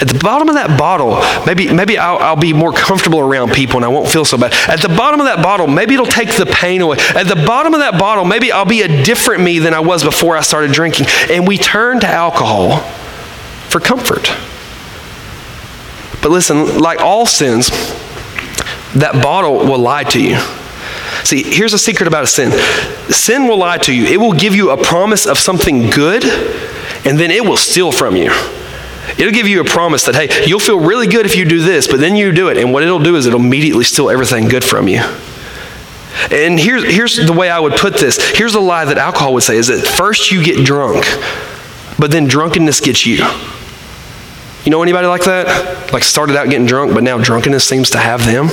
At 0.01 0.07
the 0.07 0.17
bottom 0.17 0.47
of 0.47 0.55
that 0.55 0.79
bottle, 0.79 1.21
maybe, 1.45 1.73
maybe 1.73 1.97
I'll, 1.97 2.17
I'll, 2.19 2.35
be 2.37 2.53
more 2.53 2.71
comfortable 2.71 3.19
around 3.19 3.51
people 3.51 3.75
and 3.77 3.85
I 3.85 3.89
won't 3.89 4.07
feel 4.07 4.23
so 4.23 4.37
bad. 4.37 4.53
At 4.69 4.81
the 4.81 4.87
bottom 4.87 5.19
of 5.19 5.25
that 5.25 5.43
bottle, 5.43 5.67
maybe 5.67 5.93
it'll 5.93 6.05
take 6.05 6.37
the 6.37 6.45
pain 6.45 6.79
away. 6.79 6.97
At 7.15 7.27
the 7.27 7.35
bottom 7.35 7.73
of 7.73 7.81
that 7.81 7.99
bottle, 7.99 8.23
maybe 8.23 8.49
I'll 8.49 8.63
be 8.63 8.81
a 8.81 9.03
different 9.03 9.43
me 9.43 9.59
than 9.59 9.73
I 9.73 9.81
was 9.81 10.03
before 10.03 10.37
I 10.37 10.41
started 10.41 10.71
drinking. 10.71 11.07
And 11.29 11.45
we 11.45 11.57
turn 11.57 11.99
to 11.99 12.07
alcohol 12.07 12.79
for 13.67 13.81
comfort. 13.81 14.31
But 16.21 16.31
listen, 16.31 16.79
like 16.79 17.01
all 17.01 17.25
sins, 17.25 17.69
that 18.93 19.21
bottle 19.21 19.57
will 19.57 19.79
lie 19.79 20.03
to 20.05 20.21
you. 20.21 20.37
See, 21.24 21.43
here's 21.43 21.74
a 21.74 21.80
secret 21.80 22.07
about 22.07 22.28
sin 22.28 22.51
sin 23.11 23.47
will 23.47 23.57
lie 23.57 23.78
to 23.78 23.93
you, 23.93 24.05
it 24.05 24.17
will 24.17 24.34
give 24.34 24.55
you 24.55 24.72
a 24.72 24.78
promise 24.78 25.26
of 25.26 25.38
something 25.38 25.89
good, 25.89 26.24
and 27.05 27.20
then 27.20 27.32
it 27.32 27.45
will 27.45 27.57
steal 27.57 27.91
from 27.91 28.15
you. 28.15 28.32
It'll 29.17 29.32
give 29.32 29.47
you 29.47 29.61
a 29.61 29.65
promise 29.65 30.05
that, 30.05 30.15
hey, 30.15 30.47
you'll 30.47 30.59
feel 30.59 30.80
really 30.80 31.07
good 31.07 31.26
if 31.26 31.36
you 31.36 31.45
do 31.45 31.61
this, 31.61 31.88
but 31.88 31.99
then 31.99 32.15
you 32.15 32.32
do 32.32 32.49
it. 32.49 32.57
And 32.57 32.72
what 32.72 32.84
it'll 32.84 32.99
do 32.99 33.15
is 33.15 33.26
it'll 33.26 33.39
immediately 33.39 33.84
steal 33.84 34.09
everything 34.09 34.47
good 34.47 34.63
from 34.63 34.88
you. 34.88 35.01
And 36.32 36.59
here's, 36.59 36.84
here's 36.84 37.15
the 37.15 37.34
way 37.34 37.49
I 37.49 37.59
would 37.59 37.74
put 37.74 37.97
this. 37.97 38.17
Here's 38.32 38.53
the 38.53 38.59
lie 38.59 38.86
that 38.86 38.97
alcohol 38.97 39.34
would 39.34 39.43
say 39.43 39.57
is 39.57 39.67
that 39.67 39.86
first 39.86 40.32
you 40.32 40.43
get 40.43 40.65
drunk, 40.65 41.05
but 41.97 42.11
then 42.11 42.28
drunkenness 42.28 42.82
gets 42.82 43.05
you. 43.05 43.26
You 44.63 44.72
know 44.72 44.84
anybody 44.84 45.07
like 45.07 45.24
that? 45.24 45.91
Like 45.91 46.03
started 46.03 46.36
out 46.36 46.49
getting 46.49 46.67
drunk, 46.67 46.93
but 46.93 47.03
now 47.03 47.17
drunkenness 47.17 47.67
seems 47.67 47.89
to 47.91 47.97
have 47.97 48.26
them? 48.26 48.49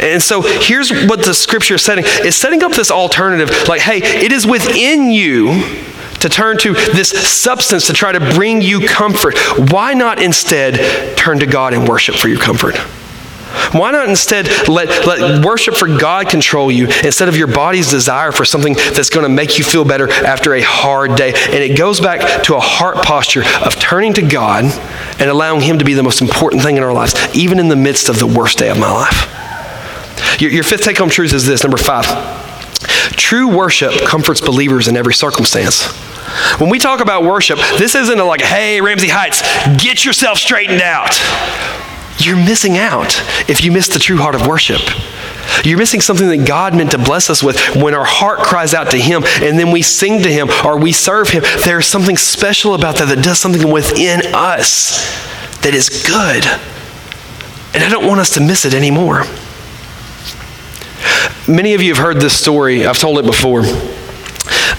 And 0.00 0.22
so 0.22 0.42
here's 0.42 0.90
what 0.90 1.24
the 1.24 1.34
scripture 1.34 1.74
is 1.74 1.82
setting. 1.82 2.04
It's 2.06 2.36
setting 2.36 2.62
up 2.62 2.72
this 2.72 2.90
alternative 2.90 3.68
like, 3.68 3.80
hey, 3.80 3.98
it 3.98 4.32
is 4.32 4.46
within 4.46 5.10
you 5.10 5.62
to 6.20 6.28
turn 6.28 6.58
to 6.58 6.72
this 6.72 7.10
substance 7.10 7.86
to 7.86 7.92
try 7.92 8.12
to 8.12 8.20
bring 8.20 8.62
you 8.62 8.86
comfort. 8.86 9.38
Why 9.70 9.94
not 9.94 10.20
instead 10.20 11.16
turn 11.16 11.38
to 11.40 11.46
God 11.46 11.74
and 11.74 11.88
worship 11.88 12.14
for 12.14 12.28
your 12.28 12.40
comfort? 12.40 12.76
Why 13.72 13.90
not 13.90 14.08
instead 14.08 14.68
let, 14.68 15.06
let 15.06 15.44
worship 15.44 15.74
for 15.74 15.86
God 15.86 16.28
control 16.28 16.70
you 16.70 16.86
instead 16.86 17.28
of 17.28 17.36
your 17.36 17.46
body's 17.46 17.90
desire 17.90 18.32
for 18.32 18.44
something 18.44 18.74
that's 18.74 19.10
going 19.10 19.24
to 19.24 19.28
make 19.28 19.58
you 19.58 19.64
feel 19.64 19.84
better 19.84 20.10
after 20.10 20.54
a 20.54 20.62
hard 20.62 21.16
day? 21.16 21.32
And 21.34 21.54
it 21.54 21.76
goes 21.76 22.00
back 22.00 22.42
to 22.44 22.56
a 22.56 22.60
heart 22.60 23.04
posture 23.04 23.42
of 23.64 23.76
turning 23.76 24.12
to 24.14 24.22
God 24.22 24.64
and 25.18 25.30
allowing 25.30 25.60
Him 25.62 25.78
to 25.78 25.84
be 25.84 25.94
the 25.94 26.02
most 26.02 26.20
important 26.20 26.62
thing 26.62 26.76
in 26.76 26.82
our 26.82 26.92
lives, 26.92 27.14
even 27.34 27.58
in 27.58 27.68
the 27.68 27.76
midst 27.76 28.08
of 28.08 28.18
the 28.18 28.26
worst 28.26 28.58
day 28.58 28.68
of 28.68 28.78
my 28.78 28.90
life. 28.90 29.32
Your, 30.38 30.50
your 30.50 30.64
fifth 30.64 30.82
take 30.82 30.98
home 30.98 31.10
truth 31.10 31.32
is 31.32 31.46
this 31.46 31.62
number 31.62 31.78
five. 31.78 32.06
True 33.16 33.48
worship 33.48 33.92
comforts 34.06 34.40
believers 34.40 34.88
in 34.88 34.96
every 34.96 35.14
circumstance. 35.14 35.86
When 36.58 36.70
we 36.70 36.78
talk 36.78 37.00
about 37.00 37.22
worship, 37.22 37.58
this 37.78 37.94
isn't 37.94 38.18
like, 38.18 38.42
hey, 38.42 38.80
Ramsey 38.80 39.08
Heights, 39.08 39.42
get 39.82 40.04
yourself 40.04 40.38
straightened 40.38 40.82
out. 40.82 41.18
You're 42.18 42.36
missing 42.36 42.76
out 42.76 43.22
if 43.48 43.64
you 43.64 43.72
miss 43.72 43.88
the 43.88 43.98
true 43.98 44.16
heart 44.16 44.34
of 44.34 44.46
worship. 44.46 44.80
You're 45.64 45.78
missing 45.78 46.00
something 46.00 46.28
that 46.28 46.46
God 46.46 46.74
meant 46.74 46.90
to 46.90 46.98
bless 46.98 47.30
us 47.30 47.42
with 47.42 47.58
when 47.76 47.94
our 47.94 48.04
heart 48.04 48.40
cries 48.40 48.74
out 48.74 48.90
to 48.90 48.98
Him 48.98 49.22
and 49.40 49.58
then 49.58 49.70
we 49.70 49.82
sing 49.82 50.22
to 50.22 50.32
Him 50.32 50.48
or 50.64 50.78
we 50.78 50.92
serve 50.92 51.28
Him. 51.30 51.44
There's 51.64 51.86
something 51.86 52.16
special 52.16 52.74
about 52.74 52.96
that 52.96 53.08
that 53.08 53.22
does 53.22 53.38
something 53.38 53.70
within 53.70 54.20
us 54.34 55.06
that 55.62 55.74
is 55.74 55.88
good. 55.88 56.44
And 57.74 57.84
I 57.84 57.88
don't 57.88 58.06
want 58.06 58.20
us 58.20 58.30
to 58.34 58.40
miss 58.40 58.64
it 58.64 58.74
anymore. 58.74 59.24
Many 61.48 61.74
of 61.74 61.82
you 61.82 61.94
have 61.94 62.02
heard 62.02 62.20
this 62.20 62.38
story, 62.38 62.86
I've 62.86 62.98
told 62.98 63.18
it 63.18 63.24
before 63.24 63.62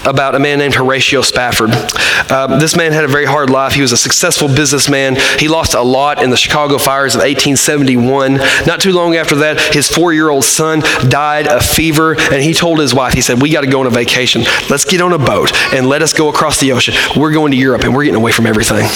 about 0.04 0.34
a 0.34 0.38
man 0.38 0.58
named 0.58 0.74
Horatio 0.74 1.22
Spafford. 1.22 1.70
Uh, 1.72 2.58
this 2.58 2.76
man 2.76 2.92
had 2.92 3.04
a 3.04 3.08
very 3.08 3.26
hard 3.26 3.50
life. 3.50 3.74
He 3.74 3.82
was 3.82 3.92
a 3.92 3.96
successful 3.96 4.48
businessman. 4.48 5.16
He 5.38 5.48
lost 5.48 5.74
a 5.74 5.82
lot 5.82 6.22
in 6.22 6.30
the 6.30 6.36
Chicago 6.36 6.78
fires 6.78 7.14
of 7.14 7.20
1871. 7.20 8.34
Not 8.66 8.80
too 8.80 8.92
long 8.92 9.16
after 9.16 9.36
that, 9.36 9.74
his 9.74 9.88
four 9.88 10.12
year 10.12 10.30
old 10.30 10.44
son 10.44 10.80
died 11.08 11.48
of 11.48 11.64
fever, 11.64 12.16
and 12.18 12.42
he 12.42 12.54
told 12.54 12.78
his 12.78 12.94
wife, 12.94 13.12
he 13.12 13.20
said, 13.20 13.42
We 13.42 13.50
got 13.50 13.62
to 13.62 13.66
go 13.66 13.80
on 13.80 13.86
a 13.86 13.90
vacation. 13.90 14.42
Let's 14.70 14.84
get 14.84 15.00
on 15.00 15.12
a 15.12 15.18
boat 15.18 15.52
and 15.72 15.86
let 15.86 16.02
us 16.02 16.12
go 16.12 16.28
across 16.28 16.60
the 16.60 16.72
ocean. 16.72 16.94
We're 17.16 17.32
going 17.32 17.52
to 17.52 17.58
Europe 17.58 17.82
and 17.82 17.94
we're 17.94 18.04
getting 18.04 18.20
away 18.20 18.32
from 18.32 18.46
everything. 18.46 18.88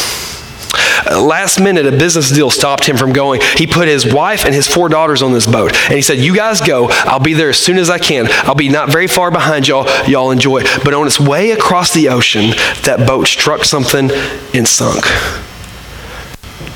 Uh, 1.11 1.23
last 1.23 1.61
minute, 1.61 1.87
a 1.87 1.91
business 1.91 2.31
deal 2.31 2.51
stopped 2.51 2.85
him 2.85 2.97
from 2.97 3.13
going. 3.13 3.41
He 3.57 3.67
put 3.67 3.89
his 3.89 4.13
wife 4.13 4.45
and 4.45 4.55
his 4.55 4.69
four 4.69 4.89
daughters 4.89 5.23
on 5.23 5.33
this 5.33 5.47
boat. 5.47 5.75
And 5.85 5.95
he 5.95 6.03
said, 6.03 6.19
You 6.19 6.35
guys 6.35 6.61
go. 6.61 6.89
I'll 6.91 7.21
be 7.21 7.35
there 7.35 7.51
as 7.51 7.59
soon 7.59 7.79
as 7.79 7.91
I 7.91 7.99
can. 7.99 8.27
I'll 8.31 8.55
be 8.55 8.69
not 8.69 8.91
very 8.91 9.07
far 9.07 9.31
behind 9.31 9.67
y'all. 9.67 9.89
Y'all 10.09 10.31
enjoy. 10.31 10.63
But 10.85 10.95
on 10.95 11.07
its 11.07 11.19
way 11.19 11.51
across 11.51 11.93
the 11.93 12.09
ocean, 12.09 12.51
that 12.85 13.05
boat 13.07 13.27
struck 13.27 13.65
something 13.65 14.11
and 14.55 14.67
sunk. 14.67 15.05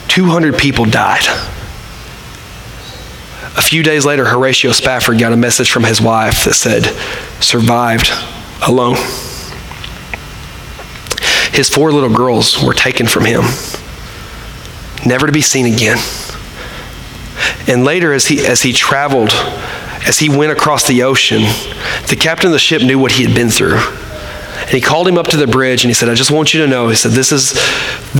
200 0.09 0.57
people 0.57 0.85
died. 0.85 1.27
A 3.57 3.63
few 3.63 3.83
days 3.83 4.05
later, 4.05 4.27
Horatio 4.27 4.73
Spafford 4.73 5.19
got 5.19 5.33
a 5.33 5.37
message 5.37 5.71
from 5.71 5.85
his 5.85 6.01
wife 6.01 6.45
that 6.45 6.55
said, 6.55 6.85
Survived 7.43 8.11
alone. 8.67 8.97
His 11.53 11.71
four 11.71 11.91
little 11.91 12.15
girls 12.15 12.63
were 12.63 12.75
taken 12.75 13.07
from 13.07 13.25
him 13.25 13.45
never 15.05 15.27
to 15.27 15.33
be 15.33 15.43
seen 15.43 15.67
again. 15.67 15.99
And 17.69 17.85
later, 17.85 18.13
as 18.13 18.27
he, 18.27 18.47
as 18.47 18.63
he 18.63 18.73
traveled, 18.73 19.33
as 20.07 20.19
he 20.19 20.29
went 20.29 20.53
across 20.53 20.87
the 20.87 21.03
ocean, 21.03 21.43
the 22.09 22.17
captain 22.19 22.47
of 22.47 22.53
the 22.53 22.59
ship 22.59 22.83
knew 22.83 22.99
what 22.99 23.13
he 23.13 23.25
had 23.25 23.35
been 23.35 23.51
through. 23.51 23.77
And 23.77 24.71
he 24.71 24.81
called 24.81 25.07
him 25.07 25.19
up 25.19 25.27
to 25.29 25.37
the 25.37 25.47
bridge 25.47 25.85
and 25.85 25.91
he 25.91 25.95
said, 25.95 26.09
I 26.09 26.15
just 26.15 26.31
want 26.31 26.55
you 26.55 26.63
to 26.63 26.67
know, 26.67 26.89
he 26.89 26.95
said, 26.97 27.13
this 27.13 27.33
is 27.33 27.53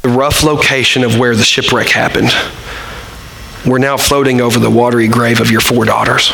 the 0.03 0.09
rough 0.09 0.43
location 0.43 1.03
of 1.03 1.19
where 1.19 1.35
the 1.35 1.45
shipwreck 1.45 1.89
happened. 1.89 2.31
We're 3.65 3.79
now 3.79 3.97
floating 3.97 4.41
over 4.41 4.59
the 4.59 4.71
watery 4.71 5.09
grave 5.09 5.41
of 5.41 5.51
your 5.51 5.61
four 5.61 5.85
daughters. 5.85 6.31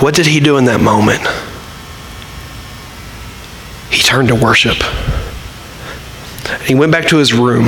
What 0.00 0.14
did 0.14 0.26
he 0.26 0.40
do 0.40 0.56
in 0.56 0.64
that 0.66 0.80
moment? 0.80 1.20
He 3.90 4.02
turned 4.02 4.28
to 4.28 4.34
worship. 4.34 4.76
He 6.64 6.74
went 6.74 6.92
back 6.92 7.08
to 7.08 7.16
his 7.16 7.32
room 7.32 7.66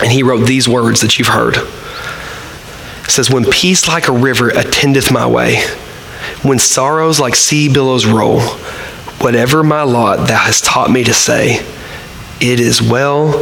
and 0.00 0.10
he 0.12 0.22
wrote 0.22 0.46
these 0.46 0.68
words 0.68 1.00
that 1.00 1.18
you've 1.18 1.28
heard. 1.28 1.56
It 1.56 3.10
says, 3.10 3.30
When 3.30 3.44
peace 3.44 3.88
like 3.88 4.08
a 4.08 4.12
river 4.12 4.50
attendeth 4.50 5.10
my 5.12 5.26
way, 5.26 5.62
when 6.42 6.58
sorrows 6.58 7.18
like 7.18 7.34
sea 7.34 7.72
billows 7.72 8.06
roll, 8.06 8.40
whatever 9.20 9.62
my 9.62 9.82
lot 9.82 10.28
thou 10.28 10.38
hast 10.38 10.64
taught 10.64 10.90
me 10.90 11.04
to 11.04 11.14
say, 11.14 11.64
it 12.40 12.60
is 12.60 12.82
well, 12.82 13.34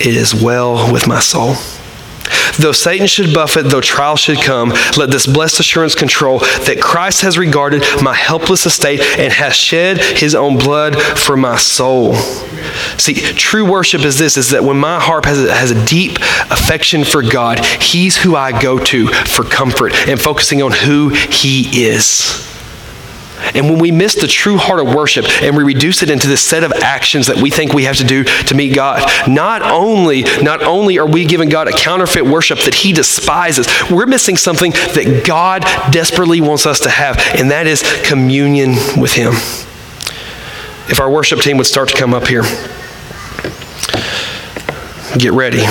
it 0.00 0.14
is 0.14 0.34
well 0.34 0.92
with 0.92 1.08
my 1.08 1.20
soul. 1.20 1.54
Though 2.58 2.72
Satan 2.72 3.06
should 3.06 3.32
buffet, 3.32 3.62
though 3.64 3.80
trial 3.80 4.16
should 4.16 4.40
come, 4.40 4.70
let 4.96 5.10
this 5.10 5.26
blessed 5.26 5.60
assurance 5.60 5.94
control 5.94 6.38
that 6.38 6.80
Christ 6.80 7.22
has 7.22 7.38
regarded 7.38 7.82
my 8.02 8.14
helpless 8.14 8.66
estate 8.66 9.00
and 9.18 9.32
has 9.32 9.54
shed 9.54 9.98
his 9.98 10.34
own 10.34 10.58
blood 10.58 11.00
for 11.00 11.36
my 11.36 11.56
soul. 11.56 12.14
See, 12.98 13.14
true 13.14 13.70
worship 13.70 14.02
is 14.02 14.18
this 14.18 14.36
is 14.36 14.50
that 14.50 14.64
when 14.64 14.78
my 14.78 15.00
heart 15.00 15.24
has 15.24 15.44
a, 15.44 15.54
has 15.54 15.70
a 15.70 15.86
deep 15.86 16.18
affection 16.50 17.04
for 17.04 17.22
God, 17.22 17.64
he's 17.64 18.16
who 18.16 18.36
I 18.36 18.58
go 18.60 18.78
to 18.78 19.08
for 19.08 19.44
comfort 19.44 19.94
and 20.08 20.20
focusing 20.20 20.62
on 20.62 20.72
who 20.72 21.10
he 21.10 21.84
is. 21.84 22.47
And 23.54 23.70
when 23.70 23.78
we 23.78 23.90
miss 23.90 24.14
the 24.14 24.26
true 24.26 24.56
heart 24.56 24.80
of 24.80 24.94
worship 24.94 25.26
and 25.42 25.56
we 25.56 25.64
reduce 25.64 26.02
it 26.02 26.10
into 26.10 26.28
this 26.28 26.44
set 26.44 26.64
of 26.64 26.72
actions 26.72 27.26
that 27.28 27.36
we 27.36 27.50
think 27.50 27.72
we 27.72 27.84
have 27.84 27.96
to 27.96 28.04
do 28.04 28.24
to 28.24 28.54
meet 28.54 28.74
God, 28.74 29.02
not 29.28 29.62
only, 29.62 30.22
not 30.42 30.62
only 30.62 30.98
are 30.98 31.06
we 31.06 31.24
giving 31.24 31.48
God 31.48 31.68
a 31.68 31.72
counterfeit 31.72 32.24
worship 32.24 32.60
that 32.60 32.74
he 32.74 32.92
despises, 32.92 33.66
we're 33.90 34.06
missing 34.06 34.36
something 34.36 34.72
that 34.72 35.24
God 35.26 35.62
desperately 35.92 36.40
wants 36.40 36.66
us 36.66 36.80
to 36.80 36.90
have, 36.90 37.18
and 37.36 37.50
that 37.50 37.66
is 37.66 37.82
communion 38.04 38.70
with 38.96 39.12
him. 39.12 39.32
If 40.90 41.00
our 41.00 41.10
worship 41.10 41.40
team 41.40 41.58
would 41.58 41.66
start 41.66 41.90
to 41.90 41.96
come 41.96 42.14
up 42.14 42.26
here, 42.26 42.42
get 45.18 45.32
ready. 45.32 45.62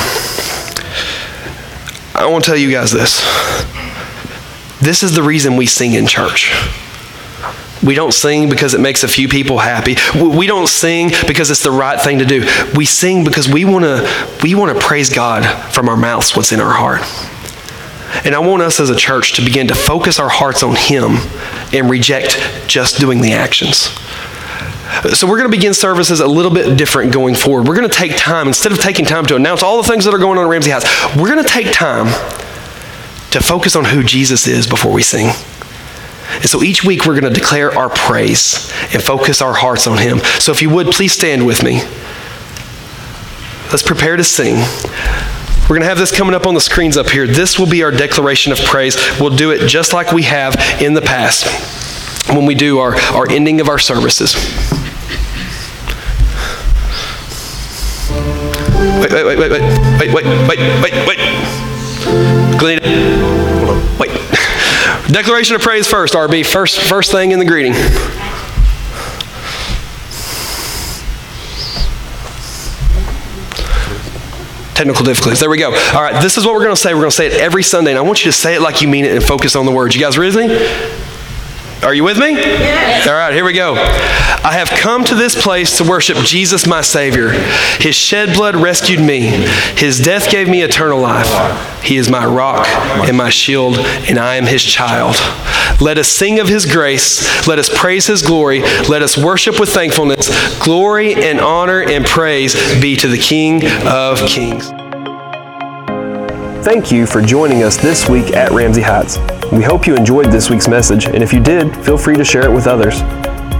I 2.13 2.25
want 2.27 2.43
to 2.45 2.51
tell 2.51 2.57
you 2.57 2.71
guys 2.71 2.91
this. 2.91 3.21
This 4.79 5.03
is 5.03 5.15
the 5.15 5.23
reason 5.23 5.55
we 5.55 5.65
sing 5.65 5.93
in 5.93 6.07
church. 6.07 6.51
We 7.85 7.95
don't 7.95 8.13
sing 8.13 8.49
because 8.49 8.73
it 8.73 8.79
makes 8.79 9.03
a 9.03 9.07
few 9.07 9.27
people 9.27 9.59
happy. 9.59 9.95
We 10.15 10.47
don't 10.47 10.67
sing 10.67 11.11
because 11.27 11.51
it's 11.51 11.63
the 11.63 11.71
right 11.71 11.99
thing 11.99 12.19
to 12.19 12.25
do. 12.25 12.45
We 12.75 12.85
sing 12.85 13.23
because 13.23 13.47
we 13.47 13.65
want 13.65 13.85
to 13.85 14.37
we 14.43 14.55
want 14.55 14.75
to 14.75 14.83
praise 14.83 15.13
God 15.13 15.45
from 15.71 15.89
our 15.89 15.97
mouths 15.97 16.35
what's 16.35 16.51
in 16.51 16.59
our 16.59 16.73
heart. 16.73 17.01
And 18.25 18.33
I 18.33 18.39
want 18.39 18.61
us 18.61 18.79
as 18.79 18.89
a 18.89 18.95
church 18.95 19.33
to 19.33 19.41
begin 19.43 19.67
to 19.67 19.75
focus 19.75 20.19
our 20.19 20.29
hearts 20.29 20.63
on 20.63 20.75
him 20.75 21.17
and 21.73 21.89
reject 21.89 22.39
just 22.67 22.99
doing 22.99 23.21
the 23.21 23.33
actions. 23.33 23.89
So 25.13 25.27
we're 25.27 25.37
going 25.37 25.51
to 25.51 25.55
begin 25.55 25.73
services 25.73 26.21
a 26.21 26.27
little 26.27 26.51
bit 26.51 26.77
different 26.77 27.13
going 27.13 27.35
forward. 27.35 27.67
We're 27.67 27.75
going 27.75 27.89
to 27.89 27.95
take 27.95 28.17
time 28.17 28.47
instead 28.47 28.71
of 28.71 28.79
taking 28.79 29.05
time 29.05 29.25
to 29.27 29.35
announce 29.35 29.61
all 29.61 29.81
the 29.81 29.87
things 29.87 30.05
that 30.05 30.13
are 30.13 30.17
going 30.17 30.37
on 30.37 30.45
at 30.45 30.49
Ramsey 30.49 30.71
House. 30.71 30.85
We're 31.15 31.29
going 31.29 31.43
to 31.43 31.49
take 31.49 31.71
time 31.73 32.07
to 33.31 33.41
focus 33.41 33.75
on 33.75 33.85
who 33.85 34.03
Jesus 34.03 34.47
is 34.47 34.65
before 34.65 34.93
we 34.93 35.03
sing. 35.03 35.27
And 36.35 36.45
so 36.45 36.63
each 36.63 36.83
week 36.83 37.05
we're 37.05 37.19
going 37.19 37.31
to 37.31 37.39
declare 37.39 37.71
our 37.77 37.89
praise 37.89 38.71
and 38.93 39.01
focus 39.01 39.41
our 39.41 39.53
hearts 39.53 39.87
on 39.87 39.97
Him. 39.97 40.19
So 40.39 40.51
if 40.51 40.61
you 40.61 40.69
would, 40.69 40.87
please 40.87 41.13
stand 41.13 41.45
with 41.45 41.63
me. 41.63 41.81
Let's 43.71 43.83
prepare 43.83 44.15
to 44.15 44.23
sing. 44.23 44.55
We're 45.63 45.75
going 45.75 45.81
to 45.81 45.87
have 45.87 45.97
this 45.97 46.15
coming 46.15 46.33
up 46.33 46.45
on 46.45 46.53
the 46.53 46.61
screens 46.61 46.95
up 46.95 47.09
here. 47.09 47.27
This 47.27 47.59
will 47.59 47.69
be 47.69 47.83
our 47.83 47.91
declaration 47.91 48.53
of 48.53 48.59
praise. 48.59 48.95
We'll 49.19 49.35
do 49.35 49.51
it 49.51 49.67
just 49.67 49.91
like 49.91 50.13
we 50.13 50.23
have 50.23 50.55
in 50.81 50.93
the 50.93 51.01
past 51.01 51.45
when 52.29 52.45
we 52.45 52.55
do 52.55 52.79
our, 52.79 52.95
our 53.11 53.29
ending 53.29 53.59
of 53.59 53.67
our 53.67 53.79
services. 53.79 54.35
Wait, 58.99 59.11
wait, 59.11 59.25
wait, 59.25 59.37
wait, 59.37 59.51
wait, 59.51 59.61
wait, 59.99 60.13
wait, 60.13 60.25
wait, 60.47 60.81
wait, 60.81 61.07
wait. 61.07 62.57
Glenn. 62.57 63.16
Declaration 65.07 65.55
of 65.55 65.61
praise 65.61 65.87
first, 65.87 66.13
RB. 66.15 66.45
First, 66.45 66.79
first 66.79 67.11
thing 67.11 67.31
in 67.31 67.39
the 67.39 67.45
greeting. 67.45 67.71
Technical 74.75 75.05
difficulties. 75.05 75.39
There 75.39 75.49
we 75.49 75.57
go. 75.57 75.67
All 75.67 76.01
right, 76.01 76.21
this 76.21 76.37
is 76.37 76.45
what 76.45 76.53
we're 76.53 76.63
going 76.63 76.75
to 76.75 76.81
say. 76.81 76.93
We're 76.93 76.99
going 76.99 77.09
to 77.09 77.15
say 77.15 77.27
it 77.27 77.33
every 77.33 77.63
Sunday, 77.63 77.91
and 77.91 77.97
I 77.97 78.01
want 78.01 78.25
you 78.25 78.31
to 78.31 78.37
say 78.37 78.55
it 78.55 78.61
like 78.61 78.81
you 78.81 78.89
mean 78.89 79.05
it 79.05 79.13
and 79.13 79.23
focus 79.23 79.55
on 79.55 79.65
the 79.65 79.71
words. 79.71 79.95
You 79.95 80.01
guys 80.01 80.17
ready? 80.17 81.06
Are 81.83 81.93
you 81.93 82.03
with 82.03 82.17
me? 82.17 82.31
Yes. 82.31 83.07
All 83.07 83.13
right, 83.13 83.33
here 83.33 83.45
we 83.45 83.53
go. 83.53 83.75
I 83.75 84.53
have 84.53 84.69
come 84.69 85.03
to 85.05 85.15
this 85.15 85.39
place 85.39 85.77
to 85.77 85.83
worship 85.83 86.17
Jesus, 86.17 86.65
my 86.65 86.81
Savior. 86.81 87.29
His 87.79 87.95
shed 87.95 88.33
blood 88.33 88.55
rescued 88.55 88.99
me, 88.99 89.21
His 89.75 89.99
death 89.99 90.31
gave 90.31 90.49
me 90.49 90.63
eternal 90.63 90.99
life. 90.99 91.83
He 91.83 91.97
is 91.97 92.09
my 92.09 92.25
rock 92.25 92.67
and 93.07 93.15
my 93.15 93.29
shield, 93.29 93.77
and 93.77 94.17
I 94.17 94.35
am 94.35 94.45
His 94.45 94.63
child. 94.63 95.15
Let 95.79 95.97
us 95.97 96.07
sing 96.07 96.39
of 96.39 96.47
His 96.47 96.65
grace. 96.65 97.47
Let 97.47 97.59
us 97.59 97.69
praise 97.69 98.07
His 98.07 98.21
glory. 98.21 98.61
Let 98.89 99.03
us 99.03 99.17
worship 99.17 99.59
with 99.59 99.69
thankfulness. 99.69 100.29
Glory 100.63 101.13
and 101.13 101.39
honor 101.39 101.81
and 101.81 102.05
praise 102.05 102.55
be 102.81 102.95
to 102.97 103.07
the 103.07 103.19
King 103.19 103.61
of 103.85 104.19
Kings. 104.21 104.71
Thank 106.63 106.91
you 106.91 107.05
for 107.05 107.21
joining 107.21 107.61
us 107.63 107.77
this 107.77 108.09
week 108.09 108.33
at 108.33 108.51
Ramsey 108.51 108.81
Heights. 108.81 109.17
We 109.51 109.63
hope 109.63 109.87
you 109.87 109.95
enjoyed 109.95 110.25
this 110.27 110.49
week's 110.49 110.67
message, 110.67 111.05
and 111.05 111.23
if 111.23 111.31
you 111.31 111.39
did, 111.39 111.73
feel 111.85 111.97
free 111.97 112.15
to 112.15 112.25
share 112.25 112.43
it 112.43 112.51
with 112.51 112.67
others. 112.67 112.95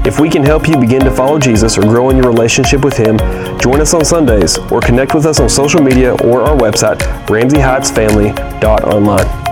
If 0.06 0.20
we 0.20 0.30
can 0.30 0.44
help 0.44 0.68
you 0.68 0.76
begin 0.78 1.02
to 1.06 1.12
follow 1.12 1.40
Jesus 1.40 1.78
or 1.78 1.82
grow 1.82 2.10
in 2.10 2.18
your 2.18 2.28
relationship 2.28 2.84
with 2.84 2.98
Him, 2.98 3.18
join 3.60 3.80
us 3.82 3.94
on 3.94 4.04
Sundays 4.04 4.58
or 4.72 4.82
connect 4.82 5.14
with 5.14 5.26
us 5.26 5.40
on 5.40 5.48
social 5.48 5.82
media 5.82 6.16
or 6.24 6.42
our 6.42 6.58
website, 6.58 6.98
ramseyheightsfamily.online. 7.28 9.47